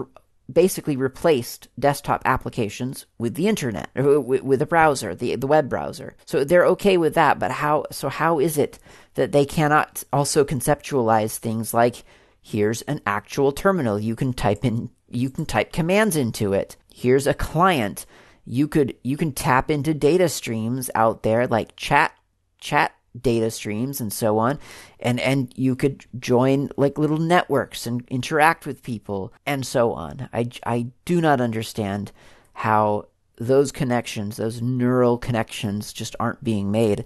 basically 0.52 0.96
replaced 0.96 1.68
desktop 1.78 2.22
applications 2.26 3.06
with 3.18 3.36
the 3.36 3.48
internet, 3.48 3.90
with 3.96 4.62
a 4.62 4.66
browser, 4.66 5.14
the, 5.14 5.36
the 5.36 5.48
web 5.48 5.70
browser. 5.70 6.16
So 6.26 6.44
they're 6.44 6.66
okay 6.66 6.98
with 6.98 7.14
that, 7.14 7.40
but 7.40 7.52
how, 7.52 7.86
so 7.92 8.10
how 8.10 8.40
is 8.40 8.58
it 8.58 8.80
that 9.16 9.32
they 9.32 9.46
cannot 9.46 10.04
also 10.12 10.44
conceptualize 10.44 11.38
things 11.38 11.74
like, 11.74 12.04
here's 12.42 12.82
an 12.84 13.02
actual 13.06 13.52
terminal. 13.52 14.00
You 14.00 14.16
can 14.16 14.34
type 14.34 14.66
in, 14.66 14.90
you 15.10 15.30
can 15.30 15.46
type 15.46 15.72
commands 15.72 16.16
into 16.16 16.54
it. 16.54 16.78
Here's 16.94 17.28
a 17.28 17.34
client. 17.34 18.06
You 18.46 18.68
could, 18.68 18.96
you 19.04 19.18
can 19.18 19.34
tap 19.34 19.70
into 19.70 19.94
data 19.94 20.30
streams 20.30 20.90
out 20.96 21.24
there 21.24 21.48
like 21.48 21.76
chat, 21.76 22.14
chat 22.60 22.94
data 23.22 23.52
streams 23.52 24.02
and 24.02 24.12
so 24.12 24.38
on. 24.38 24.60
And 25.00 25.20
and 25.20 25.52
you 25.56 25.76
could 25.76 26.06
join 26.20 26.70
like 26.78 26.98
little 26.98 27.18
networks 27.18 27.86
and 27.88 28.04
interact 28.10 28.66
with 28.66 28.84
people 28.84 29.34
and 29.46 29.66
so 29.66 29.94
on. 29.94 30.30
I 30.34 30.50
i 30.66 30.88
do 31.06 31.22
not 31.22 31.42
understand 31.42 32.12
how 32.54 33.08
those 33.38 33.72
connections 33.72 34.38
those 34.38 34.62
neural 34.62 35.18
connections 35.18 35.94
just 35.94 36.16
aren't 36.20 36.44
being 36.44 36.72
made. 36.72 37.06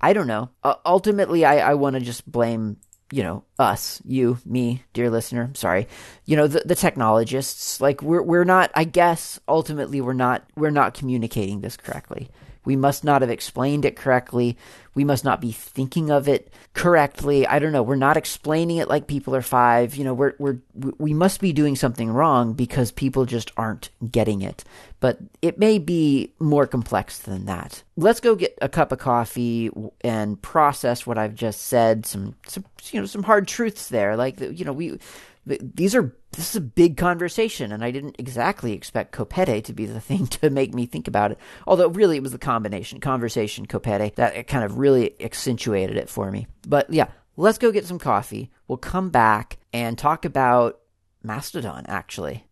I 0.00 0.12
don't 0.12 0.26
know. 0.26 0.50
Uh, 0.62 0.74
ultimately 0.84 1.44
i 1.44 1.70
i 1.70 1.74
want 1.74 1.94
to 1.94 2.00
just 2.00 2.30
blame 2.30 2.76
you 3.12 3.22
know 3.22 3.44
us 3.56 4.02
you 4.04 4.38
me 4.44 4.82
dear 4.92 5.10
listener 5.10 5.50
sorry. 5.54 5.86
You 6.24 6.36
know 6.36 6.48
the, 6.48 6.60
the 6.60 6.74
technologists 6.74 7.80
like 7.80 8.02
we're 8.02 8.22
we're 8.22 8.44
not 8.44 8.70
i 8.74 8.84
guess 8.84 9.38
ultimately 9.46 10.00
we're 10.00 10.12
not 10.12 10.44
we're 10.56 10.70
not 10.70 10.94
communicating 10.94 11.60
this 11.60 11.76
correctly. 11.76 12.30
We 12.66 12.76
must 12.76 13.04
not 13.04 13.22
have 13.22 13.30
explained 13.30 13.84
it 13.84 13.96
correctly. 13.96 14.58
We 14.96 15.04
must 15.04 15.24
not 15.24 15.42
be 15.42 15.52
thinking 15.52 16.10
of 16.10 16.26
it 16.26 16.50
correctly. 16.72 17.46
I 17.46 17.58
don't 17.58 17.70
know. 17.70 17.82
We're 17.82 17.96
not 17.96 18.16
explaining 18.16 18.78
it 18.78 18.88
like 18.88 19.06
people 19.06 19.36
are 19.36 19.42
five. 19.42 19.94
You 19.94 20.04
know, 20.04 20.14
we're, 20.14 20.32
we're, 20.38 20.56
we 20.98 21.12
must 21.12 21.40
be 21.40 21.52
doing 21.52 21.76
something 21.76 22.10
wrong 22.10 22.54
because 22.54 22.90
people 22.90 23.26
just 23.26 23.52
aren't 23.58 23.90
getting 24.10 24.40
it. 24.40 24.64
But 24.98 25.18
it 25.42 25.58
may 25.58 25.78
be 25.78 26.32
more 26.40 26.66
complex 26.66 27.18
than 27.18 27.44
that. 27.44 27.82
Let's 27.98 28.20
go 28.20 28.34
get 28.34 28.58
a 28.62 28.70
cup 28.70 28.90
of 28.90 28.98
coffee 28.98 29.70
and 30.00 30.40
process 30.40 31.06
what 31.06 31.18
I've 31.18 31.34
just 31.34 31.64
said. 31.64 32.06
Some, 32.06 32.34
some, 32.48 32.64
you 32.90 32.98
know, 32.98 33.06
some 33.06 33.22
hard 33.22 33.46
truths 33.46 33.90
there. 33.90 34.16
Like, 34.16 34.40
you 34.40 34.64
know, 34.64 34.72
we, 34.72 34.98
these 35.44 35.94
are 35.94 36.12
this 36.36 36.50
is 36.50 36.56
a 36.56 36.60
big 36.60 36.96
Konversation, 36.96 37.72
and 37.72 37.82
I 37.82 37.90
didn't 37.90 38.16
exactly 38.18 38.72
expect 38.72 39.14
Kopete 39.14 39.64
to 39.64 39.72
be 39.72 39.86
the 39.86 40.00
thing 40.08 40.26
to 40.28 40.50
make 40.50 40.74
me 40.74 40.86
think 40.86 41.08
about 41.08 41.32
it. 41.32 41.38
Although 41.66 41.88
really 41.88 42.16
it 42.16 42.22
was 42.22 42.32
the 42.32 42.38
combination, 42.38 43.00
conversation, 43.00 43.66
Kopete, 43.66 44.14
that 44.14 44.46
kind 44.46 44.64
of 44.64 44.78
really 44.78 45.20
accentuated 45.20 45.96
it 45.96 46.08
for 46.08 46.30
me. 46.30 46.46
But 46.66 46.92
yeah, 46.92 47.08
let's 47.36 47.58
go 47.58 47.72
get 47.72 47.86
some 47.86 47.98
coffee. 47.98 48.50
We'll 48.68 48.78
come 48.78 49.10
back 49.10 49.58
and 49.72 49.98
talk 49.98 50.24
about 50.24 50.80
Mastodon, 51.22 51.84
actually. 51.88 52.46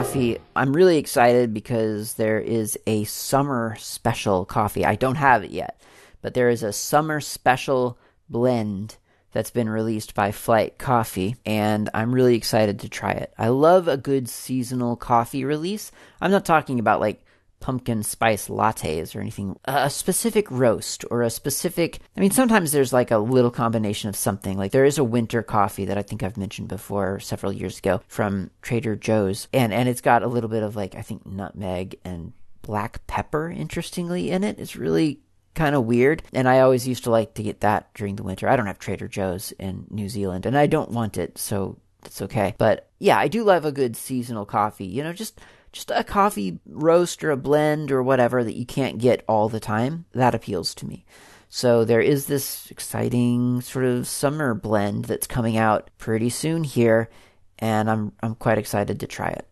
Coffee. 0.00 0.38
I'm 0.56 0.72
really 0.72 0.96
excited 0.96 1.52
because 1.52 2.14
there 2.14 2.40
is 2.40 2.78
a 2.86 3.04
summer 3.04 3.76
special 3.78 4.46
coffee. 4.46 4.82
I 4.82 4.94
don't 4.94 5.16
have 5.16 5.44
it 5.44 5.50
yet, 5.50 5.78
but 6.22 6.32
there 6.32 6.48
is 6.48 6.62
a 6.62 6.72
summer 6.72 7.20
special 7.20 7.98
blend 8.26 8.96
that's 9.32 9.50
been 9.50 9.68
released 9.68 10.14
by 10.14 10.32
Flight 10.32 10.78
Coffee, 10.78 11.36
and 11.44 11.90
I'm 11.92 12.14
really 12.14 12.34
excited 12.34 12.80
to 12.80 12.88
try 12.88 13.10
it. 13.10 13.34
I 13.36 13.48
love 13.48 13.88
a 13.88 13.98
good 13.98 14.30
seasonal 14.30 14.96
coffee 14.96 15.44
release. 15.44 15.92
I'm 16.18 16.30
not 16.30 16.46
talking 16.46 16.78
about 16.78 17.00
like 17.00 17.22
pumpkin 17.60 18.02
spice 18.02 18.48
lattes 18.48 19.14
or 19.14 19.20
anything, 19.20 19.58
a 19.66 19.90
specific 19.90 20.50
roast 20.50 21.04
or 21.10 21.22
a 21.22 21.30
specific. 21.30 22.00
I 22.16 22.20
mean, 22.20 22.30
sometimes 22.30 22.72
there's 22.72 22.92
like 22.92 23.10
a 23.10 23.18
little 23.18 23.50
combination 23.50 24.08
of 24.08 24.16
something. 24.16 24.58
Like 24.58 24.72
there 24.72 24.84
is 24.84 24.98
a 24.98 25.04
winter 25.04 25.42
coffee 25.42 25.84
that 25.84 25.98
I 25.98 26.02
think 26.02 26.22
I've 26.22 26.36
mentioned 26.36 26.68
before 26.68 27.20
several 27.20 27.52
years 27.52 27.78
ago 27.78 28.00
from 28.08 28.50
Trader 28.62 28.96
Joe's, 28.96 29.48
and 29.52 29.72
and 29.72 29.88
it's 29.88 30.00
got 30.00 30.22
a 30.22 30.28
little 30.28 30.50
bit 30.50 30.62
of 30.62 30.74
like 30.76 30.94
I 30.94 31.02
think 31.02 31.26
nutmeg 31.26 31.98
and 32.04 32.32
black 32.62 33.06
pepper, 33.06 33.50
interestingly, 33.50 34.30
in 34.30 34.44
it. 34.44 34.58
It's 34.58 34.76
really 34.76 35.20
kind 35.54 35.74
of 35.74 35.84
weird. 35.84 36.22
And 36.32 36.48
I 36.48 36.60
always 36.60 36.86
used 36.86 37.04
to 37.04 37.10
like 37.10 37.34
to 37.34 37.42
get 37.42 37.60
that 37.60 37.92
during 37.94 38.16
the 38.16 38.22
winter. 38.22 38.48
I 38.48 38.56
don't 38.56 38.66
have 38.66 38.78
Trader 38.78 39.08
Joe's 39.08 39.52
in 39.52 39.86
New 39.90 40.08
Zealand, 40.08 40.46
and 40.46 40.56
I 40.56 40.66
don't 40.66 40.90
want 40.90 41.18
it, 41.18 41.38
so 41.38 41.78
it's 42.04 42.22
okay. 42.22 42.54
But 42.58 42.88
yeah, 42.98 43.18
I 43.18 43.28
do 43.28 43.44
love 43.44 43.64
a 43.64 43.72
good 43.72 43.96
seasonal 43.96 44.46
coffee. 44.46 44.86
You 44.86 45.02
know, 45.02 45.12
just 45.12 45.40
just 45.72 45.90
a 45.94 46.04
coffee 46.04 46.58
roast 46.66 47.22
or 47.22 47.30
a 47.30 47.36
blend 47.36 47.92
or 47.92 48.02
whatever 48.02 48.42
that 48.42 48.56
you 48.56 48.66
can't 48.66 48.98
get 48.98 49.24
all 49.28 49.48
the 49.48 49.60
time, 49.60 50.04
that 50.12 50.34
appeals 50.34 50.74
to 50.76 50.86
me. 50.86 51.04
So 51.48 51.84
there 51.84 52.00
is 52.00 52.26
this 52.26 52.70
exciting 52.70 53.60
sort 53.60 53.84
of 53.84 54.06
summer 54.06 54.54
blend 54.54 55.06
that's 55.06 55.26
coming 55.26 55.56
out 55.56 55.90
pretty 55.98 56.30
soon 56.30 56.62
here, 56.62 57.10
and 57.58 57.90
I'm 57.90 58.12
I'm 58.22 58.36
quite 58.36 58.58
excited 58.58 59.00
to 59.00 59.06
try 59.06 59.28
it. 59.28 59.48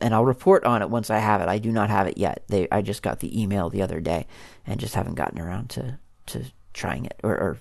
And 0.00 0.14
I'll 0.14 0.24
report 0.24 0.64
on 0.64 0.82
it 0.82 0.90
once 0.90 1.10
I 1.10 1.18
have 1.18 1.40
it. 1.42 1.48
I 1.48 1.58
do 1.58 1.70
not 1.70 1.90
have 1.90 2.06
it 2.06 2.16
yet. 2.16 2.44
They 2.48 2.68
I 2.72 2.80
just 2.80 3.02
got 3.02 3.20
the 3.20 3.40
email 3.40 3.68
the 3.68 3.82
other 3.82 4.00
day 4.00 4.26
and 4.66 4.80
just 4.80 4.94
haven't 4.94 5.14
gotten 5.14 5.38
around 5.38 5.70
to 5.70 5.98
to 6.26 6.44
trying 6.72 7.04
it 7.04 7.20
or, 7.22 7.36
or 7.36 7.58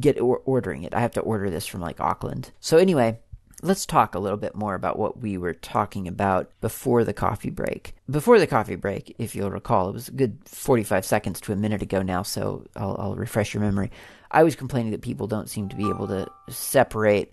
get 0.00 0.20
or 0.20 0.38
ordering 0.38 0.82
it. 0.82 0.92
I 0.92 1.00
have 1.00 1.12
to 1.12 1.20
order 1.20 1.48
this 1.48 1.66
from 1.66 1.80
like 1.80 2.00
Auckland. 2.00 2.50
So 2.58 2.76
anyway, 2.76 3.20
let's 3.62 3.86
talk 3.86 4.14
a 4.14 4.18
little 4.18 4.38
bit 4.38 4.54
more 4.54 4.74
about 4.74 4.98
what 4.98 5.20
we 5.20 5.36
were 5.36 5.54
talking 5.54 6.06
about 6.06 6.50
before 6.60 7.04
the 7.04 7.12
coffee 7.12 7.50
break. 7.50 7.94
Before 8.10 8.38
the 8.38 8.46
coffee 8.46 8.76
break, 8.76 9.14
if 9.18 9.34
you'll 9.34 9.50
recall, 9.50 9.88
it 9.88 9.94
was 9.94 10.08
a 10.08 10.12
good 10.12 10.38
45 10.44 11.04
seconds 11.04 11.40
to 11.42 11.52
a 11.52 11.56
minute 11.56 11.82
ago 11.82 12.02
now, 12.02 12.22
so 12.22 12.64
I'll, 12.76 12.96
I'll 12.98 13.14
refresh 13.14 13.54
your 13.54 13.62
memory. 13.62 13.90
I 14.30 14.42
was 14.44 14.56
complaining 14.56 14.92
that 14.92 15.02
people 15.02 15.26
don't 15.26 15.48
seem 15.48 15.68
to 15.68 15.76
be 15.76 15.88
able 15.88 16.06
to 16.08 16.28
separate 16.48 17.32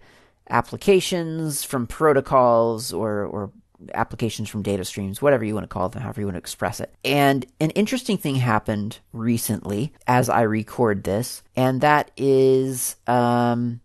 applications 0.50 1.64
from 1.64 1.88
protocols 1.88 2.94
or, 2.94 3.26
or 3.26 3.52
applications 3.94 4.50
from 4.50 4.62
data 4.62 4.86
streams, 4.86 5.22
whatever 5.22 5.44
you 5.44 5.54
want 5.54 5.64
to 5.64 5.74
call 5.74 5.90
them, 5.90 6.02
however 6.02 6.22
you 6.22 6.28
want 6.28 6.36
to 6.36 6.40
express 6.40 6.80
it. 6.80 6.94
And 7.04 7.46
an 7.60 7.72
interesting 7.72 8.18
thing 8.18 8.36
happened 8.36 9.00
recently 9.12 9.94
as 10.08 10.30
I 10.30 10.42
record 10.42 11.04
this, 11.04 11.44
and 11.56 11.82
that 11.82 12.12
is 12.18 12.96
um, 13.08 13.82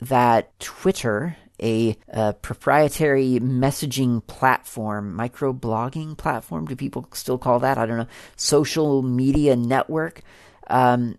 that 0.00 0.58
Twitter 0.58 1.36
a, 1.62 1.96
a 2.08 2.32
proprietary 2.34 3.38
messaging 3.40 4.26
platform, 4.26 5.16
microblogging 5.16 6.16
platform. 6.16 6.66
Do 6.66 6.76
people 6.76 7.08
still 7.12 7.38
call 7.38 7.60
that? 7.60 7.78
I 7.78 7.86
don't 7.86 7.98
know. 7.98 8.08
Social 8.36 9.02
media 9.02 9.56
network 9.56 10.22
um, 10.66 11.16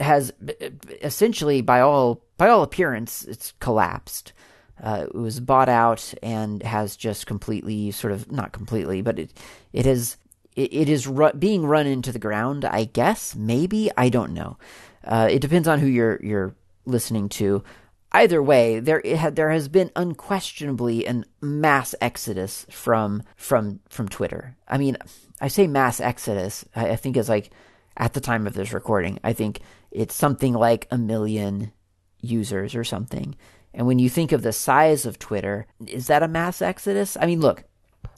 has 0.00 0.32
essentially, 1.02 1.60
by 1.60 1.80
all 1.80 2.22
by 2.36 2.48
all 2.48 2.62
appearance, 2.62 3.24
it's 3.24 3.52
collapsed. 3.60 4.32
Uh, 4.82 5.06
it 5.06 5.14
was 5.14 5.38
bought 5.38 5.68
out 5.68 6.12
and 6.22 6.62
has 6.62 6.96
just 6.96 7.26
completely, 7.26 7.92
sort 7.92 8.12
of, 8.12 8.32
not 8.32 8.50
completely, 8.50 9.02
but 9.02 9.18
it 9.18 9.32
it 9.72 9.86
has 9.86 10.16
it, 10.56 10.72
it 10.72 10.88
is 10.88 11.06
ru- 11.06 11.32
being 11.38 11.64
run 11.64 11.86
into 11.86 12.10
the 12.10 12.18
ground. 12.18 12.64
I 12.64 12.84
guess 12.84 13.36
maybe 13.36 13.90
I 13.96 14.08
don't 14.08 14.32
know. 14.32 14.56
Uh, 15.04 15.28
it 15.30 15.40
depends 15.40 15.68
on 15.68 15.78
who 15.78 15.86
you're 15.86 16.18
you're 16.22 16.54
listening 16.86 17.28
to. 17.28 17.62
Either 18.12 18.42
way, 18.42 18.78
there 18.78 19.02
there 19.32 19.50
has 19.50 19.68
been 19.68 19.90
unquestionably 19.96 21.06
a 21.06 21.22
mass 21.40 21.94
exodus 22.00 22.66
from 22.70 23.22
from 23.36 23.80
from 23.88 24.08
Twitter. 24.08 24.56
I 24.68 24.76
mean, 24.78 24.98
I 25.40 25.48
say 25.48 25.66
mass 25.66 25.98
exodus. 26.00 26.64
I, 26.76 26.90
I 26.90 26.96
think 26.96 27.16
it's 27.16 27.28
like 27.28 27.50
at 27.96 28.12
the 28.12 28.20
time 28.20 28.46
of 28.46 28.54
this 28.54 28.72
recording. 28.72 29.18
I 29.24 29.32
think 29.32 29.60
it's 29.90 30.14
something 30.14 30.52
like 30.52 30.86
a 30.90 30.98
million 30.98 31.72
users 32.20 32.74
or 32.74 32.84
something. 32.84 33.34
And 33.74 33.86
when 33.86 33.98
you 33.98 34.10
think 34.10 34.32
of 34.32 34.42
the 34.42 34.52
size 34.52 35.06
of 35.06 35.18
Twitter, 35.18 35.66
is 35.86 36.06
that 36.08 36.22
a 36.22 36.28
mass 36.28 36.60
exodus? 36.60 37.16
I 37.18 37.24
mean, 37.24 37.40
look, 37.40 37.64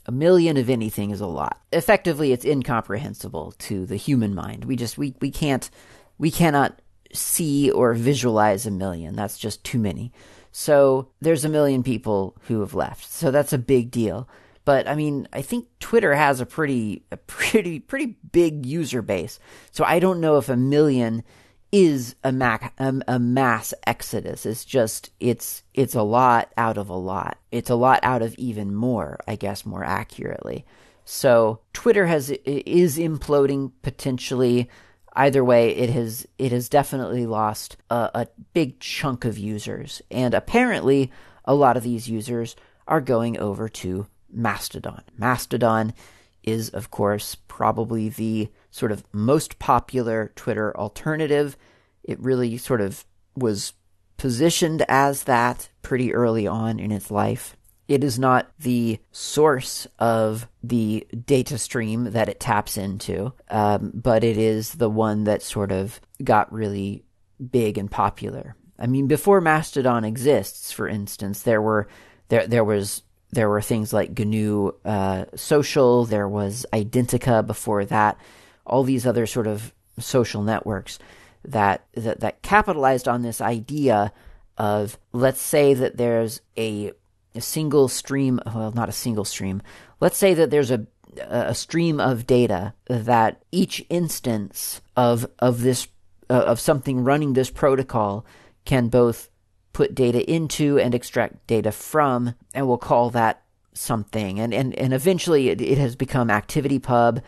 a 0.07 0.13
million 0.13 0.57
of 0.57 0.69
anything 0.69 1.11
is 1.11 1.21
a 1.21 1.27
lot. 1.27 1.61
Effectively, 1.73 2.33
it's 2.33 2.45
incomprehensible 2.45 3.55
to 3.59 3.87
the 3.87 3.97
human 3.97 4.35
mind. 4.35 4.65
We 4.65 4.77
just 4.77 4.99
we 4.99 5.15
we 5.21 5.31
can't 5.31 5.71
we 6.19 6.31
cannot 6.31 6.81
see 7.15 7.71
or 7.71 7.95
visualize 7.95 8.67
a 8.67 8.71
million. 8.71 9.17
That's 9.17 9.39
just 9.39 9.65
too 9.65 9.79
many. 9.79 10.13
So 10.53 11.09
there's 11.21 11.45
a 11.45 11.49
million 11.49 11.83
people 11.83 12.37
who 12.43 12.61
have 12.61 12.75
left. 12.75 13.11
So 13.11 13.31
that's 13.31 13.53
a 13.53 13.59
big 13.59 13.91
deal. 13.91 14.29
But 14.65 14.89
I 14.89 14.95
mean, 14.95 15.29
I 15.33 15.43
think 15.43 15.67
Twitter 15.79 16.15
has 16.15 16.41
a 16.41 16.47
pretty 16.47 17.05
a 17.11 17.17
pretty 17.17 17.81
pretty 17.81 18.17
big 18.33 18.65
user 18.65 19.03
base. 19.03 19.39
So 19.71 19.85
I 19.85 19.99
don't 19.99 20.21
know 20.21 20.39
if 20.39 20.49
a 20.49 20.57
million 20.57 21.23
is 21.71 22.15
a, 22.23 22.31
mac, 22.31 22.73
a, 22.79 22.95
a 23.09 23.19
mass 23.19 23.75
exodus. 23.85 24.47
It's 24.47 24.65
just 24.65 25.11
it's 25.19 25.65
it's 25.75 25.97
a 25.97 26.03
lot 26.03 26.53
out 26.57 26.79
of 26.79 26.89
a 26.89 26.97
lot. 26.97 27.39
It's 27.51 27.71
a 27.71 27.75
lot 27.75 27.99
out 28.05 28.23
of 28.23 28.35
even 28.37 28.75
more, 28.75 29.19
I 29.27 29.37
guess 29.37 29.67
more 29.67 29.85
accurately. 29.85 30.65
So 31.05 31.61
Twitter 31.73 32.07
has 32.07 32.31
is 32.31 32.97
imploding 32.97 33.73
potentially. 33.83 34.71
Either 35.17 35.45
way, 35.45 35.71
it 35.71 35.91
has 35.91 36.27
it 36.39 36.51
has 36.51 36.69
definitely 36.69 37.27
lost 37.27 37.77
a, 37.89 38.11
a 38.15 38.27
big 38.53 38.81
chunk 38.81 39.25
of 39.25 39.39
users, 39.39 40.03
and 40.11 40.35
apparently 40.35 41.11
a 41.45 41.55
lot 41.55 41.77
of 41.77 41.83
these 41.83 42.09
users 42.09 42.57
are 42.89 43.01
going 43.01 43.39
over 43.39 43.69
to 43.69 44.07
Mastodon. 44.31 45.03
Mastodon 45.17 45.95
is, 46.43 46.69
of 46.71 46.91
course, 46.91 47.37
probably 47.49 48.09
the 48.09 48.49
sort 48.71 48.93
of 48.93 49.05
most 49.13 49.59
popular 49.59 50.33
Twitter 50.35 50.77
alternative. 50.77 51.57
It 52.03 52.21
really 52.21 52.59
sort 52.59 52.81
of 52.81 53.05
was 53.37 53.73
positioned 54.17 54.85
as 54.89 55.25
that 55.25 55.69
pretty 55.83 56.13
early 56.13 56.47
on 56.47 56.79
in 56.79 56.91
its 56.91 57.11
life. 57.11 57.57
It 57.87 58.03
is 58.03 58.19
not 58.19 58.51
the 58.59 58.99
source 59.13 59.87
of 59.99 60.49
the 60.63 61.07
data 61.27 61.59
stream 61.59 62.05
that 62.13 62.29
it 62.29 62.41
taps 62.41 62.77
into, 62.77 63.33
um, 63.51 63.93
but 63.95 64.25
it 64.25 64.39
is 64.39 64.73
the 64.73 64.89
one 64.89 65.25
that 65.25 65.43
sort 65.43 65.71
of 65.71 66.01
got 66.23 66.53
really 66.53 67.05
big 67.51 67.77
and 67.77 67.91
popular. 67.91 68.57
I 68.79 68.87
mean, 68.87 69.07
before 69.07 69.41
Mastodon 69.41 70.05
exists, 70.05 70.73
for 70.73 70.89
instance, 70.89 71.43
there 71.43 71.61
were 71.61 71.89
there 72.29 72.47
there 72.47 72.65
was 72.65 73.03
there 73.35 73.49
were 73.49 73.61
things 73.61 73.93
like 73.93 74.19
GNU 74.19 74.73
uh, 74.85 75.25
Social, 75.35 76.05
there 76.05 76.29
was 76.29 76.65
Identica 76.73 77.47
before 77.47 77.85
that, 77.87 78.17
all 78.65 78.85
these 78.85 79.07
other 79.07 79.27
sort 79.27 79.47
of 79.47 79.75
social 79.99 80.43
networks 80.43 80.99
that, 81.45 81.85
that, 81.95 82.21
that 82.21 82.43
capitalized 82.43 83.09
on 83.09 83.23
this 83.23 83.41
idea 83.41 84.13
of 84.57 84.99
let's 85.13 85.41
say 85.41 85.75
that 85.75 85.97
there's 85.97 86.41
a, 86.57 86.93
a 87.35 87.41
single 87.41 87.89
stream, 87.89 88.41
well, 88.47 88.73
not 88.73 88.89
a 88.89 88.93
single 88.93 89.25
stream, 89.25 89.63
let's 90.01 90.19
say 90.19 90.35
that 90.35 90.51
there's 90.51 90.71
a 90.71 90.87
a 91.21 91.55
stream 91.55 92.01
of 92.01 92.27
data 92.27 92.75
that 92.89 93.43
each 93.53 93.85
instance 93.89 94.81
of 94.97 95.27
of 95.39 95.63
this 95.63 95.89
uh, 96.31 96.35
of 96.35 96.61
something 96.61 97.05
running 97.05 97.35
this 97.35 97.51
protocol 97.51 98.25
can 98.65 98.89
both 98.89 99.31
put 99.73 99.95
data 99.95 100.29
into 100.31 100.79
and 100.79 100.95
extract 100.95 101.47
data 101.47 101.71
from, 101.73 102.35
and 102.55 102.67
we'll 102.67 102.79
call 102.79 103.11
that 103.11 103.43
something. 103.75 104.41
And 104.41 104.55
and, 104.55 104.75
and 104.75 104.95
eventually 104.95 105.51
it, 105.51 105.61
it 105.61 105.79
has 105.79 105.97
become 105.97 106.29
ActivityPub, 106.29 107.23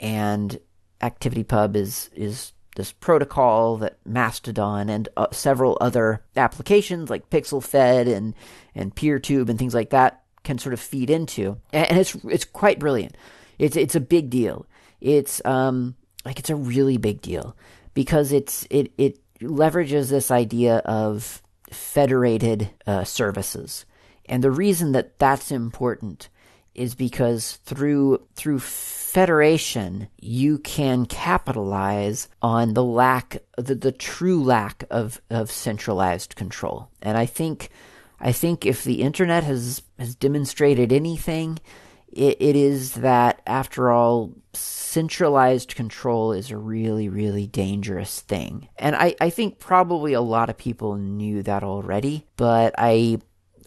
and 0.00 0.58
ActivityPub 1.00 1.76
is 1.76 2.10
is 2.14 2.52
this 2.76 2.92
protocol 2.92 3.76
that 3.78 3.98
Mastodon 4.06 4.88
and 4.88 5.08
uh, 5.16 5.26
several 5.30 5.76
other 5.80 6.22
applications 6.36 7.10
like 7.10 7.30
PixelFed 7.30 8.12
and 8.14 8.34
and 8.74 8.94
PeerTube 8.94 9.48
and 9.48 9.58
things 9.58 9.74
like 9.74 9.90
that 9.90 10.22
can 10.42 10.58
sort 10.58 10.72
of 10.72 10.80
feed 10.80 11.10
into, 11.10 11.58
and, 11.72 11.98
it's 11.98 12.14
it's 12.24 12.44
quite 12.44 12.78
brilliant. 12.78 13.16
It's 13.58 13.76
it's 13.76 13.94
a 13.94 14.00
big 14.00 14.30
deal. 14.30 14.66
It's 15.00 15.44
um 15.44 15.96
like 16.24 16.38
it's 16.38 16.50
a 16.50 16.56
really 16.56 16.96
big 16.96 17.20
deal 17.20 17.56
because 17.94 18.32
it's 18.32 18.66
it 18.70 18.92
it 18.96 19.18
leverages 19.40 20.08
this 20.08 20.30
idea 20.30 20.78
of 20.78 21.42
federated 21.70 22.70
uh, 22.86 23.04
services. 23.04 23.84
And 24.26 24.42
the 24.42 24.50
reason 24.50 24.92
that 24.92 25.18
that's 25.18 25.50
important 25.50 26.28
is 26.74 26.94
because 26.94 27.56
through 27.64 28.26
through 28.34 28.58
federation 28.58 30.08
you 30.18 30.58
can 30.58 31.04
capitalize 31.04 32.28
on 32.40 32.74
the 32.74 32.82
lack 32.84 33.38
the, 33.58 33.74
the 33.74 33.92
true 33.92 34.42
lack 34.42 34.84
of, 34.90 35.20
of 35.28 35.50
centralized 35.50 36.34
control. 36.34 36.88
And 37.02 37.18
I 37.18 37.26
think 37.26 37.68
I 38.20 38.32
think 38.32 38.64
if 38.64 38.84
the 38.84 39.02
internet 39.02 39.44
has 39.44 39.82
has 39.98 40.14
demonstrated 40.14 40.92
anything, 40.92 41.58
it, 42.12 42.36
it 42.40 42.56
is 42.56 42.94
that 42.94 43.42
after 43.46 43.90
all 43.90 44.32
centralized 44.54 45.74
control 45.74 46.32
is 46.32 46.50
a 46.50 46.56
really, 46.56 47.08
really 47.08 47.46
dangerous 47.46 48.20
thing. 48.20 48.68
And 48.78 48.94
I, 48.94 49.14
I 49.20 49.30
think 49.30 49.58
probably 49.58 50.12
a 50.12 50.20
lot 50.20 50.50
of 50.50 50.58
people 50.58 50.96
knew 50.96 51.42
that 51.42 51.64
already, 51.64 52.26
but 52.36 52.74
I 52.76 53.18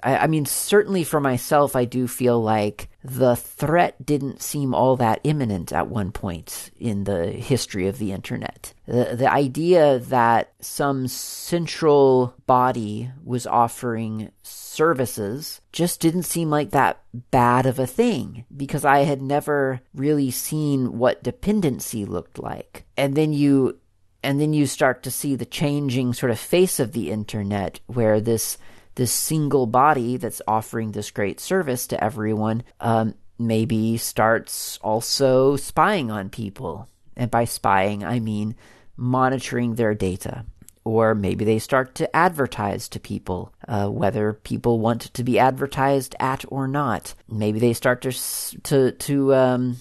I, 0.05 0.17
I, 0.17 0.27
mean, 0.27 0.45
certainly 0.45 1.03
for 1.03 1.19
myself, 1.19 1.75
I 1.75 1.83
do 1.85 2.07
feel 2.07 2.41
like 2.41 2.89
the 3.03 3.35
threat 3.35 4.05
didn't 4.05 4.41
seem 4.41 4.73
all 4.73 4.95
that 4.97 5.19
imminent 5.23 5.73
at 5.73 5.87
one 5.89 6.11
point 6.11 6.69
in 6.77 7.03
the 7.03 7.31
history 7.31 7.87
of 7.87 7.97
the 7.97 8.11
internet. 8.11 8.73
The, 8.87 9.15
the 9.15 9.31
idea 9.31 9.99
that 9.99 10.53
some 10.61 11.07
central 11.07 12.35
body 12.45 13.11
was 13.23 13.47
offering 13.47 14.31
services 14.43 15.59
just 15.71 15.99
didn't 15.99 16.23
seem 16.23 16.49
like 16.49 16.69
that 16.69 17.01
bad 17.31 17.65
of 17.65 17.79
a 17.79 17.87
thing 17.87 18.45
because 18.55 18.85
I 18.85 18.99
had 18.99 19.21
never 19.21 19.81
really 19.95 20.29
seen 20.29 20.99
what 20.99 21.23
dependency 21.23 22.05
looked 22.05 22.37
like. 22.37 22.85
And 22.95 23.15
then 23.15 23.33
you 23.33 23.79
and 24.23 24.41
then 24.41 24.53
you 24.53 24.65
start 24.65 25.03
to 25.03 25.11
see 25.11 25.35
the 25.35 25.45
changing 25.45 26.11
sort 26.13 26.31
of 26.31 26.39
face 26.39 26.79
of 26.79 26.93
the 26.93 27.11
internet 27.11 27.79
where 27.85 28.19
this 28.19 28.57
this 28.95 29.11
single 29.11 29.67
body 29.67 30.17
that's 30.17 30.41
offering 30.47 30.91
this 30.91 31.11
great 31.11 31.39
service 31.39 31.87
to 31.87 32.03
everyone 32.03 32.63
um, 32.79 33.13
maybe 33.37 33.97
starts 33.97 34.77
also 34.81 35.55
spying 35.55 36.09
on 36.09 36.29
people. 36.29 36.87
And 37.15 37.29
by 37.29 37.45
spying, 37.45 38.03
I 38.03 38.19
mean 38.19 38.55
monitoring 38.97 39.75
their 39.75 39.93
data. 39.93 40.45
Or 40.83 41.15
maybe 41.15 41.45
they 41.45 41.59
start 41.59 41.95
to 41.95 42.15
advertise 42.15 42.87
to 42.89 42.99
people, 42.99 43.51
uh, 43.67 43.87
whether 43.87 44.33
people 44.33 44.79
want 44.79 45.01
to 45.13 45.23
be 45.23 45.39
advertised 45.39 46.15
at 46.19 46.45
or 46.49 46.67
not. 46.67 47.15
Maybe 47.27 47.59
they 47.59 47.73
start 47.73 48.03
to 48.03 48.11
to 48.63 48.91
to 48.91 49.33
um, 49.33 49.77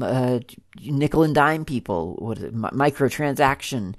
uh, 0.00 0.40
nickel 0.80 1.22
and 1.22 1.34
dime 1.34 1.66
people, 1.66 2.16
what 2.18 2.38
microtransaction 2.38 3.94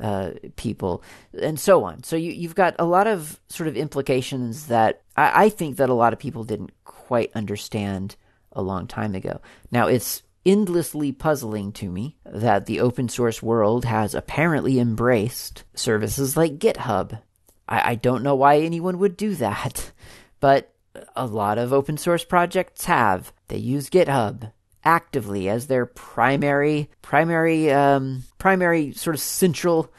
uh, 0.00 0.30
people, 0.56 1.02
and 1.40 1.58
so 1.58 1.84
on. 1.84 2.02
So 2.02 2.16
you, 2.16 2.32
you've 2.32 2.54
got 2.54 2.74
a 2.78 2.84
lot 2.84 3.06
of 3.06 3.40
sort 3.48 3.68
of 3.68 3.76
implications 3.76 4.66
that 4.66 5.02
I, 5.16 5.44
I 5.44 5.48
think 5.48 5.76
that 5.76 5.88
a 5.88 5.94
lot 5.94 6.12
of 6.12 6.18
people 6.18 6.44
didn't 6.44 6.72
quite 6.84 7.30
understand 7.34 8.16
a 8.52 8.62
long 8.62 8.86
time 8.86 9.14
ago. 9.14 9.40
Now 9.70 9.86
it's 9.86 10.22
endlessly 10.44 11.12
puzzling 11.12 11.72
to 11.72 11.90
me 11.90 12.16
that 12.24 12.66
the 12.66 12.80
open 12.80 13.08
source 13.08 13.42
world 13.42 13.84
has 13.84 14.14
apparently 14.14 14.78
embraced 14.78 15.64
services 15.74 16.36
like 16.36 16.58
GitHub. 16.58 17.20
I, 17.68 17.92
I 17.92 17.94
don't 17.96 18.22
know 18.22 18.36
why 18.36 18.58
anyone 18.58 18.98
would 18.98 19.16
do 19.16 19.34
that, 19.36 19.92
but 20.40 20.72
a 21.14 21.26
lot 21.26 21.58
of 21.58 21.72
open 21.72 21.96
source 21.98 22.24
projects 22.24 22.84
have. 22.84 23.32
They 23.48 23.58
use 23.58 23.90
GitHub 23.90 24.52
actively 24.86 25.48
as 25.48 25.66
their 25.66 25.84
primary 25.84 26.88
primary 27.02 27.70
um, 27.72 28.22
primary 28.38 28.92
sort 28.92 29.16
of 29.16 29.20
central 29.20 29.92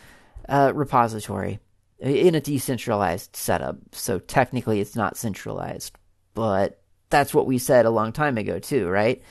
uh, 0.48 0.72
repository 0.74 1.60
in 2.00 2.34
a 2.34 2.42
decentralized 2.42 3.36
setup. 3.36 3.78
So 3.92 4.18
technically, 4.18 4.80
it's 4.80 4.96
not 4.96 5.18
centralized, 5.18 5.94
but 6.34 6.82
that's 7.10 7.34
what 7.34 7.46
we 7.46 7.58
said 7.58 7.86
a 7.86 7.92
long 7.92 8.14
time 8.14 8.38
ago 8.38 8.60
too, 8.60 8.88
right? 8.88 9.22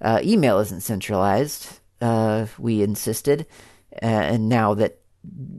Uh, 0.00 0.20
email 0.22 0.58
isn't 0.58 0.82
centralized. 0.82 1.80
Uh, 2.00 2.46
we 2.58 2.82
insisted, 2.82 3.46
uh, 4.02 4.06
and 4.06 4.48
now 4.48 4.74
that 4.74 5.00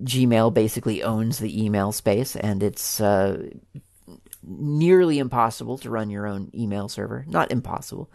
Gmail 0.04 0.54
basically 0.54 1.04
owns 1.04 1.40
the 1.40 1.66
email 1.66 1.92
space, 1.92 2.36
and 2.36 2.64
it's 2.64 3.02
uh, 3.02 3.50
nearly 4.44 5.20
impossible 5.20 5.78
to 5.80 5.90
run 5.90 6.10
your 6.10 6.28
own 6.28 6.50
email 6.54 6.88
server. 6.88 7.26
Not 7.28 7.52
impossible. 7.52 8.10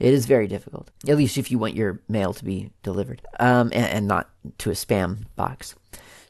It 0.00 0.14
is 0.14 0.24
very 0.24 0.48
difficult, 0.48 0.90
at 1.06 1.18
least 1.18 1.36
if 1.36 1.50
you 1.50 1.58
want 1.58 1.76
your 1.76 2.00
mail 2.08 2.32
to 2.32 2.44
be 2.44 2.70
delivered 2.82 3.20
um, 3.38 3.70
and, 3.74 3.84
and 3.84 4.08
not 4.08 4.30
to 4.58 4.70
a 4.70 4.74
spam 4.74 5.26
box. 5.36 5.74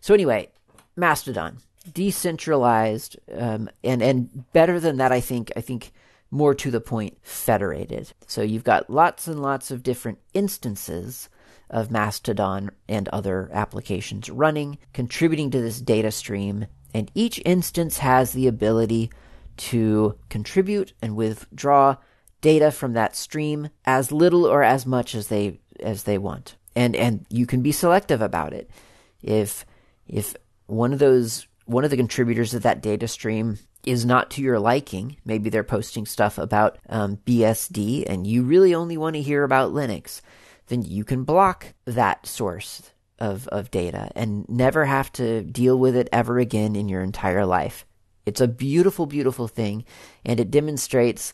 So, 0.01 0.13
anyway, 0.13 0.49
Mastodon, 0.97 1.59
decentralized, 1.91 3.17
um, 3.33 3.71
and, 3.85 4.03
and 4.03 4.53
better 4.53 4.81
than 4.81 4.97
that, 4.97 5.13
I 5.13 5.21
think, 5.21 5.53
I 5.57 5.61
think 5.61 5.93
more 6.33 6.53
to 6.57 6.71
the 6.71 6.81
point, 6.81 7.19
federated. 7.23 8.13
So, 8.27 8.43
you've 8.43 8.65
got 8.65 8.91
lots 8.91 9.29
and 9.29 9.41
lots 9.41 9.71
of 9.71 9.85
different 9.85 10.19
instances 10.35 11.29
of 11.71 11.93
Mastodon 11.93 12.71
and 12.89 13.09
other 13.11 13.49
applications 13.53 14.29
running, 14.29 14.79
contributing 14.93 15.53
to 15.53 15.61
this 15.61 15.81
data 15.81 16.11
stream, 16.11 16.67
and 16.93 17.09
each 17.15 17.41
instance 17.45 17.99
has 17.99 18.33
the 18.33 18.49
ability 18.49 19.13
to 19.57 20.17
contribute 20.29 20.93
and 21.01 21.15
withdraw 21.15 21.97
data 22.41 22.71
from 22.71 22.93
that 22.95 23.17
stream 23.17 23.69
as 23.85 24.13
little 24.13 24.47
or 24.47 24.63
as 24.63 24.87
much 24.87 25.15
as 25.15 25.29
they 25.29 25.61
as 25.81 26.05
they 26.05 26.19
want. 26.19 26.57
And 26.75 26.95
and 26.95 27.27
you 27.29 27.47
can 27.47 27.63
be 27.63 27.73
selective 27.73 28.23
about 28.23 28.53
it. 28.53 28.71
If 29.23 29.67
if 30.07 30.35
one 30.67 30.93
of 30.93 30.99
those 30.99 31.47
one 31.67 31.85
of 31.85 31.91
the 31.91 31.97
contributors 31.97 32.55
of 32.55 32.63
that 32.63 32.83
data 32.83 33.07
stream 33.07 33.59
is 33.85 34.05
not 34.05 34.31
to 34.31 34.43
your 34.43 34.59
liking, 34.59 35.17
maybe 35.25 35.51
they're 35.51 35.65
posting 35.65 36.05
stuff 36.05 36.37
about 36.37 36.79
um, 36.89 37.19
BSD 37.25 38.05
and 38.07 38.27
you 38.27 38.43
really 38.43 38.75
only 38.75 38.97
want 38.97 39.15
to 39.15 39.23
hear 39.23 39.45
about 39.45 39.73
Linux, 39.73 40.21
then 40.67 40.83
you 40.83 41.05
can 41.05 41.25
block 41.25 41.75
that 41.87 42.27
source 42.27 42.91
of, 43.19 43.47
of 43.49 43.71
data 43.71 44.11
and 44.15 44.49
never 44.49 44.85
have 44.85 45.13
to 45.13 45.43
deal 45.43 45.79
with 45.79 45.97
it 45.97 46.09
ever 46.13 46.39
again 46.39 46.77
in 46.77 46.89
your 46.89 47.03
entire 47.03 47.47
life. 47.47 47.87
It's 48.27 48.41
a 48.41 48.49
beautiful, 48.49 49.07
beautiful 49.07 49.49
thing, 49.49 49.85
and 50.25 50.39
it 50.39 50.51
demonstrates 50.51 51.33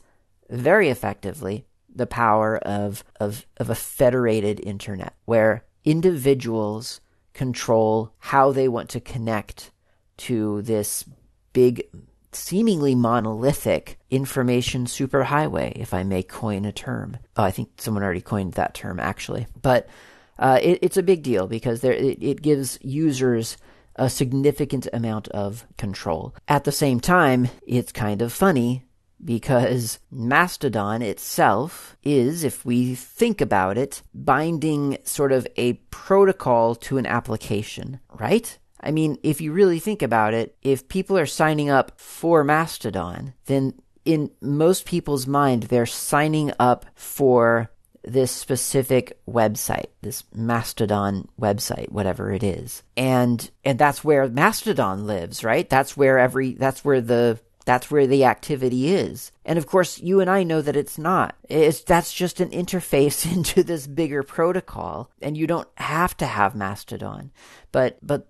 very 0.51 0.89
effectively 0.89 1.67
the 1.95 2.07
power 2.07 2.59
of, 2.59 3.03
of, 3.19 3.47
of 3.57 3.71
a 3.71 3.75
federated 3.75 4.61
internet 4.61 5.15
where 5.25 5.65
individuals 5.85 7.01
control 7.33 8.13
how 8.19 8.53
they 8.53 8.69
want 8.69 8.89
to 8.91 9.01
connect 9.01 9.71
to 10.17 10.63
this 10.63 11.05
big, 11.53 11.83
seemingly 12.33 12.95
monolithic 12.95 13.99
information 14.11 14.87
superhighway, 14.87 15.73
if 15.73 15.95
I 15.95 16.03
may 16.03 16.23
coin 16.23 16.65
a 16.65 16.73
term. 16.73 17.19
Oh, 17.37 17.45
I 17.45 17.51
think 17.51 17.71
someone 17.79 18.03
already 18.03 18.21
coined 18.21 18.55
that 18.55 18.75
term, 18.75 18.99
actually. 18.99 19.47
But 19.61 19.89
uh, 20.39 20.59
it, 20.63 20.79
it's 20.83 20.97
a 20.97 21.03
big 21.03 21.23
deal 21.23 21.47
because 21.47 21.81
there, 21.81 21.93
it, 21.93 22.23
it 22.23 22.43
gives 22.43 22.79
users 22.83 23.57
a 23.97 24.11
significant 24.11 24.87
amount 24.93 25.29
of 25.29 25.67
control. 25.79 26.35
At 26.49 26.65
the 26.65 26.73
same 26.73 27.01
time, 27.01 27.49
it's 27.67 27.93
kind 27.93 28.21
of 28.23 28.33
funny 28.33 28.86
because 29.25 29.99
Mastodon 30.11 31.03
itself 31.03 31.97
is, 32.03 32.45
if 32.45 32.65
we 32.65 32.95
think 32.95 33.41
about 33.41 33.79
it, 33.79 34.03
binding 34.15 34.99
sort 35.05 35.33
of 35.33 35.47
a 35.57 35.75
protocol 35.91 36.75
to 36.75 36.99
an 36.99 37.07
application, 37.07 38.01
right? 38.19 38.59
I 38.81 38.91
mean, 38.91 39.19
if 39.23 39.41
you 39.41 39.53
really 39.53 39.81
think 39.81 40.03
about 40.03 40.35
it, 40.35 40.57
if 40.63 40.89
people 40.89 41.19
are 41.19 41.27
signing 41.27 41.71
up 41.71 41.99
for 41.99 42.45
Mastodon, 42.45 43.35
then 43.47 43.75
in 44.05 44.31
most 44.41 44.85
people's 44.85 45.27
mind, 45.27 45.65
they're 45.65 45.87
signing 45.87 46.53
up 46.61 46.87
for 46.95 47.71
this 48.05 48.31
specific 48.31 49.19
website, 49.29 49.87
this 50.01 50.23
Mastodon 50.33 51.29
website, 51.41 51.91
whatever 51.91 52.31
it 52.31 52.45
is. 52.45 52.85
And 52.97 53.51
and 53.65 53.79
that's 53.79 54.05
where 54.05 54.29
Mastodon 54.29 55.07
lives, 55.07 55.43
right? 55.43 55.69
That's 55.69 55.97
where 55.97 56.19
every 56.19 56.55
that's 56.55 56.85
where 56.85 57.01
the 57.01 57.41
that's 57.67 57.91
where 57.91 58.07
the 58.07 58.25
activity 58.25 58.95
is. 58.95 59.33
And 59.45 59.59
of 59.59 59.67
course, 59.67 59.99
you 59.99 60.21
and 60.21 60.31
I 60.31 60.45
know 60.45 60.63
that 60.63 60.77
it's 60.77 60.97
not. 60.97 61.35
It's, 61.49 61.83
that's 61.83 62.15
just 62.15 62.41
an 62.41 62.51
interface 62.51 63.31
into 63.37 63.63
this 63.63 63.87
bigger 63.87 64.23
protocol, 64.23 65.11
and 65.21 65.37
you 65.37 65.47
don't 65.47 65.69
have 65.77 66.17
to 66.19 66.27
have 66.27 66.55
Mastodon. 66.55 67.33
But, 67.73 67.99
but 68.01 68.29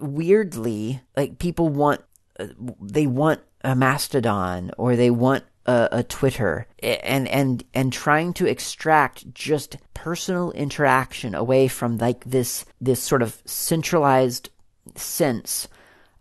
weirdly, 0.00 1.02
like 1.16 1.38
people 1.38 1.68
want, 1.68 2.02
uh, 2.40 2.46
they 2.80 3.06
want 3.06 3.40
a 3.62 3.74
Mastodon 3.74 4.70
or 4.78 4.94
they 4.94 5.10
want 5.10 5.44
a, 5.66 5.88
a, 5.90 6.02
Twitter 6.04 6.68
and 6.80 7.26
and 7.26 7.64
and 7.74 7.92
trying 7.92 8.32
to 8.34 8.46
extract 8.46 9.34
just 9.34 9.76
personal 9.94 10.52
interaction 10.52 11.34
away 11.34 11.66
from 11.66 11.98
like 11.98 12.22
this 12.24 12.64
this 12.80 13.02
sort 13.02 13.22
of 13.22 13.42
centralized 13.44 14.50
sense 14.94 15.66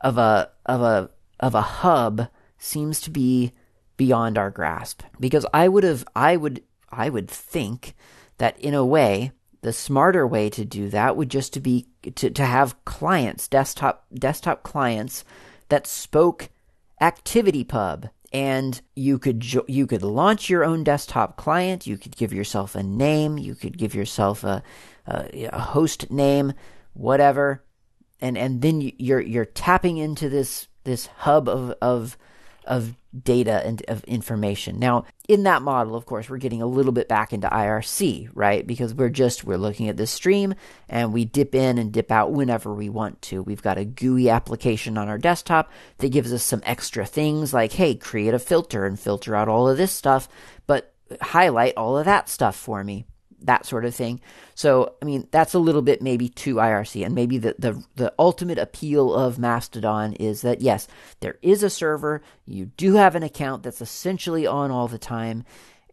of 0.01 0.18
a 0.18 0.49
of 0.66 0.82
a 0.82 1.11
of 1.39 1.53
a 1.53 1.61
hub 1.61 2.28
seems 2.66 3.01
to 3.01 3.11
be 3.11 3.53
beyond 3.97 4.38
our 4.38 4.51
grasp. 4.51 5.03
Because 5.20 5.45
I 5.53 5.68
would 5.68 5.84
have 5.84 6.05
I 6.16 6.36
would 6.36 6.63
I 6.89 7.09
would 7.09 7.30
think 7.30 7.95
that 8.38 8.59
in 8.59 8.74
a 8.74 8.86
way 8.86 9.32
the 9.61 9.74
smarter 9.74 10.28
way 10.28 10.49
to 10.51 10.63
do 10.63 10.89
that 10.89 11.16
would 11.16 11.30
just 11.30 11.53
to 11.53 11.59
be 11.59 11.88
to, 12.16 12.30
to 12.30 12.45
have 12.45 12.84
clients 12.86 13.47
desktop 13.47 14.05
desktop 14.13 14.63
clients 14.63 15.24
that 15.70 15.88
spoke 15.88 16.49
ActivityPub 17.01 18.09
and 18.32 18.82
you 18.95 19.18
could 19.18 19.39
jo- 19.39 19.66
you 19.68 19.88
could 19.88 20.03
launch 20.03 20.49
your 20.49 20.66
own 20.66 20.84
desktop 20.84 21.38
client. 21.38 21.88
You 21.88 21.97
could 21.97 22.18
give 22.18 22.34
yourself 22.34 22.76
a 22.76 22.84
name. 22.84 23.38
You 23.38 23.55
could 23.55 23.78
give 23.78 23.95
yourself 23.95 24.43
a, 24.43 24.61
a, 25.07 25.45
a 25.51 25.59
host 25.59 26.11
name 26.11 26.53
whatever. 26.93 27.63
And 28.20 28.38
and 28.38 28.61
then 28.61 28.91
you're 28.97 29.22
you're 29.22 29.45
tapping 29.45 29.97
into 29.97 30.30
this 30.30 30.68
this 30.84 31.07
hub 31.07 31.47
of 31.47 31.76
of 31.82 32.18
of 32.66 32.95
data 33.24 33.66
and 33.66 33.84
of 33.88 34.03
information. 34.03 34.80
Now, 34.80 35.05
in 35.28 35.43
that 35.43 35.61
model, 35.61 35.95
of 35.95 36.05
course, 36.05 36.30
we're 36.30 36.38
getting 36.38 36.61
a 36.61 36.68
little 36.68 36.91
bit 36.91 37.07
back 37.07 37.34
into 37.34 37.47
IRC, 37.47 38.30
right? 38.34 38.66
Because 38.66 38.93
we're 38.93 39.09
just 39.09 39.43
we're 39.43 39.57
looking 39.57 39.89
at 39.89 39.97
this 39.97 40.11
stream 40.11 40.53
and 40.89 41.13
we 41.13 41.26
dip 41.26 41.55
in 41.55 41.78
and 41.78 41.91
dip 41.91 42.11
out 42.11 42.32
whenever 42.32 42.74
we 42.74 42.89
want 42.89 43.22
to. 43.24 43.41
We've 43.41 43.61
got 43.61 43.78
a 43.78 43.86
GUI 43.86 44.30
application 44.30 44.97
on 44.97 45.07
our 45.07 45.18
desktop 45.18 45.72
that 45.99 46.11
gives 46.11 46.34
us 46.34 46.43
some 46.43 46.61
extra 46.66 47.05
things 47.05 47.53
like, 47.53 47.74
hey, 47.74 47.95
create 47.95 48.34
a 48.34 48.39
filter 48.39 48.86
and 48.86 48.99
filter 48.99 49.36
out 49.36 49.47
all 49.47 49.70
of 49.70 49.78
this 49.78 49.91
stuff, 49.91 50.28
but 50.68 50.93
highlight 51.22 51.74
all 51.78 51.97
of 51.97 52.05
that 52.05 52.30
stuff 52.30 52.55
for 52.55 52.84
me 52.84 53.05
that 53.46 53.66
sort 53.66 53.86
of 53.86 53.96
thing. 53.96 54.22
So, 54.54 54.96
I 55.02 55.06
mean, 55.06 55.28
that's 55.32 55.54
a 55.54 55.60
little 55.60 55.82
bit 55.82 56.02
maybe 56.02 56.30
too 56.30 56.56
IRC. 56.56 57.06
And 57.06 57.16
maybe 57.16 57.38
the, 57.38 57.56
the, 57.58 57.84
the 57.96 58.14
ultimate 58.20 58.58
appeal 58.58 59.14
of 59.14 59.39
Mastodon 59.39 60.14
is 60.14 60.41
that, 60.41 60.62
yes, 60.62 60.88
there 61.20 61.38
is 61.41 61.64
a 61.64 61.70
server, 61.70 62.22
you 62.46 62.68
do 62.78 62.96
have 62.96 63.16
an 63.16 63.24
account 63.24 63.64
that's 63.64 63.82
essentially 63.82 64.46
on 64.46 64.72
all 64.72 64.88
the 64.88 64.98
time. 64.98 65.43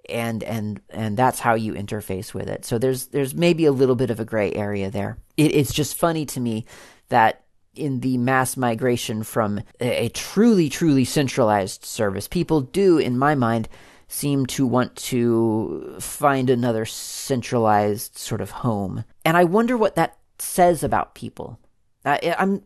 And 0.08 0.42
and 0.42 0.80
and 0.90 1.16
that's 1.16 1.38
how 1.38 1.54
you 1.54 1.74
interface 1.74 2.34
with 2.34 2.48
it. 2.48 2.64
So 2.64 2.76
there's 2.76 3.06
there's 3.06 3.36
maybe 3.36 3.66
a 3.66 3.72
little 3.72 3.94
bit 3.94 4.10
of 4.10 4.18
a 4.18 4.24
gray 4.24 4.52
area 4.52 4.90
there. 4.90 5.16
It, 5.36 5.54
it's 5.54 5.72
just 5.72 5.96
funny 5.96 6.26
to 6.26 6.40
me 6.40 6.66
that 7.08 7.44
in 7.74 8.00
the 8.00 8.18
mass 8.18 8.56
migration 8.56 9.22
from 9.22 9.60
a, 9.80 10.06
a 10.06 10.08
truly 10.08 10.68
truly 10.68 11.04
centralized 11.04 11.84
service, 11.84 12.28
people 12.28 12.60
do, 12.60 12.98
in 12.98 13.18
my 13.18 13.34
mind, 13.36 13.68
seem 14.12 14.44
to 14.44 14.66
want 14.66 14.94
to 14.94 15.96
find 15.98 16.50
another 16.50 16.84
centralized 16.84 18.18
sort 18.18 18.42
of 18.42 18.50
home. 18.50 19.04
And 19.24 19.36
I 19.38 19.44
wonder 19.44 19.76
what 19.76 19.94
that 19.96 20.18
says 20.38 20.84
about 20.84 21.14
people. 21.14 21.58
I, 22.04 22.34
I'm, 22.38 22.62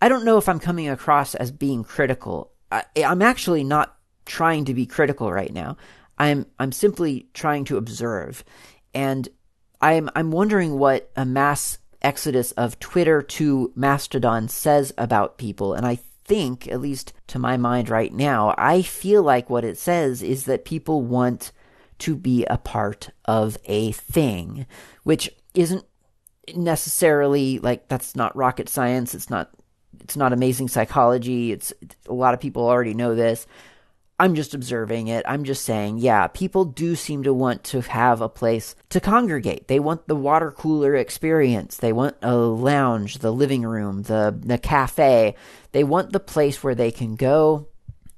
I 0.00 0.08
don't 0.08 0.24
know 0.24 0.38
if 0.38 0.48
I'm 0.48 0.58
coming 0.58 0.88
across 0.88 1.34
as 1.34 1.50
being 1.50 1.84
critical. 1.84 2.52
I, 2.72 2.84
I'm 2.96 3.20
actually 3.20 3.62
not 3.62 3.94
trying 4.24 4.64
to 4.64 4.74
be 4.74 4.86
critical 4.86 5.30
right 5.30 5.52
now. 5.52 5.76
I'm, 6.18 6.46
I'm 6.58 6.72
simply 6.72 7.28
trying 7.34 7.66
to 7.66 7.76
observe. 7.76 8.42
And 8.94 9.28
I'm, 9.82 10.08
I'm 10.14 10.30
wondering 10.30 10.78
what 10.78 11.10
a 11.14 11.26
mass 11.26 11.78
exodus 12.00 12.52
of 12.52 12.78
Twitter 12.78 13.20
to 13.20 13.70
Mastodon 13.76 14.48
says 14.48 14.94
about 14.96 15.36
people. 15.36 15.74
And 15.74 15.86
I 15.86 15.98
think, 16.30 16.68
at 16.68 16.80
least 16.80 17.12
to 17.26 17.40
my 17.40 17.56
mind 17.56 17.90
right 17.90 18.12
now, 18.12 18.54
I 18.56 18.82
feel 18.82 19.20
like 19.20 19.50
what 19.50 19.64
it 19.64 19.76
says 19.76 20.22
is 20.22 20.44
that 20.44 20.64
people 20.64 21.02
want 21.02 21.50
to 21.98 22.14
be 22.14 22.44
a 22.44 22.56
part 22.56 23.10
of 23.24 23.58
a 23.64 23.90
thing, 23.90 24.64
which 25.02 25.28
isn't 25.54 25.84
necessarily 26.54 27.58
like 27.58 27.88
that's 27.88 28.14
not 28.14 28.36
rocket 28.36 28.68
science. 28.68 29.12
It's 29.12 29.28
not 29.28 29.50
it's 30.00 30.16
not 30.16 30.32
amazing 30.32 30.68
psychology. 30.68 31.50
It's, 31.50 31.72
it's 31.82 31.96
a 32.06 32.14
lot 32.14 32.32
of 32.32 32.38
people 32.38 32.64
already 32.64 32.94
know 32.94 33.16
this. 33.16 33.44
I'm 34.20 34.34
just 34.34 34.52
observing 34.52 35.08
it. 35.08 35.24
I'm 35.26 35.44
just 35.44 35.64
saying, 35.64 35.96
yeah, 35.96 36.26
people 36.26 36.66
do 36.66 36.94
seem 36.94 37.22
to 37.22 37.32
want 37.32 37.64
to 37.64 37.80
have 37.80 38.20
a 38.20 38.28
place 38.28 38.76
to 38.90 39.00
congregate. 39.00 39.66
They 39.66 39.80
want 39.80 40.08
the 40.08 40.14
water 40.14 40.50
cooler 40.50 40.94
experience. 40.94 41.78
They 41.78 41.94
want 41.94 42.16
a 42.20 42.36
lounge, 42.36 43.18
the 43.18 43.32
living 43.32 43.62
room, 43.62 44.02
the 44.02 44.38
the 44.38 44.58
cafe. 44.58 45.36
They 45.72 45.84
want 45.84 46.12
the 46.12 46.20
place 46.20 46.62
where 46.62 46.74
they 46.74 46.90
can 46.90 47.16
go 47.16 47.68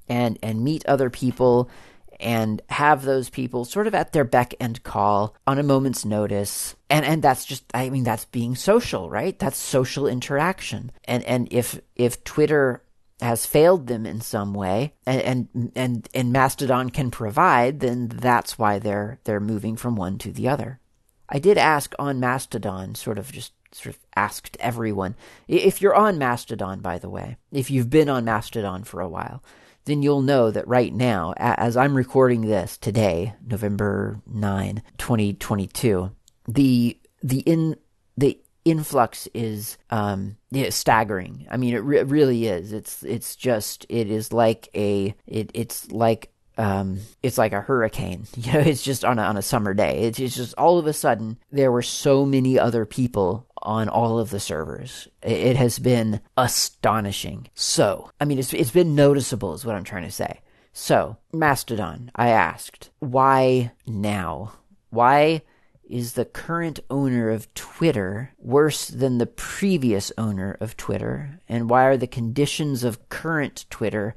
and 0.08 0.40
and 0.42 0.64
meet 0.64 0.84
other 0.86 1.08
people 1.08 1.70
and 2.18 2.62
have 2.68 3.02
those 3.02 3.30
people 3.30 3.64
sort 3.64 3.86
of 3.86 3.94
at 3.94 4.12
their 4.12 4.24
beck 4.24 4.54
and 4.58 4.82
call 4.82 5.36
on 5.46 5.60
a 5.60 5.62
moment's 5.62 6.04
notice. 6.04 6.74
And 6.90 7.06
and 7.06 7.22
that's 7.22 7.44
just 7.44 7.64
I 7.74 7.90
mean 7.90 8.02
that's 8.02 8.24
being 8.24 8.56
social, 8.56 9.08
right? 9.08 9.38
That's 9.38 9.56
social 9.56 10.08
interaction. 10.08 10.90
And 11.04 11.22
and 11.24 11.46
if 11.52 11.80
if 11.94 12.24
Twitter 12.24 12.81
has 13.22 13.46
failed 13.46 13.86
them 13.86 14.04
in 14.04 14.20
some 14.20 14.52
way 14.52 14.94
and, 15.06 15.48
and 15.54 15.72
and 15.74 16.08
and 16.12 16.32
Mastodon 16.32 16.90
can 16.90 17.10
provide, 17.10 17.80
then 17.80 18.08
that's 18.08 18.58
why 18.58 18.78
they're 18.78 19.18
they're 19.24 19.40
moving 19.40 19.76
from 19.76 19.96
one 19.96 20.18
to 20.18 20.32
the 20.32 20.48
other. 20.48 20.80
I 21.28 21.38
did 21.38 21.56
ask 21.56 21.94
on 21.98 22.20
Mastodon, 22.20 22.94
sort 22.94 23.18
of 23.18 23.32
just 23.32 23.52
sort 23.72 23.94
of 23.94 24.00
asked 24.16 24.56
everyone. 24.60 25.14
If 25.48 25.80
you're 25.80 25.94
on 25.94 26.18
Mastodon, 26.18 26.80
by 26.80 26.98
the 26.98 27.08
way, 27.08 27.36
if 27.50 27.70
you've 27.70 27.88
been 27.88 28.08
on 28.08 28.24
Mastodon 28.24 28.84
for 28.84 29.00
a 29.00 29.08
while, 29.08 29.42
then 29.84 30.02
you'll 30.02 30.22
know 30.22 30.50
that 30.50 30.68
right 30.68 30.92
now, 30.92 31.32
as 31.36 31.76
I'm 31.76 31.96
recording 31.96 32.42
this 32.42 32.76
today, 32.76 33.34
November 33.46 34.20
9, 34.26 34.82
2022, 34.98 36.10
the 36.48 36.98
the 37.22 37.40
in 37.40 37.76
the 38.16 38.41
influx 38.64 39.28
is 39.34 39.78
um 39.90 40.36
staggering. 40.70 41.46
I 41.50 41.56
mean, 41.56 41.74
it, 41.74 41.78
re- 41.78 42.02
really 42.02 42.46
is. 42.46 42.72
It's 42.72 43.02
it's 43.02 43.36
just 43.36 43.86
it 43.88 44.10
is 44.10 44.32
like 44.32 44.68
a 44.74 45.14
it 45.26 45.50
it's 45.54 45.90
like 45.90 46.32
um, 46.58 47.00
it's 47.22 47.38
like 47.38 47.52
a 47.52 47.60
hurricane. 47.60 48.26
You 48.36 48.52
know, 48.52 48.60
it's 48.60 48.82
just 48.82 49.04
on 49.04 49.18
a, 49.18 49.22
on 49.22 49.36
a 49.36 49.42
summer 49.42 49.72
day. 49.72 50.00
It's, 50.02 50.18
it's 50.18 50.36
just 50.36 50.54
all 50.58 50.78
of 50.78 50.86
a 50.86 50.92
sudden 50.92 51.38
there 51.50 51.72
were 51.72 51.82
so 51.82 52.26
many 52.26 52.58
other 52.58 52.84
people 52.84 53.46
on 53.62 53.88
all 53.88 54.18
of 54.18 54.30
the 54.30 54.40
servers. 54.40 55.08
It, 55.22 55.32
it 55.32 55.56
has 55.56 55.78
been 55.78 56.20
astonishing. 56.36 57.48
So, 57.54 58.10
I 58.20 58.24
mean, 58.24 58.38
it's 58.38 58.52
it's 58.52 58.70
been 58.70 58.94
noticeable, 58.94 59.54
is 59.54 59.64
what 59.64 59.76
I'm 59.76 59.84
trying 59.84 60.04
to 60.04 60.10
say. 60.10 60.40
So, 60.72 61.18
Mastodon, 61.32 62.10
I 62.16 62.28
asked, 62.28 62.90
why 62.98 63.72
now? 63.86 64.52
Why 64.90 65.42
is 65.88 66.12
the 66.14 66.24
current 66.24 66.80
owner 66.90 67.30
of 67.30 67.52
Twitter 67.54 68.32
worse 68.38 68.88
than 68.88 69.18
the 69.18 69.26
previous 69.26 70.12
owner 70.16 70.56
of 70.60 70.76
Twitter? 70.76 71.40
And 71.48 71.68
why 71.68 71.84
are 71.84 71.96
the 71.96 72.06
conditions 72.06 72.84
of 72.84 73.08
current 73.08 73.66
Twitter 73.70 74.14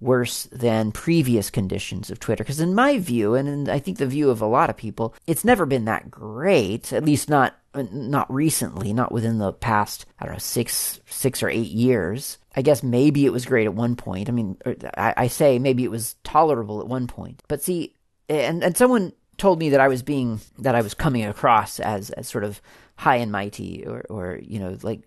worse 0.00 0.44
than 0.52 0.92
previous 0.92 1.50
conditions 1.50 2.10
of 2.10 2.20
Twitter. 2.20 2.44
Because 2.44 2.60
in 2.60 2.74
my 2.74 2.98
view, 2.98 3.34
and 3.34 3.48
in, 3.48 3.70
I 3.70 3.78
think 3.78 3.98
the 3.98 4.06
view 4.06 4.30
of 4.30 4.40
a 4.40 4.46
lot 4.46 4.70
of 4.70 4.76
people, 4.76 5.14
it's 5.26 5.44
never 5.44 5.66
been 5.66 5.86
that 5.86 6.10
great. 6.10 6.92
At 6.92 7.04
least 7.04 7.28
not 7.28 7.56
not 7.74 8.32
recently, 8.32 8.92
not 8.92 9.12
within 9.12 9.38
the 9.38 9.52
past 9.52 10.06
I 10.18 10.24
don't 10.24 10.34
know 10.34 10.38
six 10.38 11.00
six 11.06 11.42
or 11.42 11.48
eight 11.48 11.70
years. 11.70 12.38
I 12.56 12.62
guess 12.62 12.82
maybe 12.82 13.24
it 13.24 13.32
was 13.32 13.46
great 13.46 13.66
at 13.66 13.74
one 13.74 13.94
point. 13.94 14.28
I 14.28 14.32
mean, 14.32 14.56
er, 14.66 14.74
I, 14.96 15.14
I 15.16 15.26
say 15.28 15.58
maybe 15.58 15.84
it 15.84 15.90
was 15.90 16.16
tolerable 16.24 16.80
at 16.80 16.88
one 16.88 17.06
point. 17.06 17.42
But 17.48 17.62
see, 17.62 17.94
and 18.28 18.62
and 18.62 18.76
someone 18.76 19.12
told 19.38 19.58
me 19.58 19.70
that 19.70 19.80
I 19.80 19.88
was 19.88 20.02
being 20.02 20.40
that 20.58 20.74
I 20.74 20.82
was 20.82 20.94
coming 20.94 21.24
across 21.24 21.80
as 21.80 22.10
as 22.10 22.28
sort 22.28 22.44
of 22.44 22.60
high 22.96 23.16
and 23.16 23.32
mighty 23.32 23.86
or 23.86 24.04
or 24.10 24.38
you 24.42 24.58
know 24.58 24.76
like 24.82 25.00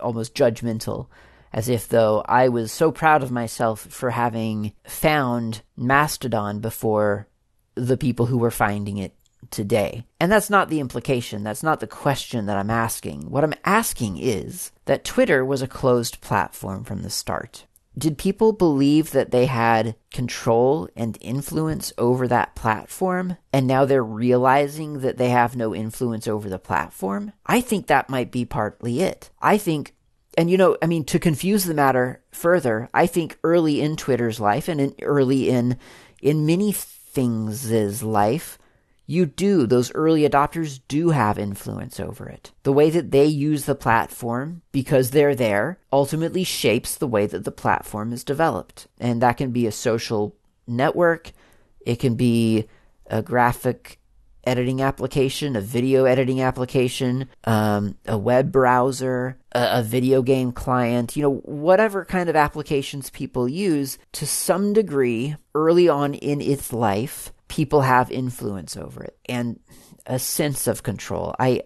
almost 0.00 0.34
judgmental 0.34 1.08
as 1.52 1.68
if 1.68 1.88
though 1.88 2.22
I 2.26 2.48
was 2.48 2.70
so 2.70 2.92
proud 2.92 3.22
of 3.22 3.30
myself 3.30 3.80
for 3.80 4.10
having 4.10 4.74
found 4.86 5.62
Mastodon 5.76 6.60
before 6.60 7.26
the 7.74 7.96
people 7.96 8.26
who 8.26 8.38
were 8.38 8.50
finding 8.50 8.98
it 8.98 9.14
today. 9.50 10.04
And 10.20 10.30
that's 10.30 10.50
not 10.50 10.68
the 10.68 10.80
implication. 10.80 11.44
That's 11.44 11.62
not 11.62 11.80
the 11.80 11.86
question 11.86 12.46
that 12.46 12.58
I'm 12.58 12.70
asking. 12.70 13.30
What 13.30 13.44
I'm 13.44 13.54
asking 13.64 14.18
is 14.18 14.72
that 14.84 15.04
Twitter 15.04 15.44
was 15.44 15.62
a 15.62 15.68
closed 15.68 16.20
platform 16.20 16.84
from 16.84 17.02
the 17.02 17.10
start. 17.10 17.64
Did 17.98 18.16
people 18.16 18.52
believe 18.52 19.10
that 19.10 19.32
they 19.32 19.46
had 19.46 19.96
control 20.12 20.88
and 20.94 21.18
influence 21.20 21.92
over 21.98 22.28
that 22.28 22.54
platform, 22.54 23.36
and 23.52 23.66
now 23.66 23.84
they're 23.84 24.04
realizing 24.04 25.00
that 25.00 25.16
they 25.16 25.30
have 25.30 25.56
no 25.56 25.74
influence 25.74 26.28
over 26.28 26.48
the 26.48 26.60
platform? 26.60 27.32
I 27.44 27.60
think 27.60 27.88
that 27.88 28.08
might 28.08 28.30
be 28.30 28.44
partly 28.44 29.00
it. 29.00 29.30
I 29.42 29.58
think 29.58 29.94
and 30.36 30.48
you 30.48 30.56
know, 30.56 30.76
I 30.80 30.86
mean, 30.86 31.04
to 31.06 31.18
confuse 31.18 31.64
the 31.64 31.74
matter 31.74 32.22
further, 32.30 32.88
I 32.94 33.06
think 33.06 33.38
early 33.42 33.80
in 33.80 33.96
Twitter's 33.96 34.38
life 34.38 34.68
and 34.68 34.80
in 34.80 34.94
early 35.02 35.50
in 35.50 35.76
in 36.22 36.46
many 36.46 36.70
things' 36.70 38.02
life, 38.04 38.57
you 39.08 39.24
do 39.24 39.66
those 39.66 39.92
early 39.94 40.28
adopters 40.28 40.80
do 40.86 41.08
have 41.08 41.38
influence 41.38 41.98
over 41.98 42.28
it. 42.28 42.52
The 42.62 42.74
way 42.74 42.90
that 42.90 43.10
they 43.10 43.24
use 43.24 43.64
the 43.64 43.74
platform 43.74 44.60
because 44.70 45.10
they're 45.10 45.34
there 45.34 45.78
ultimately 45.90 46.44
shapes 46.44 46.94
the 46.94 47.06
way 47.06 47.26
that 47.26 47.44
the 47.44 47.50
platform 47.50 48.12
is 48.12 48.22
developed, 48.22 48.86
and 49.00 49.22
that 49.22 49.38
can 49.38 49.50
be 49.50 49.66
a 49.66 49.72
social 49.72 50.36
network, 50.66 51.32
it 51.80 51.96
can 51.96 52.16
be 52.16 52.68
a 53.06 53.22
graphic 53.22 53.98
editing 54.44 54.82
application, 54.82 55.56
a 55.56 55.60
video 55.60 56.04
editing 56.04 56.42
application, 56.42 57.30
um, 57.44 57.96
a 58.06 58.18
web 58.18 58.52
browser, 58.52 59.38
a, 59.52 59.78
a 59.78 59.82
video 59.82 60.20
game 60.20 60.52
client, 60.52 61.16
you 61.16 61.22
know, 61.22 61.36
whatever 61.44 62.04
kind 62.04 62.28
of 62.28 62.36
applications 62.36 63.08
people 63.08 63.48
use, 63.48 63.98
to 64.12 64.26
some 64.26 64.74
degree, 64.74 65.34
early 65.54 65.88
on 65.88 66.12
in 66.12 66.42
its 66.42 66.74
life, 66.74 67.32
people 67.48 67.82
have 67.82 68.10
influence 68.10 68.76
over 68.76 69.02
it 69.02 69.18
and 69.26 69.58
a 70.06 70.18
sense 70.18 70.66
of 70.66 70.82
control. 70.82 71.34
I 71.38 71.62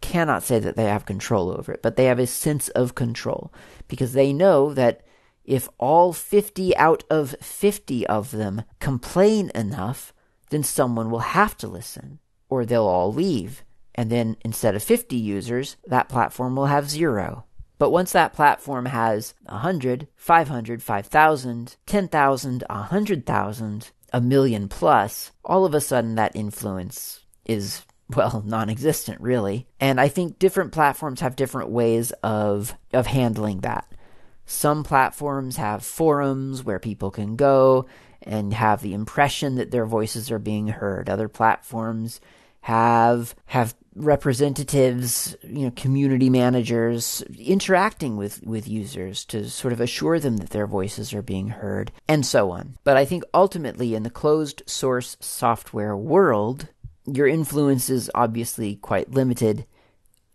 cannot 0.00 0.42
say 0.42 0.58
that 0.58 0.76
they 0.76 0.84
have 0.84 1.06
control 1.06 1.50
over 1.50 1.72
it, 1.72 1.82
but 1.82 1.96
they 1.96 2.06
have 2.06 2.18
a 2.18 2.26
sense 2.26 2.68
of 2.70 2.94
control 2.94 3.52
because 3.88 4.12
they 4.12 4.32
know 4.32 4.74
that 4.74 5.02
if 5.44 5.68
all 5.78 6.12
50 6.12 6.76
out 6.76 7.04
of 7.10 7.36
50 7.40 8.06
of 8.06 8.30
them 8.30 8.62
complain 8.80 9.50
enough, 9.54 10.12
then 10.50 10.62
someone 10.62 11.10
will 11.10 11.20
have 11.20 11.56
to 11.58 11.68
listen 11.68 12.18
or 12.48 12.64
they'll 12.64 12.86
all 12.86 13.12
leave. 13.12 13.62
And 13.94 14.10
then 14.10 14.36
instead 14.44 14.74
of 14.74 14.82
50 14.82 15.16
users, 15.16 15.76
that 15.86 16.08
platform 16.08 16.56
will 16.56 16.66
have 16.66 16.90
zero. 16.90 17.44
But 17.78 17.90
once 17.90 18.12
that 18.12 18.32
platform 18.32 18.86
has 18.86 19.34
100, 19.44 20.08
500, 20.16 20.82
5,000, 20.82 21.76
10,000, 21.86 22.64
100,000, 22.68 23.90
a 24.14 24.20
million 24.20 24.68
plus, 24.68 25.32
all 25.44 25.64
of 25.64 25.74
a 25.74 25.80
sudden 25.80 26.14
that 26.14 26.36
influence 26.36 27.24
is, 27.44 27.84
well, 28.14 28.42
non 28.46 28.70
existent, 28.70 29.20
really. 29.20 29.66
And 29.80 30.00
I 30.00 30.06
think 30.06 30.38
different 30.38 30.72
platforms 30.72 31.20
have 31.20 31.34
different 31.34 31.70
ways 31.70 32.12
of, 32.22 32.74
of 32.92 33.08
handling 33.08 33.60
that. 33.62 33.90
Some 34.46 34.84
platforms 34.84 35.56
have 35.56 35.84
forums 35.84 36.62
where 36.62 36.78
people 36.78 37.10
can 37.10 37.34
go 37.34 37.86
and 38.22 38.54
have 38.54 38.82
the 38.82 38.94
impression 38.94 39.56
that 39.56 39.72
their 39.72 39.84
voices 39.84 40.30
are 40.30 40.38
being 40.38 40.68
heard. 40.68 41.10
Other 41.10 41.28
platforms 41.28 42.20
have 42.60 43.34
have 43.46 43.74
representatives, 43.96 45.36
you 45.42 45.64
know, 45.64 45.72
community 45.76 46.30
managers 46.30 47.22
interacting 47.38 48.16
with 48.16 48.42
with 48.44 48.68
users 48.68 49.24
to 49.26 49.48
sort 49.48 49.72
of 49.72 49.80
assure 49.80 50.18
them 50.18 50.38
that 50.38 50.50
their 50.50 50.66
voices 50.66 51.14
are 51.14 51.22
being 51.22 51.48
heard 51.48 51.92
and 52.08 52.26
so 52.26 52.50
on. 52.50 52.76
But 52.84 52.96
I 52.96 53.04
think 53.04 53.24
ultimately 53.32 53.94
in 53.94 54.02
the 54.02 54.10
closed 54.10 54.62
source 54.66 55.16
software 55.20 55.96
world, 55.96 56.68
your 57.06 57.26
influence 57.26 57.90
is 57.90 58.10
obviously 58.14 58.76
quite 58.76 59.10
limited 59.10 59.66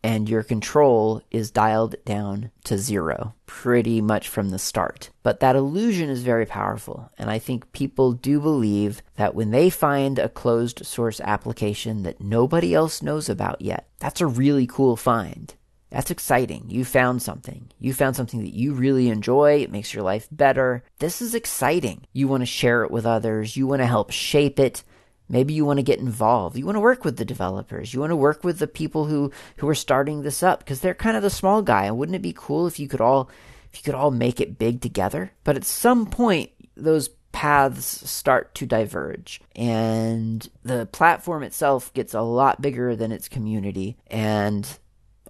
and 0.04 0.30
your 0.30 0.43
control 0.43 1.22
is 1.32 1.52
dialed 1.52 1.95
down 2.06 2.52
to 2.64 2.78
zero 2.78 3.34
pretty 3.45 4.00
much 4.02 4.28
from 4.28 4.50
the 4.50 4.60
start. 4.60 5.10
But 5.24 5.39
that 5.39 5.56
illusion 5.56 6.10
is 6.10 6.24
very 6.24 6.45
powerful, 6.45 7.12
and 7.18 7.30
I 7.30 7.39
think 7.39 7.72
people 7.72 8.14
do 8.14 8.39
believe 8.39 9.02
that 9.16 9.36
when 9.36 9.52
they 9.52 9.70
find 9.70 10.20
a 10.20 10.30
closed 10.30 10.86
source 10.86 11.20
application 11.22 12.04
that 12.04 12.22
nobody 12.22 12.74
else 12.74 13.02
knows 13.02 13.28
about 13.28 13.62
yet, 13.62 13.88
that's 14.00 14.22
a 14.22 14.28
really 14.28 14.68
cool 14.68 14.95
find. 14.95 15.54
That's 15.89 16.12
exciting. 16.12 16.66
You 16.68 16.86
found 16.86 17.22
something. 17.22 17.72
You 17.80 17.93
found 17.93 18.16
something 18.16 18.41
that 18.41 18.54
you 18.54 18.74
really 18.74 19.10
enjoy. 19.10 19.64
It 19.64 19.72
makes 19.72 19.93
your 19.93 20.04
life 20.04 20.28
better. 20.32 20.84
This 21.00 21.22
is 21.22 21.34
exciting. 21.34 22.06
You 22.14 22.28
want 22.28 22.41
to 22.41 22.45
share 22.45 22.84
it 22.84 22.91
with 22.91 23.08
others. 23.08 23.58
You 23.58 23.66
want 23.66 23.82
to 23.82 23.88
help 23.88 24.12
shape 24.12 24.60
it. 24.60 24.84
Maybe 25.30 25.54
you 25.54 25.64
want 25.64 25.78
to 25.78 25.84
get 25.84 26.00
involved. 26.00 26.58
You 26.58 26.66
want 26.66 26.76
to 26.76 26.82
work 26.82 27.06
with 27.06 27.18
the 27.18 27.26
developers. 27.26 27.94
You 27.94 28.00
want 28.00 28.10
to 28.10 28.16
work 28.16 28.44
with 28.44 28.58
the 28.58 28.68
people 28.68 29.06
who, 29.06 29.32
who 29.58 29.70
are 29.70 29.76
starting 29.76 30.24
this 30.24 30.42
up 30.42 30.60
because 30.60 30.82
they're 30.82 30.96
kind 30.96 31.16
of 31.16 31.24
the 31.24 31.30
small 31.30 31.62
guy. 31.62 31.86
And 31.86 31.98
wouldn't 31.98 32.16
it 32.16 32.22
be 32.24 32.34
cool 32.36 32.66
if 32.66 32.80
you 32.80 32.88
could 32.88 33.02
all 33.02 33.30
if 33.72 33.80
you 33.80 33.84
could 33.84 33.94
all 33.94 34.10
make 34.10 34.42
it 34.42 34.58
big 34.58 34.82
together? 34.82 35.32
But 35.44 35.56
at 35.56 35.64
some 35.64 36.08
point 36.08 36.50
those 36.76 37.10
paths 37.32 38.10
start 38.10 38.56
to 38.56 38.66
diverge 38.66 39.40
and 39.56 40.50
the 40.64 40.88
platform 40.88 41.44
itself 41.44 41.94
gets 41.94 42.16
a 42.16 42.22
lot 42.22 42.60
bigger 42.60 42.96
than 42.96 43.12
its 43.12 43.28
community 43.28 43.98
and 44.08 44.80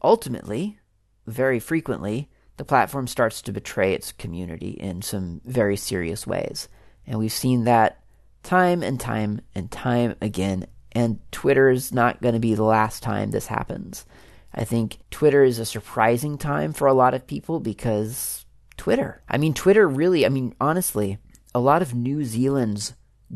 ultimately 0.01 0.79
very 1.27 1.59
frequently 1.59 2.29
the 2.55 2.63
platform 2.63 3.07
starts 3.07 3.41
to 3.41 3.51
betray 3.51 3.93
its 3.93 4.11
community 4.11 4.71
in 4.71 5.01
some 5.01 5.41
very 5.45 5.77
serious 5.77 6.27
ways. 6.27 6.67
And 7.07 7.17
we've 7.17 7.31
seen 7.31 7.63
that 7.63 8.01
time 8.43 8.83
and 8.83 8.99
time 8.99 9.41
and 9.55 9.71
time 9.71 10.15
again. 10.21 10.67
And 10.91 11.19
Twitter 11.31 11.69
is 11.69 11.93
not 11.93 12.21
going 12.21 12.33
to 12.33 12.39
be 12.39 12.55
the 12.55 12.63
last 12.63 13.03
time 13.03 13.31
this 13.31 13.47
happens. 13.47 14.05
I 14.53 14.63
think 14.63 14.97
Twitter 15.11 15.43
is 15.43 15.59
a 15.59 15.65
surprising 15.65 16.37
time 16.37 16.73
for 16.73 16.87
a 16.87 16.93
lot 16.93 17.13
of 17.13 17.27
people 17.27 17.59
because 17.59 18.45
Twitter. 18.77 19.21
I 19.29 19.37
mean, 19.37 19.53
Twitter 19.53 19.87
really, 19.87 20.25
I 20.25 20.29
mean, 20.29 20.55
honestly, 20.59 21.19
a 21.53 21.59
lot 21.59 21.81
of 21.81 21.93
New 21.93 22.23
Zealand's 22.23 22.95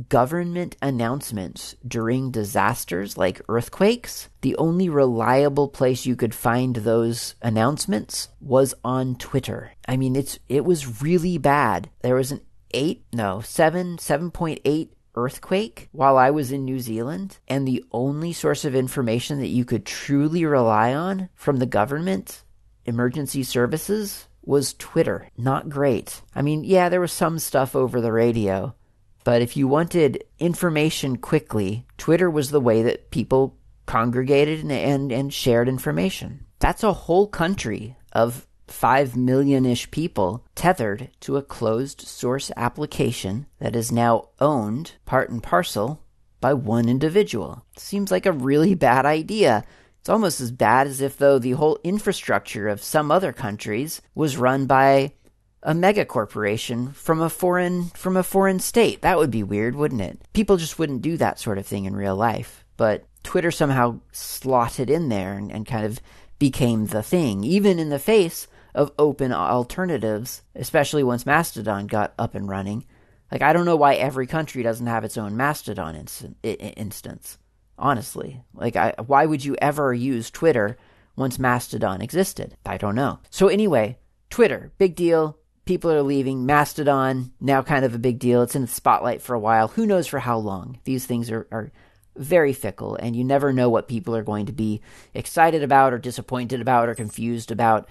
government 0.10 0.76
announcements 0.82 1.76
during 1.88 2.32
disasters 2.32 3.18
like 3.18 3.42
earthquakes, 3.48 4.30
the 4.42 4.56
only 4.56 4.90
reliable 4.90 5.68
place 5.68 6.06
you 6.06 6.16
could 6.16 6.34
find 6.34 6.78
those 6.78 7.36
announcements 7.42 8.30
was 8.42 8.74
on 8.84 9.16
Twitter. 9.16 9.74
I 9.88 9.98
mean, 9.98 10.16
it's 10.16 10.40
it 10.50 10.66
was 10.66 11.02
really 11.02 11.38
bad. 11.38 11.90
There 12.02 12.16
was 12.16 12.32
an 12.32 12.42
8, 12.74 13.06
no, 13.14 13.42
7, 13.42 13.98
7.8 13.98 14.90
earthquake 15.16 15.90
while 15.92 16.18
I 16.18 16.32
was 16.32 16.52
in 16.52 16.66
New 16.66 16.80
Zealand, 16.80 17.38
and 17.48 17.68
the 17.68 17.84
only 17.92 18.34
source 18.34 18.66
of 18.66 18.76
information 18.76 19.40
that 19.40 19.48
you 19.48 19.66
could 19.66 19.86
truly 19.86 20.46
rely 20.46 20.94
on 20.94 21.30
from 21.36 21.58
the 21.58 21.66
government 21.66 22.44
emergency 22.86 23.44
services 23.44 24.28
was 24.44 24.74
Twitter. 24.74 25.30
Not 25.38 25.70
great. 25.70 26.22
I 26.36 26.42
mean, 26.42 26.64
yeah, 26.64 26.90
there 26.90 27.00
was 27.00 27.12
some 27.12 27.40
stuff 27.40 27.76
over 27.76 28.02
the 28.02 28.12
radio, 28.12 28.76
but 29.24 29.42
if 29.42 29.56
you 29.56 29.68
wanted 29.68 30.24
information 30.40 31.18
quickly, 31.18 31.86
Twitter 31.98 32.30
was 32.30 32.52
the 32.52 32.60
way 32.60 32.84
that 32.84 33.12
people 33.12 33.58
congregated 33.86 34.62
and, 34.62 34.72
and, 34.72 35.12
and 35.12 35.34
shared 35.34 35.70
information. 35.70 36.46
That's 36.60 36.84
a 36.84 36.94
whole 36.94 37.28
country 37.28 37.98
of 38.12 38.48
5 38.74 39.16
million 39.16 39.66
ish 39.66 39.90
people 39.92 40.44
tethered 40.56 41.10
to 41.22 41.38
a 41.38 41.44
closed 41.44 42.02
source 42.02 42.52
application 42.58 43.46
that 43.60 43.76
is 43.76 43.92
now 43.92 44.30
owned, 44.42 44.94
part 45.06 45.30
and 45.30 45.42
parcel, 45.42 46.02
by 46.42 46.54
one 46.54 46.90
individual. 46.90 47.64
Seems 47.78 48.12
like 48.12 48.26
a 48.26 48.32
really 48.32 48.74
bad 48.90 49.06
idea. 49.06 49.64
It's 50.00 50.10
almost 50.10 50.42
as 50.42 50.52
bad 50.52 50.88
as 50.88 51.00
if, 51.00 51.18
though, 51.18 51.40
the 51.40 51.52
whole 51.52 51.80
infrastructure 51.84 52.68
of 52.68 52.84
some 52.84 53.12
other 53.12 53.32
countries 53.32 54.02
was 54.16 54.38
run 54.38 54.66
by 54.66 55.14
a 55.62 55.74
mega 55.74 56.04
corporation 56.04 56.92
from 56.92 57.22
a 57.22 57.30
foreign 57.30 57.86
from 57.94 58.18
a 58.18 58.24
foreign 58.24 58.60
state. 58.60 59.02
That 59.02 59.18
would 59.18 59.32
be 59.32 59.44
weird, 59.44 59.76
wouldn't 59.76 60.02
it? 60.02 60.20
People 60.34 60.58
just 60.58 60.78
wouldn't 60.78 61.04
do 61.04 61.16
that 61.18 61.40
sort 61.40 61.58
of 61.58 61.66
thing 61.66 61.86
in 61.86 61.96
real 61.96 62.18
life. 62.18 62.66
But 62.76 63.06
Twitter 63.24 63.52
somehow 63.52 64.00
slotted 64.12 64.90
in 64.90 65.08
there 65.08 65.34
and, 65.34 65.52
and 65.52 65.66
kind 65.66 65.86
of 65.86 66.02
became 66.40 66.88
the 66.88 67.04
thing, 67.04 67.44
even 67.46 67.80
in 67.80 67.90
the 67.90 68.00
face 68.00 68.48
of 68.76 68.92
open 68.98 69.32
alternatives, 69.32 70.42
especially 70.56 71.04
once 71.04 71.26
Mastodon 71.26 71.88
got 71.88 72.14
up 72.18 72.36
and 72.36 72.48
running. 72.48 72.86
Like, 73.32 73.42
I 73.42 73.54
don't 73.54 73.66
know 73.66 73.76
why 73.76 73.96
every 73.96 74.28
country 74.28 74.64
doesn't 74.64 74.88
have 74.88 75.04
its 75.04 75.18
own 75.18 75.36
Mastodon 75.36 76.08
instance. 76.44 77.38
Honestly, 77.78 78.42
like, 78.54 78.76
I, 78.76 78.94
why 79.06 79.26
would 79.26 79.44
you 79.44 79.56
ever 79.60 79.94
use 79.94 80.30
Twitter 80.30 80.78
once 81.16 81.40
Mastodon 81.40 82.02
existed? 82.02 82.56
I 82.66 82.78
don't 82.78 82.96
know. 82.96 83.20
So 83.30 83.48
anyway, 83.48 83.98
Twitter, 84.30 84.72
big 84.78 84.96
deal. 84.96 85.38
People 85.66 85.92
are 85.92 86.04
leaving. 86.04 86.46
Mastodon, 86.46 87.32
now 87.40 87.62
kind 87.62 87.86
of 87.86 87.96
a 87.96 88.00
big 88.00 88.20
deal. 88.20 88.44
It's 88.44 88.56
in 88.56 88.64
the 88.64 88.68
spotlight 88.68 89.22
for 89.22 89.34
a 89.34 89.40
while. 89.40 89.70
Who 89.70 89.86
knows 89.86 90.08
for 90.08 90.20
how 90.20 90.38
long? 90.38 90.80
These 90.84 91.06
things 91.06 91.32
are, 91.32 91.48
are 91.52 91.72
very 92.16 92.54
fickle, 92.54 92.96
and 92.96 93.16
you 93.16 93.24
never 93.24 93.52
know 93.52 93.70
what 93.70 93.88
people 93.88 94.16
are 94.16 94.24
going 94.24 94.46
to 94.46 94.54
be 94.54 94.82
excited 95.14 95.64
about 95.64 95.94
or 95.94 95.98
disappointed 95.98 96.62
about 96.62 96.90
or 96.90 96.96
confused 96.96 97.52
about 97.52 97.88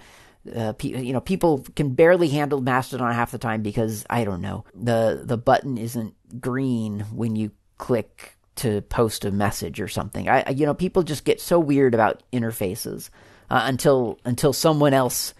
uh, 0.53 0.73
you 0.81 1.13
know, 1.13 1.21
people 1.21 1.65
can 1.75 1.93
barely 1.93 2.27
handle 2.27 2.61
Mastodon 2.61 3.13
half 3.13 3.31
the 3.31 3.37
time 3.37 3.61
because 3.61 4.05
I 4.09 4.23
don't 4.23 4.41
know 4.41 4.65
the 4.75 5.21
the 5.23 5.37
button 5.37 5.77
isn't 5.77 6.15
green 6.41 7.01
when 7.11 7.35
you 7.35 7.51
click 7.77 8.35
to 8.55 8.81
post 8.81 9.25
a 9.25 9.31
message 9.31 9.79
or 9.79 9.87
something. 9.87 10.29
I, 10.29 10.49
you 10.51 10.65
know, 10.65 10.73
people 10.73 11.03
just 11.03 11.25
get 11.25 11.41
so 11.41 11.59
weird 11.59 11.93
about 11.93 12.23
interfaces 12.31 13.09
uh, 13.49 13.63
until 13.65 14.19
until 14.25 14.53
someone 14.53 14.93
else 14.93 15.33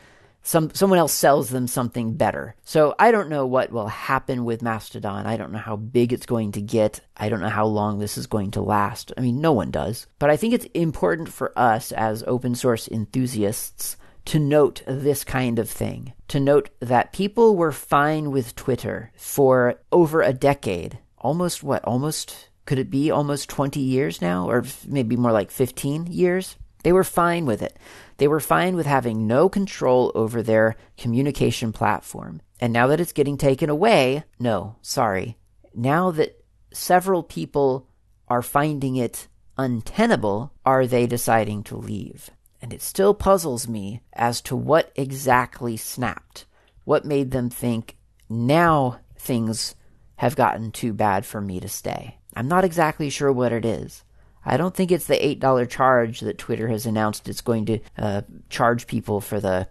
some 0.44 0.72
someone 0.74 1.00
else 1.00 1.14
sells 1.14 1.50
them 1.50 1.68
something 1.68 2.14
better. 2.14 2.56
So 2.64 2.96
I 3.00 3.12
don't 3.12 3.30
know 3.30 3.46
what 3.46 3.72
will 3.72 3.88
happen 3.88 4.46
with 4.46 4.62
Mastodon. 4.62 5.26
I 5.26 5.38
don't 5.38 5.52
know 5.54 5.58
how 5.58 5.78
big 5.78 6.12
it's 6.12 6.26
going 6.26 6.52
to 6.54 6.62
get. 6.62 7.00
I 7.16 7.30
don't 7.30 7.40
know 7.40 7.50
how 7.50 7.66
long 7.66 8.00
this 8.00 8.18
is 8.18 8.28
going 8.28 8.52
to 8.52 8.62
last. 8.62 9.14
I 9.18 9.22
mean, 9.22 9.42
no 9.42 9.54
one 9.54 9.72
does. 9.72 10.08
But 10.20 10.30
I 10.30 10.38
think 10.38 10.54
it's 10.54 10.66
important 10.74 11.30
for 11.30 11.58
us 11.58 11.92
as 11.94 12.24
open 12.28 12.56
source 12.56 12.88
enthusiasts 12.90 13.96
to 14.26 14.40
note 14.40 14.82
this 14.88 15.24
kind 15.24 15.60
of 15.60 15.70
thing, 15.70 16.14
to 16.30 16.40
note 16.40 16.70
that 16.80 17.14
people 17.14 17.56
were 17.56 17.72
fine 17.72 18.32
with 18.32 18.56
Twitter 18.56 19.12
for 19.16 19.76
over 19.92 20.22
a 20.22 20.34
decade. 20.34 21.00
Almost 21.18 21.64
what? 21.64 21.84
Almost, 21.86 22.50
could 22.66 22.80
it 22.80 22.90
be 22.90 23.12
almost 23.12 23.50
20 23.50 23.80
years 23.80 24.22
now? 24.22 24.50
Or 24.50 24.64
maybe 24.88 25.16
more 25.16 25.32
like 25.32 25.52
15 25.52 26.08
years? 26.08 26.56
They 26.84 26.92
were 26.92 27.04
fine 27.04 27.46
with 27.46 27.62
it. 27.62 27.78
They 28.18 28.28
were 28.28 28.40
fine 28.40 28.76
with 28.76 28.86
having 28.86 29.26
no 29.26 29.50
control 29.50 30.12
over 30.16 30.42
their 30.42 30.76
communication 30.98 31.72
platform. 31.72 32.42
And 32.60 32.72
now 32.72 32.88
that 32.88 33.00
it's 33.00 33.14
getting 33.14 33.38
taken 33.38 33.70
away, 33.70 34.24
no, 34.40 34.76
sorry. 34.82 35.38
Now 35.74 36.12
that 36.12 36.44
several 36.74 37.24
people 37.24 37.88
are 38.28 38.42
finding 38.42 38.96
it 38.96 39.28
untenable, 39.58 40.52
are 40.66 40.86
they 40.88 41.08
deciding 41.08 41.64
to 41.64 41.78
leave? 41.78 42.30
And 42.64 42.72
it 42.72 42.82
still 42.82 43.14
puzzles 43.14 43.68
me 43.68 44.02
as 44.14 44.40
to 44.40 44.56
what 44.56 44.90
exactly 44.96 45.76
snapped. 45.76 46.46
What 46.86 47.04
made 47.04 47.32
them 47.32 47.50
think 47.50 47.98
now 48.30 49.02
things 49.18 49.76
have 50.16 50.38
gotten 50.38 50.72
too 50.72 50.94
bad 50.94 51.26
for 51.26 51.42
me 51.42 51.60
to 51.60 51.68
stay? 51.68 52.20
I'm 52.34 52.48
not 52.48 52.64
exactly 52.64 53.10
sure 53.10 53.34
what 53.34 53.52
it 53.52 53.66
is. 53.66 54.06
I 54.46 54.56
don't 54.56 54.74
think 54.74 54.94
it's 54.94 55.08
the 55.08 55.16
$8 55.16 55.70
charge 55.70 56.22
that 56.22 56.38
Twitter 56.38 56.70
has 56.70 56.86
announced 56.86 57.28
it's 57.28 57.42
going 57.42 57.66
to 57.66 57.80
uh, 57.98 58.22
charge 58.50 58.88
people 58.88 59.20
for 59.20 59.42
the 59.42 59.68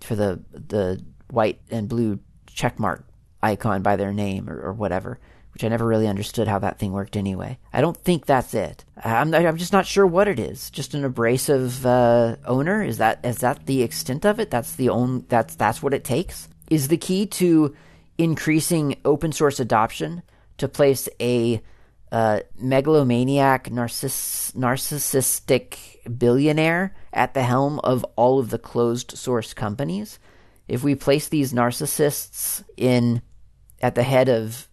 for 0.00 0.14
the 0.14 0.40
the 0.52 1.02
white 1.30 1.60
and 1.70 1.88
blue 1.88 2.20
checkmark 2.46 3.02
icon 3.42 3.82
by 3.82 3.96
their 3.96 4.12
name 4.12 4.48
or, 4.48 4.60
or 4.60 4.72
whatever 4.72 5.18
which 5.56 5.64
I 5.64 5.68
never 5.68 5.86
really 5.86 6.06
understood 6.06 6.48
how 6.48 6.58
that 6.58 6.78
thing 6.78 6.92
worked 6.92 7.16
anyway. 7.16 7.58
I 7.72 7.80
don't 7.80 7.96
think 7.96 8.26
that's 8.26 8.52
it. 8.52 8.84
I'm, 9.02 9.32
I'm 9.32 9.56
just 9.56 9.72
not 9.72 9.86
sure 9.86 10.06
what 10.06 10.28
it 10.28 10.38
is. 10.38 10.68
Just 10.68 10.92
an 10.92 11.02
abrasive 11.02 11.86
uh, 11.86 12.36
owner? 12.44 12.82
Is 12.82 12.98
that 12.98 13.24
is 13.24 13.38
that 13.38 13.64
the 13.64 13.82
extent 13.82 14.26
of 14.26 14.38
it? 14.38 14.50
That's 14.50 14.76
the 14.76 14.90
only 14.90 15.24
that's 15.28 15.54
that's 15.54 15.82
what 15.82 15.94
it 15.94 16.04
takes. 16.04 16.50
Is 16.68 16.88
the 16.88 16.98
key 16.98 17.24
to 17.40 17.74
increasing 18.18 18.96
open 19.06 19.32
source 19.32 19.58
adoption 19.58 20.20
to 20.58 20.68
place 20.68 21.08
a 21.22 21.62
uh, 22.12 22.40
megalomaniac, 22.58 23.70
narciss- 23.70 24.52
narcissistic 24.52 25.78
billionaire 26.18 26.94
at 27.14 27.32
the 27.32 27.44
helm 27.44 27.78
of 27.78 28.04
all 28.16 28.38
of 28.38 28.50
the 28.50 28.58
closed 28.58 29.12
source 29.12 29.54
companies? 29.54 30.18
If 30.68 30.84
we 30.84 30.96
place 30.96 31.28
these 31.28 31.54
narcissists 31.54 32.62
in 32.76 33.22
at 33.80 33.94
the 33.94 34.02
head 34.02 34.28
of 34.28 34.68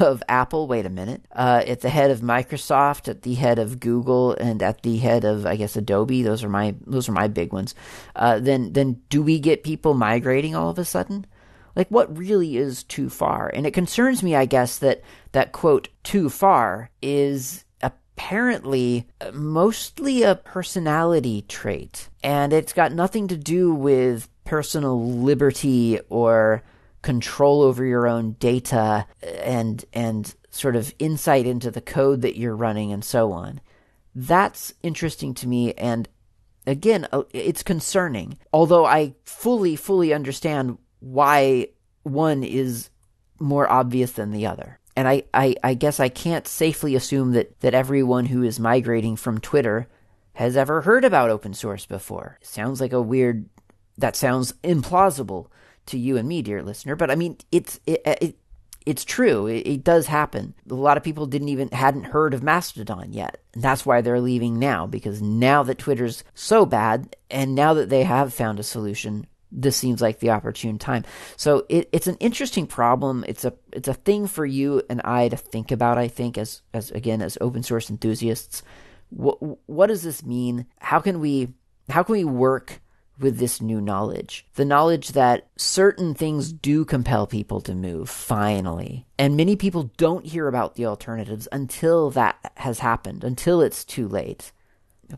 of 0.00 0.22
Apple, 0.28 0.66
wait 0.68 0.86
a 0.86 0.90
minute, 0.90 1.24
uh, 1.32 1.62
at 1.66 1.80
the 1.80 1.88
head 1.88 2.10
of 2.10 2.20
Microsoft, 2.20 3.08
at 3.08 3.22
the 3.22 3.34
head 3.34 3.58
of 3.58 3.80
Google, 3.80 4.34
and 4.34 4.62
at 4.62 4.82
the 4.82 4.98
head 4.98 5.24
of 5.24 5.46
I 5.46 5.56
guess 5.56 5.76
Adobe. 5.76 6.22
Those 6.22 6.44
are 6.44 6.48
my 6.48 6.74
those 6.86 7.08
are 7.08 7.12
my 7.12 7.28
big 7.28 7.52
ones. 7.52 7.74
Uh, 8.14 8.38
then 8.38 8.72
then 8.72 9.00
do 9.08 9.22
we 9.22 9.38
get 9.38 9.64
people 9.64 9.94
migrating 9.94 10.54
all 10.54 10.70
of 10.70 10.78
a 10.78 10.84
sudden? 10.84 11.26
Like 11.74 11.88
what 11.88 12.16
really 12.16 12.56
is 12.56 12.84
too 12.84 13.08
far? 13.08 13.50
And 13.52 13.66
it 13.66 13.72
concerns 13.72 14.22
me, 14.22 14.36
I 14.36 14.44
guess, 14.44 14.78
that 14.78 15.02
that 15.32 15.52
quote 15.52 15.88
too 16.02 16.28
far 16.28 16.90
is 17.00 17.64
apparently 17.82 19.08
mostly 19.32 20.22
a 20.22 20.36
personality 20.36 21.44
trait, 21.48 22.08
and 22.22 22.52
it's 22.52 22.72
got 22.72 22.92
nothing 22.92 23.26
to 23.28 23.36
do 23.36 23.74
with 23.74 24.28
personal 24.44 25.02
liberty 25.02 25.98
or 26.08 26.62
control 27.02 27.62
over 27.62 27.84
your 27.84 28.06
own 28.06 28.32
data 28.38 29.06
and 29.22 29.84
and 29.92 30.34
sort 30.50 30.76
of 30.76 30.94
insight 30.98 31.46
into 31.46 31.70
the 31.70 31.80
code 31.80 32.22
that 32.22 32.38
you're 32.38 32.56
running 32.56 32.92
and 32.92 33.04
so 33.04 33.32
on. 33.32 33.60
That's 34.14 34.74
interesting 34.82 35.34
to 35.34 35.48
me 35.48 35.72
and 35.74 36.08
again 36.66 37.06
uh, 37.12 37.22
it's 37.32 37.62
concerning. 37.62 38.38
Although 38.52 38.84
I 38.84 39.14
fully 39.24 39.76
fully 39.76 40.12
understand 40.12 40.78
why 41.00 41.68
one 42.04 42.42
is 42.44 42.90
more 43.38 43.70
obvious 43.70 44.12
than 44.12 44.30
the 44.30 44.46
other. 44.46 44.78
And 44.94 45.08
I, 45.08 45.24
I, 45.32 45.56
I 45.64 45.74
guess 45.74 45.98
I 46.00 46.10
can't 46.10 46.46
safely 46.46 46.94
assume 46.94 47.32
that, 47.32 47.58
that 47.60 47.74
everyone 47.74 48.26
who 48.26 48.42
is 48.42 48.60
migrating 48.60 49.16
from 49.16 49.40
Twitter 49.40 49.88
has 50.34 50.56
ever 50.56 50.82
heard 50.82 51.04
about 51.04 51.30
open 51.30 51.54
source 51.54 51.86
before. 51.86 52.38
Sounds 52.42 52.80
like 52.80 52.92
a 52.92 53.02
weird 53.02 53.48
that 53.98 54.16
sounds 54.16 54.52
implausible 54.64 55.46
to 55.86 55.98
you 55.98 56.16
and 56.16 56.28
me, 56.28 56.42
dear 56.42 56.62
listener. 56.62 56.96
But 56.96 57.10
I 57.10 57.14
mean, 57.14 57.38
it's 57.50 57.80
it, 57.86 58.02
uh, 58.04 58.14
it 58.20 58.36
it's 58.86 59.04
true. 59.04 59.46
It, 59.46 59.66
it, 59.66 59.84
does 59.84 60.06
happen. 60.06 60.54
A 60.68 60.74
lot 60.74 60.96
of 60.96 61.02
people 61.02 61.26
didn't 61.26 61.48
even 61.48 61.68
hadn't 61.70 62.04
heard 62.04 62.34
of 62.34 62.42
Mastodon 62.42 63.12
yet. 63.12 63.38
And 63.54 63.62
that's 63.62 63.86
why 63.86 64.00
they're 64.00 64.20
leaving 64.20 64.58
now 64.58 64.86
because 64.86 65.22
now 65.22 65.62
that 65.64 65.78
Twitter's 65.78 66.24
so 66.34 66.66
bad 66.66 67.16
and 67.30 67.54
now 67.54 67.74
that 67.74 67.88
they 67.88 68.02
have 68.02 68.34
found 68.34 68.58
a 68.58 68.64
solution, 68.64 69.26
this 69.50 69.76
seems 69.76 70.00
like 70.00 70.18
the 70.18 70.30
opportune 70.30 70.78
time. 70.78 71.04
So 71.36 71.66
it, 71.68 71.88
it's 71.92 72.06
an 72.06 72.16
interesting 72.16 72.66
problem. 72.66 73.24
It's 73.28 73.44
a 73.44 73.52
it's 73.72 73.88
a 73.88 73.94
thing 73.94 74.26
for 74.26 74.46
you 74.46 74.82
and 74.88 75.00
I 75.04 75.28
to 75.28 75.36
think 75.36 75.70
about. 75.70 75.98
I 75.98 76.08
think 76.08 76.38
as 76.38 76.62
as 76.72 76.90
again 76.90 77.22
as 77.22 77.38
open 77.40 77.62
source 77.62 77.90
enthusiasts, 77.90 78.62
what 79.10 79.36
what 79.68 79.88
does 79.88 80.02
this 80.02 80.24
mean? 80.24 80.66
How 80.78 81.00
can 81.00 81.20
we 81.20 81.48
how 81.88 82.02
can 82.02 82.14
we 82.14 82.24
work 82.24 82.80
with 83.18 83.38
this 83.38 83.60
new 83.60 83.80
knowledge. 83.80 84.46
The 84.54 84.64
knowledge 84.64 85.08
that 85.12 85.46
certain 85.56 86.14
things 86.14 86.52
do 86.52 86.84
compel 86.84 87.26
people 87.26 87.60
to 87.62 87.74
move, 87.74 88.08
finally. 88.08 89.06
And 89.18 89.36
many 89.36 89.56
people 89.56 89.90
don't 89.96 90.26
hear 90.26 90.48
about 90.48 90.74
the 90.74 90.86
alternatives 90.86 91.48
until 91.52 92.10
that 92.10 92.52
has 92.56 92.80
happened, 92.80 93.24
until 93.24 93.60
it's 93.60 93.84
too 93.84 94.08
late 94.08 94.52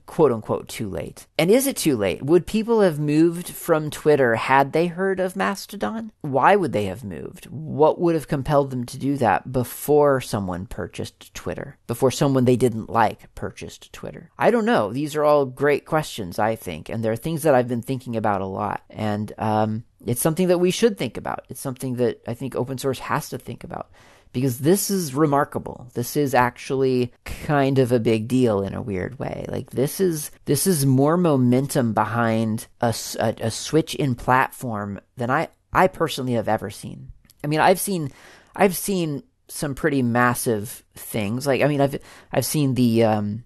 quote 0.07 0.33
unquote 0.33 0.69
too 0.69 0.89
late. 0.89 1.27
And 1.39 1.51
is 1.51 1.67
it 1.67 1.77
too 1.77 1.97
late? 1.97 2.23
Would 2.23 2.47
people 2.47 2.81
have 2.81 2.99
moved 2.99 3.51
from 3.51 3.91
Twitter 3.91 4.37
had 4.37 4.73
they 4.73 4.87
heard 4.87 5.21
of 5.21 5.37
Mastodon? 5.37 6.13
Why 6.21 6.57
would 6.57 6.73
they 6.73 6.87
have 6.87 7.05
moved? 7.05 7.47
What 7.47 8.01
would 8.01 8.15
have 8.15 8.29
compelled 8.29 8.71
them 8.71 8.85
to 8.87 8.99
do 8.99 9.17
that 9.17 9.53
before 9.53 10.21
someone 10.21 10.67
purchased 10.67 11.35
Twitter? 11.35 11.79
Before 11.87 12.11
someone 12.11 12.45
they 12.45 12.57
didn't 12.57 12.91
like 12.91 13.35
purchased 13.35 13.93
Twitter? 13.93 14.31
I 14.39 14.51
don't 14.51 14.65
know. 14.65 14.93
These 14.93 15.17
are 15.17 15.25
all 15.25 15.47
great 15.47 15.85
questions, 15.85 16.39
I 16.39 16.57
think. 16.57 16.89
And 16.89 17.05
they're 17.05 17.17
things 17.17 17.43
that 17.43 17.55
I've 17.55 17.69
been 17.69 17.83
thinking 17.83 18.17
about 18.17 18.41
a 18.41 18.47
lot. 18.47 18.83
And, 18.91 19.33
um, 19.39 19.85
it's 20.07 20.21
something 20.21 20.49
that 20.49 20.59
we 20.59 20.71
should 20.71 20.99
think 20.99 21.17
about. 21.17 21.47
It's 21.49 21.61
something 21.61 21.97
that 21.97 22.23
I 22.27 22.35
think 22.35 22.55
open 22.55 22.77
source 22.77 22.99
has 22.99 23.31
to 23.31 23.39
think 23.39 23.65
about 23.65 23.91
because 24.35 24.59
this 24.59 24.91
is 24.91 25.15
remarkable. 25.15 25.87
This 25.95 26.17
is 26.17 26.35
actually 26.35 27.13
kind 27.25 27.79
of 27.79 27.93
a 27.93 28.01
big 28.01 28.27
deal 28.27 28.63
in 28.63 28.75
a 28.75 28.83
weird 28.83 29.19
way. 29.19 29.47
Like 29.49 29.71
this 29.71 30.01
is 30.01 30.31
this 30.45 30.67
is 30.67 30.85
more 30.85 31.17
momentum 31.17 31.95
behind 31.95 32.67
a, 32.81 32.93
a, 33.21 33.35
a 33.41 33.51
switch 33.51 33.95
in 33.95 34.17
platform 34.17 35.01
than 35.17 35.31
I 35.31 35.49
I 35.73 35.87
personally 35.87 36.35
have 36.35 36.49
ever 36.49 36.69
seen. 36.69 37.13
I 37.43 37.47
mean, 37.47 37.61
I've 37.61 37.81
seen 37.81 38.11
I've 38.57 38.77
seen 38.77 39.23
some 39.49 39.75
pretty 39.75 40.03
massive 40.03 40.83
things. 40.95 41.47
Like 41.47 41.63
I 41.63 41.69
mean, 41.69 41.81
I've 41.81 41.99
I've 42.33 42.45
seen 42.45 42.75
the 42.75 43.05
um, 43.05 43.45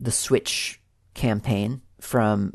the 0.00 0.10
Switch 0.10 0.80
campaign 1.12 1.82
from 2.00 2.54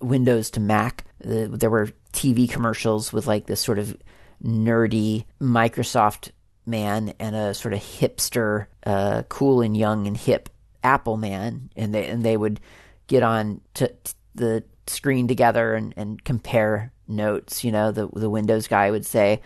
Windows 0.00 0.50
to 0.52 0.60
Mac. 0.60 1.04
Uh, 1.22 1.48
there 1.50 1.70
were 1.70 1.90
TV 2.14 2.48
commercials 2.48 3.12
with 3.12 3.26
like 3.26 3.44
this 3.44 3.60
sort 3.60 3.78
of 3.78 3.94
nerdy 4.42 5.26
Microsoft 5.40 6.30
man 6.66 7.14
and 7.18 7.36
a 7.36 7.54
sort 7.54 7.74
of 7.74 7.80
hipster, 7.80 8.66
uh, 8.84 9.22
cool 9.28 9.60
and 9.60 9.76
young 9.76 10.06
and 10.06 10.16
hip 10.16 10.48
Apple 10.82 11.16
man, 11.16 11.70
and 11.76 11.94
they 11.94 12.06
and 12.06 12.24
they 12.24 12.36
would 12.36 12.60
get 13.06 13.22
on 13.22 13.60
to, 13.74 13.88
to 13.88 14.14
the 14.34 14.64
screen 14.86 15.26
together 15.26 15.74
and, 15.74 15.94
and 15.96 16.22
compare 16.24 16.92
notes. 17.08 17.64
You 17.64 17.72
know, 17.72 17.92
the 17.92 18.08
the 18.08 18.30
Windows 18.30 18.68
guy 18.68 18.90
would 18.90 19.06
say, 19.06 19.40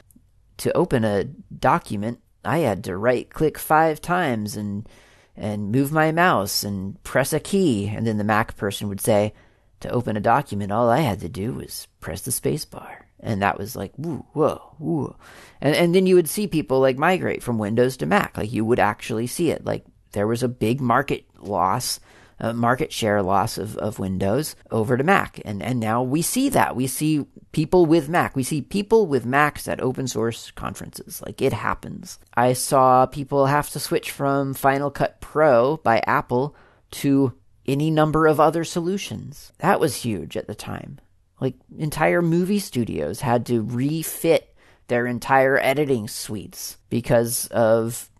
to 0.58 0.76
open 0.76 1.04
a 1.04 1.24
document, 1.24 2.20
I 2.44 2.58
had 2.58 2.84
to 2.84 2.96
right 2.96 3.28
click 3.30 3.58
five 3.58 4.00
times 4.00 4.56
and 4.56 4.88
and 5.36 5.72
move 5.72 5.92
my 5.92 6.12
mouse 6.12 6.64
and 6.64 7.02
press 7.02 7.32
a 7.32 7.40
key, 7.40 7.88
and 7.88 8.06
then 8.06 8.18
the 8.18 8.24
Mac 8.24 8.56
person 8.56 8.88
would 8.88 9.00
say, 9.00 9.32
to 9.80 9.88
open 9.90 10.16
a 10.16 10.20
document, 10.20 10.72
all 10.72 10.90
I 10.90 11.00
had 11.00 11.20
to 11.20 11.28
do 11.28 11.54
was 11.54 11.88
press 12.00 12.20
the 12.20 12.32
space 12.32 12.64
bar 12.64 13.06
and 13.22 13.42
that 13.42 13.58
was 13.58 13.76
like 13.76 13.92
woo, 13.96 14.24
whoa, 14.32 14.74
whoa. 14.78 15.16
And 15.60 15.74
and 15.74 15.94
then 15.94 16.06
you 16.06 16.14
would 16.14 16.28
see 16.28 16.46
people 16.46 16.80
like 16.80 16.98
migrate 16.98 17.42
from 17.42 17.58
Windows 17.58 17.96
to 17.98 18.06
Mac. 18.06 18.36
Like 18.36 18.52
you 18.52 18.64
would 18.64 18.78
actually 18.78 19.26
see 19.26 19.50
it. 19.50 19.64
Like 19.64 19.84
there 20.12 20.26
was 20.26 20.42
a 20.42 20.48
big 20.48 20.80
market 20.80 21.26
loss, 21.38 22.00
uh, 22.40 22.52
market 22.52 22.92
share 22.92 23.22
loss 23.22 23.58
of, 23.58 23.76
of 23.76 23.98
Windows 23.98 24.56
over 24.70 24.96
to 24.96 25.04
Mac. 25.04 25.40
And 25.44 25.62
and 25.62 25.78
now 25.80 26.02
we 26.02 26.22
see 26.22 26.48
that. 26.50 26.76
We 26.76 26.86
see 26.86 27.26
people 27.52 27.86
with 27.86 28.08
Mac. 28.08 28.34
We 28.36 28.42
see 28.42 28.62
people 28.62 29.06
with 29.06 29.26
Macs 29.26 29.68
at 29.68 29.80
open 29.80 30.08
source 30.08 30.50
conferences. 30.52 31.22
Like 31.24 31.42
it 31.42 31.52
happens. 31.52 32.18
I 32.34 32.54
saw 32.54 33.06
people 33.06 33.46
have 33.46 33.70
to 33.70 33.80
switch 33.80 34.10
from 34.10 34.54
Final 34.54 34.90
Cut 34.90 35.20
Pro 35.20 35.76
by 35.78 36.02
Apple 36.06 36.56
to 36.92 37.34
any 37.66 37.90
number 37.90 38.26
of 38.26 38.40
other 38.40 38.64
solutions. 38.64 39.52
That 39.58 39.78
was 39.78 39.96
huge 39.96 40.36
at 40.36 40.46
the 40.46 40.54
time. 40.54 40.98
Like 41.40 41.54
entire 41.78 42.22
movie 42.22 42.58
studios 42.58 43.20
had 43.20 43.46
to 43.46 43.62
refit 43.62 44.54
their 44.88 45.06
entire 45.06 45.58
editing 45.58 46.08
suites 46.08 46.76
because 46.88 47.46
of 47.46 48.10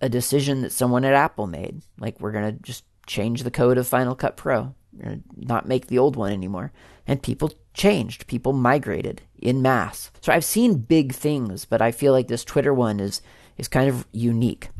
a 0.00 0.08
decision 0.08 0.62
that 0.62 0.72
someone 0.72 1.04
at 1.04 1.14
Apple 1.14 1.46
made. 1.46 1.82
Like 1.98 2.20
we're 2.20 2.32
going 2.32 2.56
to 2.56 2.62
just 2.62 2.84
change 3.06 3.42
the 3.42 3.50
code 3.50 3.78
of 3.78 3.86
Final 3.86 4.14
Cut 4.14 4.36
Pro, 4.36 4.74
not 5.36 5.66
make 5.66 5.86
the 5.86 5.98
old 5.98 6.16
one 6.16 6.32
anymore. 6.32 6.72
And 7.06 7.22
people 7.22 7.52
changed, 7.74 8.26
people 8.26 8.52
migrated 8.52 9.22
in 9.38 9.62
mass. 9.62 10.10
So 10.20 10.32
I've 10.32 10.44
seen 10.44 10.76
big 10.76 11.12
things, 11.12 11.64
but 11.64 11.82
I 11.82 11.90
feel 11.90 12.12
like 12.12 12.28
this 12.28 12.44
Twitter 12.44 12.72
one 12.72 13.00
is 13.00 13.20
is 13.58 13.68
kind 13.68 13.88
of 13.88 14.06
unique 14.12 14.70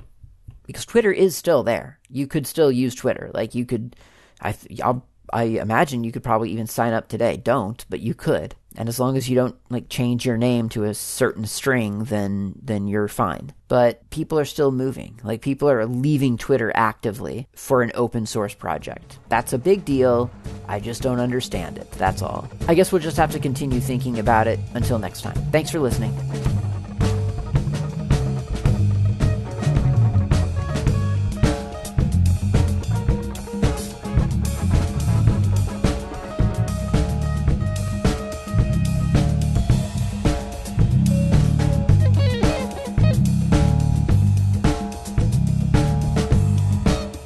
because 0.66 0.86
Twitter 0.86 1.12
is 1.12 1.36
still 1.36 1.62
there. 1.62 1.98
You 2.08 2.26
could 2.26 2.46
still 2.46 2.72
use 2.72 2.94
Twitter. 2.94 3.30
Like 3.34 3.54
you 3.54 3.66
could 3.66 3.96
I 4.40 4.54
I'll 4.82 5.06
I 5.32 5.44
imagine 5.44 6.04
you 6.04 6.12
could 6.12 6.22
probably 6.22 6.50
even 6.50 6.66
sign 6.66 6.92
up 6.92 7.08
today. 7.08 7.36
Don't, 7.36 7.84
but 7.88 8.00
you 8.00 8.14
could. 8.14 8.54
And 8.76 8.88
as 8.88 8.98
long 8.98 9.16
as 9.16 9.28
you 9.28 9.36
don't 9.36 9.56
like 9.70 9.88
change 9.88 10.24
your 10.24 10.38
name 10.38 10.68
to 10.70 10.84
a 10.84 10.94
certain 10.94 11.44
string, 11.46 12.04
then 12.04 12.54
then 12.62 12.86
you're 12.86 13.08
fine. 13.08 13.52
But 13.68 14.08
people 14.10 14.38
are 14.38 14.44
still 14.44 14.70
moving. 14.70 15.20
Like 15.22 15.42
people 15.42 15.68
are 15.70 15.84
leaving 15.86 16.38
Twitter 16.38 16.72
actively 16.74 17.48
for 17.54 17.82
an 17.82 17.92
open 17.94 18.26
source 18.26 18.54
project. 18.54 19.18
That's 19.28 19.52
a 19.52 19.58
big 19.58 19.84
deal. 19.84 20.30
I 20.68 20.80
just 20.80 21.02
don't 21.02 21.20
understand 21.20 21.78
it. 21.78 21.90
That's 21.92 22.22
all. 22.22 22.48
I 22.68 22.74
guess 22.74 22.92
we'll 22.92 23.02
just 23.02 23.16
have 23.18 23.32
to 23.32 23.38
continue 23.38 23.80
thinking 23.80 24.18
about 24.18 24.46
it 24.46 24.58
until 24.74 24.98
next 24.98 25.22
time. 25.22 25.36
Thanks 25.50 25.70
for 25.70 25.80
listening. 25.80 26.14